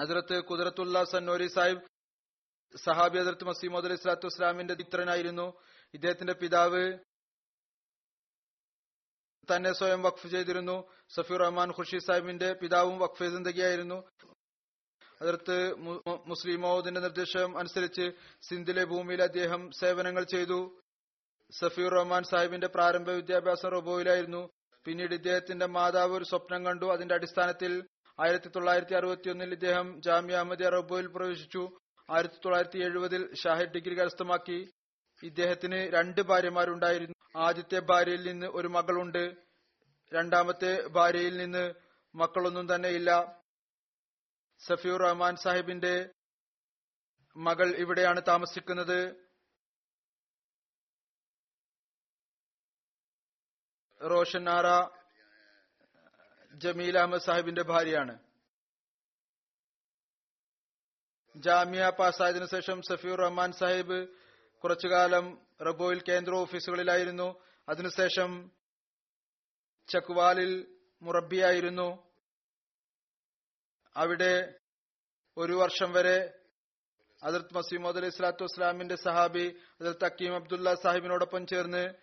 ഹസരത്ത് 0.00 0.44
കുദറത്തുള്ള 0.44 1.04
സന്നോരി 1.04 1.46
സാഹിബ് 1.46 1.82
സഹാബി 2.76 3.18
ഹസരത്ത് 3.18 3.44
മസീമോദ് 3.44 3.84
അലി 3.84 3.96
സ്വലാത്തു 3.96 4.26
ഇസ്ലാമിന്റെ 4.26 4.74
ദിത്രനായിരുന്നു 4.74 5.52
ഇദ്ദേഹത്തിന്റെ 5.94 6.32
പിതാവ് 6.32 6.98
തന്നെ 9.50 9.72
സ്വയം 9.72 10.02
വഖഫ് 10.02 10.28
ചെയ്തിരുന്നു. 10.28 10.76
സഫീർ 11.16 11.38
റഹ്മാൻ 11.38 11.70
ഖുർഷി 11.70 11.98
സാഹിബിന്റെ 11.98 12.52
പിതാവും 12.52 12.98
വഖഫ് 12.98 13.24
സിന്ദഗിയായിരുന്നു. 13.24 13.98
അതിർത്ത് 15.20 15.74
മുസ്ലിം 16.26 16.60
മൗദിന്റെ 16.60 17.00
നിർദ്ദേശം 17.00 17.58
അനുസരിച്ച് 17.58 18.12
സിന്ധിലെ 18.42 18.84
ഭൂമിയിൽ 18.84 19.22
അദ്ദേഹം 19.22 19.70
സേവനങ്ങൾ 19.70 20.24
ചെയ്തു. 20.24 20.60
സഫീർ 21.50 21.92
റഹ്മാൻ 21.92 22.22
സാഹിബിന്റെ 22.22 22.66
പ്രാരംഭ 22.66 23.10
വിദ്യാഭ്യാസം 23.10 23.70
റോബോയിലായിരുന്നു. 23.70 24.48
പിന്നീട് 24.84 25.14
ഇദ്ദേഹത്തിന്റെ 25.14 25.66
മാതാവ് 25.66 26.16
ഒരു 26.16 26.24
സ്വപ്നം 26.24 26.66
കണ്ടു. 26.66 26.86
അതിന്റെ 26.86 27.14
അടിസ്ഥാനത്തിൽ 27.14 27.72
ആയിരത്തി 28.20 28.48
തൊള്ളായിരത്തി 28.48 28.94
അറുപത്തിയൊന്നിൽ 28.94 29.52
ഇദ്ദേഹം 29.52 30.02
ജാമ്യ 30.02 30.34
അഹമ്മദിയ 30.34 30.68
റബോയിൽ 30.68 31.06
പ്രവേശിച്ചു. 31.06 31.62
ആയിരത്തി 32.10 32.34
തൊള്ളായിരത്തി 32.44 32.78
എഴുപതിൽ 32.78 33.34
ഷാഹിദ് 33.34 33.74
ഡിഗ്രി 33.74 33.94
കരസ്ഥമാക്കി. 33.98 34.58
ഇദ്ദേഹത്തിന് 35.22 35.78
രണ്ട് 35.96 36.20
ഭാര്യമാരുണ്ടായിരുന്നു. 36.20 37.13
ആദ്യത്തെ 37.36 37.78
ഭാര്യയിൽ 37.78 38.22
നിന്ന് 38.22 38.46
ഒരു 38.46 38.68
മകളുണ്ട്. 38.68 39.34
രണ്ടാമത്തെ 40.14 40.88
ഭാര്യയിൽ 40.88 41.36
നിന്ന് 41.36 41.74
മക്കളൊന്നും 42.14 42.74
തന്നെ 42.74 42.88
ഇല്ല. 42.88 43.40
സഫീർ 44.58 45.00
റഹ്മാൻ 45.00 45.36
സാഹിബിന്റെ 45.36 46.10
മകൾ 47.36 47.74
ഇവിടെയാണ് 47.76 48.20
താമസിക്കുന്നത്. 48.28 49.24
റോഷൻ 54.10 54.48
ആറ 54.48 54.88
ജമീൽ 56.54 56.98
അഹമ്മദ് 56.98 57.22
സാഹിബിന്റെ 57.22 57.62
ഭാര്യയാണ്. 57.62 58.18
ജാമ്യ 61.36 61.92
പാസ്സായതിനു 61.98 62.46
ശേഷം 62.46 62.82
സഫീർ 62.82 63.18
റഹ്മാൻ 63.18 63.52
സാഹിബ് 63.52 64.08
കുറച്ചുകാലം 64.64 65.43
റബോയിൽ 65.60 66.02
കേന്ദ്ര 66.08 66.34
ഓഫീസുകളിലായിരുന്നു. 66.34 67.42
അതിനുശേഷം 67.68 68.30
ചക്വാലിൽ 69.88 70.52
മുറബിയായിരുന്നു 71.02 71.88
അവിടെ 73.96 74.58
ഒരു 75.36 75.52
വർഷം 75.52 75.92
വരെ 75.92 76.40
അതിർത്ത് 77.22 77.54
മസീമോദ് 77.54 77.96
അലൈഹി 77.96 78.10
സ്വലാത്തു 78.10 78.44
വസ്സലാമിന്റെ 78.44 78.96
സഹാബി 78.96 79.60
അതിർത്ത് 79.80 80.04
അക്കീം 80.04 80.34
അബ്ദുള്ള 80.34 80.74
സാഹിബിനോടൊപ്പം 80.74 81.46
ചേർന്ന് 81.46 81.94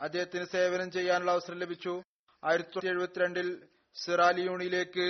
അദ്ദേഹത്തിന് 0.00 0.44
സേവനം 0.44 0.90
ചെയ്യാനുള്ള 0.90 1.30
അവസരം 1.30 1.58
ലഭിച്ചു. 1.58 2.02
ആയിരത്തി 2.44 2.68
തൊള്ളായിരത്തി 2.68 2.88
എഴുപത്തിരണ്ടിൽ 2.88 3.68
സിറാലിയൂണിലേക്ക് 3.94 5.08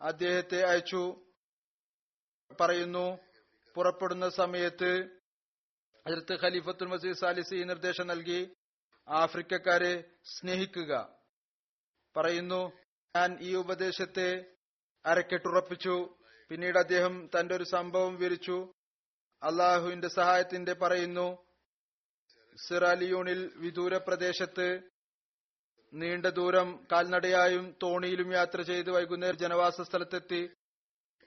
അദ്ദേഹത്തെ 0.00 0.62
അയച്ചു. 0.62 1.24
പറയുന്നു 2.60 3.18
പുറപ്പെടുന്ന 3.74 4.28
സമയത്ത് 4.28 4.90
അതിർത്ത് 6.06 6.42
ഖലീഫത്തുൽ 6.42 6.86
മസീദ് 6.86 7.16
സാലിസി 7.16 7.54
നിർദ്ദേശം 7.54 8.06
നൽകി. 8.06 8.54
ആഫ്രിക്കക്കാരെ 9.08 10.04
സ്നേഹിക്കുക. 10.24 11.08
പറയുന്നു 12.16 12.72
ഞാൻ 13.16 13.38
ഈ 13.40 13.54
ഉപദേശത്തെ 13.54 14.44
അരക്കെട്ടുറപ്പിച്ചു. 15.06 16.16
പിന്നീട് 16.48 16.78
അദ്ദേഹം 16.78 17.30
തന്റെ 17.40 17.56
ഒരു 17.56 17.64
സംഭവം 17.64 18.16
വിവരിച്ചു. 18.16 18.72
അള്ളാഹുവിന്റെ 19.42 20.08
സഹായത്തിന്റെ 20.08 20.72
പറയുന്നു 20.72 21.38
സിറാലിയൂണിൽ 22.68 23.52
വിദൂര 23.56 23.96
പ്രദേശത്ത് 23.96 24.80
നീണ്ട 25.94 26.26
ദൂരം 26.26 26.86
കാൽനടയായും 26.92 27.74
തോണിയിലും 27.82 28.32
യാത്ര 28.32 28.62
ചെയ്ത് 28.62 28.90
വൈകുന്നേരം 28.90 29.38
ജനവാസ 29.38 29.80
സ്ഥലത്തെത്തി. 29.80 30.50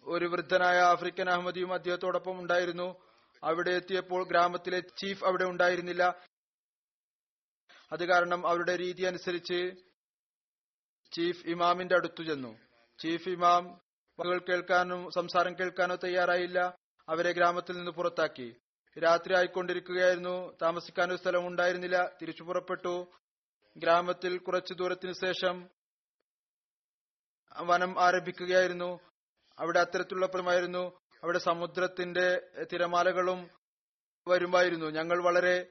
ഒരു 0.03 0.25
വൃദ്ധനായ 0.25 0.79
ആഫ്രിക്കൻ 0.79 1.29
അഹമ്മദിയും 1.29 1.73
അദ്ദേഹത്തോടൊപ്പം 1.73 2.39
ഉണ്ടായിരുന്നു. 2.39 3.08
അവിടെ 3.43 3.71
എത്തിയപ്പോൾ 3.71 4.27
ഗ്രാമത്തിലെ 4.27 4.79
ചീഫ് 4.79 5.25
അവിടെ 5.25 5.43
ഉണ്ടായിരുന്നില്ല. 5.43 6.21
അത് 7.91 8.05
കാരണം 8.05 8.47
അവരുടെ 8.47 8.77
രീതി 8.77 9.03
അനുസരിച്ച് 9.03 9.71
ചീഫ് 11.15 11.47
ഇമാമിന്റെ 11.47 11.95
അടുത്തു 11.95 12.23
ചെന്നു. 12.23 12.57
ചീഫ് 12.99 13.29
ഇമാം 13.29 13.67
വാക്കുകൾ 14.19 14.39
കേൾക്കാനോ 14.39 15.09
സംസാരം 15.09 15.53
കേൾക്കാനോ 15.53 15.95
തയ്യാറായില്ല. 15.95 16.75
അവരെ 17.09 17.31
ഗ്രാമത്തിൽ 17.31 17.77
നിന്ന് 17.77 17.91
പുറത്താക്കി. 17.91 18.55
രാത്രി 19.03 19.35
ആയിക്കൊണ്ടിരിക്കുകയായിരുന്നു. 19.35 20.57
താമസിക്കാൻ 20.61 21.09
ഒരു 21.09 21.17
സ്ഥലം 21.17 21.47
ഉണ്ടായിരുന്നില്ല. 21.47 22.09
തിരിച്ചു 22.21 22.43
പുറപ്പെട്ടു. 22.43 23.11
ഗ്രാമത്തിൽ 23.77 24.37
കുറച്ചു 24.37 24.73
ദൂരത്തിനു 24.73 25.13
ശേഷം 25.13 25.69
വനം 27.57 28.01
ആരംഭിക്കുകയായിരുന്നു. 28.01 28.99
അവിടെ 29.59 29.79
അത്തരത്തിലുള്ള 29.79 30.25
പ്രമായിരുന്നു 30.25 30.99
അവിടെ 31.23 31.39
സമുദ്രത്തിന്റെ 31.39 32.41
തിരമാലകളും 32.73 33.49
വരുമായിരുന്നു. 34.27 34.85
ഞങ്ങൾ 34.85 35.23
വളരെ 35.23 35.67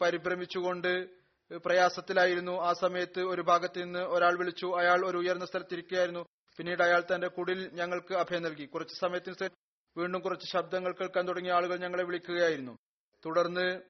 പരിഭ്രമിച്ചുകൊണ്ട് 0.00 1.08
പ്രയാസത്തിലായിരുന്നു. 1.56 2.52
ആ 2.52 2.72
സമയത്ത് 2.72 3.20
ഒരു 3.20 3.42
ഭാഗത്ത് 3.42 3.82
നിന്ന് 3.82 3.98
ഒരാൾ 3.98 4.38
വിളിച്ചു. 4.38 4.76
അയാൾ 4.78 5.06
ഒരു 5.06 5.18
ഉയർന്ന 5.18 5.44
സ്ഥലത്തിരിക്കുകയായിരുന്നു. 5.44 6.26
പിന്നീട് 6.56 6.82
അയാൾ 6.82 7.04
തന്റെ 7.14 7.28
കുടിൽ 7.28 7.70
ഞങ്ങൾക്ക് 7.72 8.14
അഭയം 8.14 8.42
നൽകി. 8.42 8.64
കുറച്ച് 8.64 8.94
സമയത്തിന് 8.94 9.48
വീണ്ടും 9.96 10.20
കുറച്ച് 10.20 10.46
ശബ്ദങ്ങൾ 10.46 10.92
കേൾക്കാൻ 10.92 11.28
തുടങ്ങിയ 11.28 11.52
ആളുകൾ 11.52 11.76
ഞങ്ങളെ 11.76 12.04
വിളിക്കുകയായിരുന്നു. 12.04 12.78
തുടർന്ന് 13.26 13.80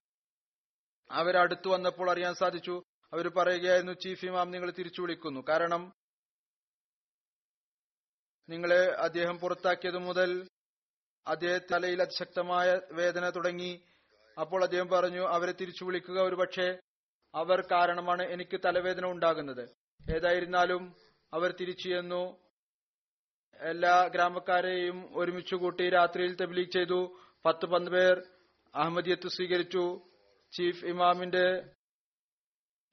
അവരടുത്തു 1.10 1.68
വന്നപ്പോൾ 1.68 2.10
അറിയാൻ 2.10 2.34
സാധിച്ചു. 2.34 2.82
അവർ 3.12 3.28
പറയുകയായിരുന്നു 3.28 3.92
ചീഫ് 3.92 4.24
ഇമാം 4.24 4.50
നിങ്ങൾ 4.50 4.70
തിരിച്ചു 4.70 5.00
വിളിക്കുന്നു. 5.00 5.44
കാരണം 5.48 5.92
നിങ്ങളെ 8.50 8.94
അദ്ദേഹം 8.94 9.38
പുറത്താക്കിയത് 9.38 9.98
മുതൽ 9.98 10.48
അദ്ദേഹം 11.26 11.60
തലയിൽ 11.72 12.02
അതിശക്തമായ 12.02 12.80
വേദന 12.92 13.30
തുടങ്ങി. 13.30 13.82
അപ്പോൾ 14.40 14.64
അദ്ദേഹം 14.64 14.88
പറഞ്ഞു 14.88 15.20
അവരെ 15.20 15.52
തിരിച്ചു 15.52 15.84
വിളിക്കുക 15.84 16.20
ഒരുപക്ഷെ 16.20 16.78
അവർ 17.34 17.60
കാരണമാണ് 17.60 18.22
എനിക്ക് 18.22 18.60
തലവേദന 18.64 19.06
ഉണ്ടാകുന്നത്. 19.06 19.68
ഏതായിരുന്നാലും 20.16 20.94
അവർ 21.32 21.54
തിരിച്ചു 21.60 21.88
ചെന്നു. 21.88 22.38
എല്ലാ 23.60 24.06
ഗ്രാമക്കാരെയും 24.06 25.18
ഒരുമിച്ച് 25.18 25.54
കൂട്ടി 25.54 25.90
രാത്രിയിൽ 25.90 26.34
തബ്ലീഗ് 26.34 26.70
ചെയ്തു. 26.70 27.20
പത്ത് 27.44 27.66
പന്ത് 27.66 27.90
പേർ 27.90 28.22
അഹമ്മദിയത്ത് 28.74 29.28
സ്വീകരിച്ചു. 29.28 30.00
ചീഫ് 30.52 30.84
ഇമാമിന്റെ 30.84 31.74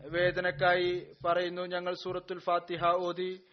വേദനക്കായി 0.02 1.18
പറയുന്നു 1.26 1.62
ഞങ്ങൾ 1.62 1.96
സൂറത്തുൽ 1.96 2.40
ഫാത്തിഹ 2.40 2.86
ഓതി 2.86 3.48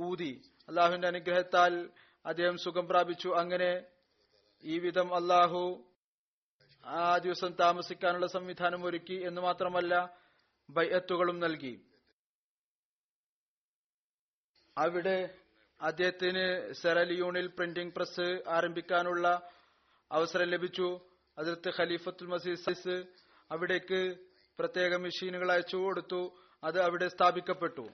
ഊതി. 0.00 0.42
അള്ളാഹുവിന്റെ 0.68 1.08
അനുഗ്രഹത്താൽ 1.08 1.90
അദ്ദേഹം 2.26 2.58
സുഖം 2.58 2.88
പ്രാപിച്ചു. 2.88 3.28
അങ്ങനെ 3.28 3.84
ഈ 4.64 4.78
വിധം 4.78 5.14
അള്ളാഹു 5.14 5.84
ആ 6.84 7.18
ദിവസം 7.18 7.52
താമസിക്കാനുള്ള 7.52 8.26
സംവിധാനം 8.26 8.84
ഒരുക്കി 8.84 9.14
എന്ന് 9.14 9.40
മാത്രമല്ല 9.40 10.18
ബൈഅത്തുകളും 10.70 11.40
നൽകി. 11.40 11.86
അവിടെ 14.78 15.34
അദ്ദേഹത്തിന് 15.80 16.72
സെറലിയൂണിൽ 16.72 17.46
പ്രിന്റിംഗ് 17.46 17.94
പ്രസ് 17.94 18.42
ആരംഭിക്കാനുള്ള 18.48 19.50
അവസരം 20.12 20.46
ലഭിച്ചു. 20.46 21.00
അതിർത്ത് 21.38 21.70
ഖലീഫത്തുൽ 21.80 22.26
മസീസ് 22.26 23.04
അവിടേക്ക് 23.50 24.18
പ്രത്യേക 24.58 24.96
മെഷീനുകൾ 24.96 25.52
അയച്ചു 25.52 25.76
കൊടുത്തു. 25.76 26.36
അത് 26.64 26.82
അവിടെ 26.82 27.08
സ്ഥാപിക്കപ്പെട്ടു. 27.08 27.88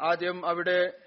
ആദ്യം 0.00 0.46
അവിടെ 0.46 1.05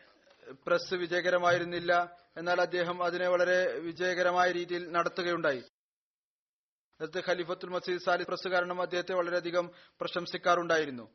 പ്രസ് 0.52 0.93
വിജയകരമായിരുന്നില്ല. 0.93 2.18
എന്നാൽ 2.38 2.62
അദ്ദേഹം 2.62 3.04
അതിനെ 3.04 3.28
വളരെ 3.28 3.80
വിജയകരമായ 3.80 4.52
രീതിയിൽ 4.52 4.91
നടത്തുകയുണ്ടായി. 4.91 5.64
അതിർത്ത് 7.02 7.30
ഖലീഫത്തുൽ 7.30 7.70
മസീദ് 7.70 8.02
സാലി 8.02 8.24
പ്രസ് 8.24 8.47
കാരണം 8.47 8.82
അദ്ദേഹത്തെ 8.82 9.14
വളരെയധികം 9.14 9.72
പ്രശംസിക്കാറുണ്ടായിരുന്നു. 10.02 11.10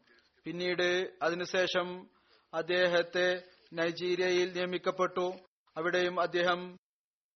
പിന്നീട് 0.44 1.12
അതിനുശേഷം 1.22 2.10
അദ്ദേഹത്തെ 2.54 3.42
നൈജീരിയയിൽ 3.72 4.52
നിയമിക്കപ്പെട്ടു. 4.52 5.34
അവിടെയും 5.76 6.20
അദ്ദേഹം 6.20 6.76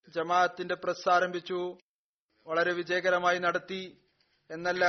ജമാഅത്തിന്റെ 0.08 0.74
പ്രസ് 0.74 1.08
ആരംഭിച്ചു. 1.08 1.78
വളരെ 2.46 2.72
വിജയകരമായി 2.72 3.38
നടത്തി. 3.38 4.02
എന്നല്ല 4.50 4.84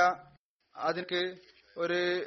അതിന് 0.76 1.38
ഒരു 1.76 2.26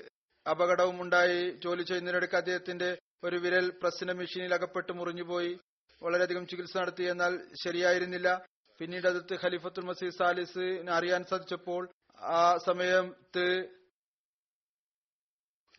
അപകടവും 0.49 1.01
ഉണ്ടായി 1.01 1.49
ജോലി 1.49 1.83
ചെയ്യുന്നതിനിടയ്ക്ക് 1.83 2.35
അദ്ദേഹത്തിന്റെ 2.35 2.97
ഒരു 3.23 3.35
വിരൽ 3.35 3.69
പ്രസിന്റെ 3.69 4.13
മെഷീനിൽ 4.13 4.53
അകപ്പെട്ട് 4.53 4.91
മുറിഞ്ഞുപോയി. 4.91 5.59
വളരെയധികം 6.03 6.47
ചികിത്സ 6.47 6.77
നടത്തി. 6.77 7.03
എന്നാൽ 7.03 7.39
ശരിയായിരുന്നില്ല. 7.63 8.45
പിന്നീട് 8.79 9.07
അതിർത്ത് 9.07 9.45
ഖലീഫത്തുൽ 9.45 9.85
മസീദ് 9.85 10.13
സാലിസിന് 10.13 10.89
അറിയാൻ 10.89 11.23
സാധിച്ചപ്പോൾ 11.23 11.89
ആ 12.19 12.57
സമയത്ത് 12.57 13.67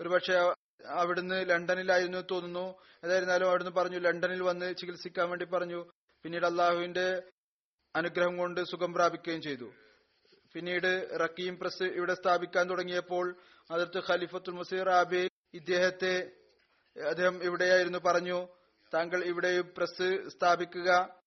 ഒരുപക്ഷെ 0.00 0.54
അവിടുന്ന് 0.86 1.50
ലണ്ടനിലായിരുന്നു 1.50 2.18
തോന്നുന്നു. 2.30 2.74
ഏതായിരുന്നാലും 3.04 3.48
അവിടുന്ന് 3.48 3.72
പറഞ്ഞു 3.72 3.98
ലണ്ടനിൽ 3.98 4.42
വന്ന് 4.42 4.74
ചികിത്സിക്കാൻ 4.74 5.28
വേണ്ടി 5.28 5.44
പറഞ്ഞു. 5.44 5.90
പിന്നീട് 6.22 6.46
അള്ളാഹുവിന്റെ 6.46 7.22
അനുഗ്രഹം 7.96 8.36
കൊണ്ട് 8.36 8.60
സുഖം 8.60 8.92
പ്രാപിക്കുകയും 8.92 9.42
ചെയ്തു. 9.42 9.72
പിന്നീട് 10.52 11.18
റക്കീം 11.20 11.58
പ്രസ് 11.58 11.82
ഇവിടെ 11.82 12.14
സ്ഥാപിക്കാൻ 12.14 12.70
തുടങ്ങിയപ്പോൾ 12.70 13.36
അതിർത്ത് 13.70 14.12
ഖലീഫത്തുൽ 14.12 14.54
മസീർ 14.54 14.88
ആബി 14.88 15.28
ഇദ്ദേഹത്തെ 15.54 16.30
അദ്ദേഹം 17.00 17.44
ഇവിടെയായിരുന്നു 17.44 17.98
പറഞ്ഞു 17.98 18.48
താങ്കൾ 18.94 19.24
ഇവിടെ 19.24 19.60
പ്രസ് 19.60 20.28
സ്ഥാപിക്കുക. 20.28 21.20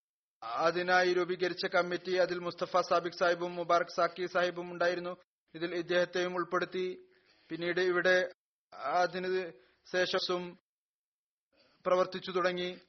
അതിനായി 0.43 1.13
രൂപീകരിച്ച 1.13 1.65
കമ്മിറ്റി 1.65 2.15
അതിൽ 2.15 2.39
മുസ്തഫ 2.39 2.77
സാബിക് 2.89 3.19
സാഹിബും 3.19 3.55
മുബാറക് 3.55 3.95
സാക്കി 3.95 4.25
സാഹിബും 4.25 4.71
ഉണ്ടായിരുന്നു. 4.71 5.17
ഇതിൽ 5.55 5.75
ഇദ്ദേഹത്തെയും 5.75 6.35
ഉൾപ്പെടുത്തി. 6.35 7.07
പിന്നീട് 7.49 7.79
ഇവിടെ 7.79 8.29
അതിന് 8.73 9.51
ശേഷം 9.91 10.57
പ്രവർത്തിച്ചു 11.85 12.31
തുടങ്ങി. 12.31 12.79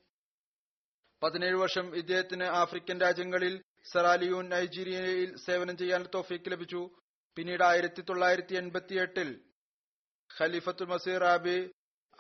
പതിനേഴ് 1.23 1.57
വർഷം 1.57 1.97
ഇദ്ദേഹത്തിന് 1.97 2.45
ആഫ്രിക്കൻ 2.45 3.01
രാജ്യങ്ങളിൽ 3.01 3.63
സെറാലിയൂൺ 3.93 4.49
നൈജീരിയയിൽ 4.49 5.37
സേവനം 5.37 5.77
ചെയ്യാൻ 5.77 6.07
തോഫീക്ക് 6.15 6.51
ലഭിച്ചു. 6.51 6.91
പിന്നീട് 7.37 7.65
ആയിരത്തി 7.65 8.01
തൊള്ളായിരത്തി 8.01 8.55
എൺപത്തി 8.55 8.95
എട്ടിൽ 8.95 9.45
ഖലീഫത്തുൽ 10.41 10.87
മസീർ 10.87 11.25
ആബി 11.25 11.73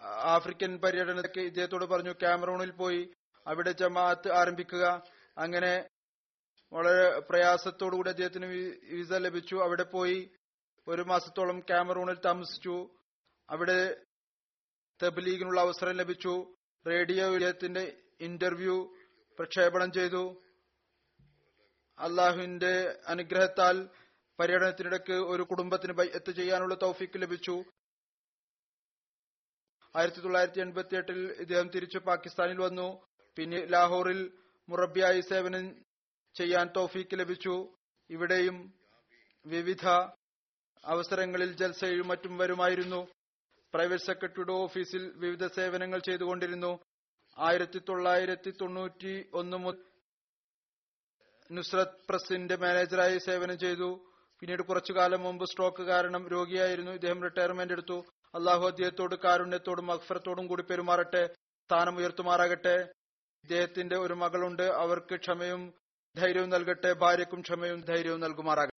ആഫ്രിക്കൻ 0.04 0.78
പര്യടനത്തിലേക്ക് 0.78 1.40
ഇദ്ദേഹത്തോട് 1.40 1.84
പറഞ്ഞു 1.84 2.14
കാമറൂണിൽ 2.22 2.70
പോയി 2.70 3.10
അവിടെ 3.46 3.72
ജമാഅത്ത് 3.72 4.32
ആരംഭിക്കുക. 4.32 5.02
അങ്ങനെ 5.38 5.88
വളരെ 6.72 7.20
പ്രയാസത്തോടുകൂടി 7.20 8.10
അദ്ദേഹത്തിന് 8.10 8.46
വിസ 8.92 9.12
ലഭിച്ചു. 9.12 9.56
അവിടെ 9.56 9.82
പോയി 9.82 10.30
ഒരു 10.88 11.02
മാസത്തോളം 11.02 11.60
കാമറൂണിൽ 11.70 12.18
താമസിച്ചു. 12.24 12.96
അവിടെ 13.50 14.04
തബ്ലീഗിനുള്ള 15.02 15.60
അവസരം 15.60 15.92
ലഭിച്ചു. 15.92 16.54
റേഡിയോ 16.86 17.32
ഇദ്ദേഹത്തിന്റെ 17.32 17.96
ഇന്റർവ്യൂ 18.20 18.96
പ്രക്ഷേപണം 19.38 19.92
ചെയ്തു. 19.92 20.42
അള്ളാഹുവിന്റെ 21.98 22.98
അനുഗ്രഹത്താൽ 23.06 23.88
പര്യടനത്തിനിടയ്ക്ക് 24.40 25.12
ഒരു 25.12 25.42
കുടുംബത്തിന് 25.42 25.92
ബൈഅത്ത് 25.92 26.30
ചെയ്യാനുള്ള 26.30 26.74
തൗഫീക്ക് 26.74 27.22
ലഭിച്ചു. 27.22 27.64
ആയിരത്തി 29.96 30.20
തൊള്ളായിരത്തി 30.20 30.60
എൺപത്തി 30.60 30.96
എട്ടിൽ 30.96 31.32
ഇദ്ദേഹം 31.32 31.68
തിരിച്ചു 31.68 31.98
പാകിസ്ഥാനിൽ 31.98 32.58
വന്നു. 32.60 33.06
പിന്നെ 33.36 33.66
ലാഹോറിൽ 33.66 34.32
മുറബിയായി 34.68 35.20
സേവനം 35.20 35.76
ചെയ്യാൻ 36.34 36.70
തോഫീക്ക് 36.76 37.18
ലഭിച്ചു. 37.18 37.76
ഇവിടെയും 38.10 38.72
വിവിധ 39.46 39.86
അവസരങ്ങളിൽ 40.84 41.52
ജൽസയും 41.52 42.08
മറ്റും 42.08 42.38
വരുമായിരുന്നു. 42.38 43.08
പ്രൈവറ്റ് 43.74 44.02
സെക്രട്ടറിയുടെ 44.02 44.52
ഓഫീസിൽ 44.52 45.12
വിവിധ 45.16 45.46
സേവനങ്ങൾ 45.46 45.98
ചെയ്തുകൊണ്ടിരുന്നു. 45.98 46.78
ആയിരത്തി 47.38 47.78
തൊള്ളായിരത്തി 47.78 48.50
തൊണ്ണൂറ്റി 48.50 49.30
ഒന്ന് 49.34 49.56
മുതൽ 49.56 49.82
നുസ്രത് 51.52 51.96
പ്രസിന്റെ 52.08 52.56
മാനേജറായി 52.56 53.18
സേവനം 53.18 53.58
ചെയ്തു. 53.58 54.04
പിന്നീട് 54.40 54.62
കുറച്ചു 54.62 54.92
കാലം 54.92 55.20
മുമ്പ് 55.22 55.44
സ്ട്രോക്ക് 55.44 55.82
കാരണം 55.82 56.28
രോഗിയായിരുന്നു. 56.28 56.90
ഇദ്ദേഹം 56.90 57.22
റിട്ടയർമെന്റ് 57.22 57.72
എടുത്തു. 57.72 58.04
അള്ളാഹു 58.34 58.64
അദ്ദേഹത്തോട് 58.66 59.14
കാരുണ്യത്തോടും 59.24 59.86
മഹ്ഫറത്തോടും 59.86 60.46
കൂടി 60.46 60.62
പെരുമാറട്ടെ 60.62 61.22
സ്ഥാനം 61.66 61.94
ഉയർത്തുമാറാകട്ടെ 61.96 62.76
ഇദ്ദേഹത്തിന്റെ 63.44 63.96
ഒരു 63.96 64.14
മകളുണ്ട്. 64.22 64.66
അവർക്ക് 64.82 65.14
ക്ഷമയും 65.24 65.62
ധൈര്യവും 66.16 66.50
നൽകട്ടെ. 66.50 66.90
ഭാര്യക്കും 67.04 67.40
ക്ഷമയും 67.40 67.80
ധൈര്യവും 67.90 68.20
നൽകുമാറാകട്ടെ. 68.20 68.77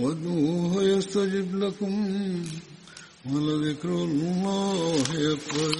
وادعوه 0.00 0.82
يستجب 0.82 1.54
لكم 1.56 1.94
ولذكر 3.26 3.88
الله 3.88 5.02
أكبر. 5.32 5.74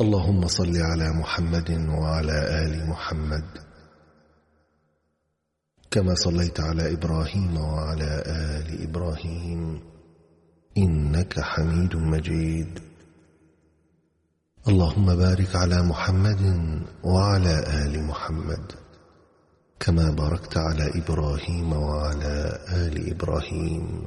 اللهم 0.00 0.46
صل 0.46 0.76
على 0.76 1.10
محمد 1.10 1.70
وعلى 1.70 2.66
آل 2.66 2.88
محمد. 2.88 3.48
كما 5.90 6.14
صليت 6.14 6.60
على 6.60 6.92
إبراهيم 6.92 7.56
وعلى 7.56 8.22
آل 8.26 8.82
إبراهيم. 8.82 9.82
إنك 10.78 11.40
حميد 11.40 11.96
مجيد. 11.96 12.87
اللهم 14.68 15.08
بارك 15.16 15.56
على 15.56 15.82
محمد 15.82 16.42
وعلى 17.04 17.54
آل 17.84 18.04
محمد 18.04 18.72
كما 19.80 20.10
باركت 20.10 20.56
على 20.56 20.90
إبراهيم 21.00 21.72
وعلى 21.72 22.58
آل 22.84 23.10
إبراهيم 23.10 24.06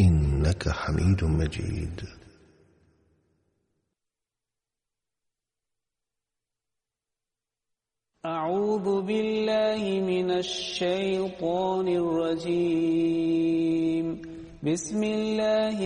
إنك 0.00 0.68
حميد 0.68 1.24
مجيد. 1.24 2.00
أعوذ 8.26 9.02
بالله 9.02 9.82
من 10.12 10.30
الشيطان 10.30 11.88
الرجيم. 12.02 13.50
بسم 14.62 15.02
الله 15.04 15.78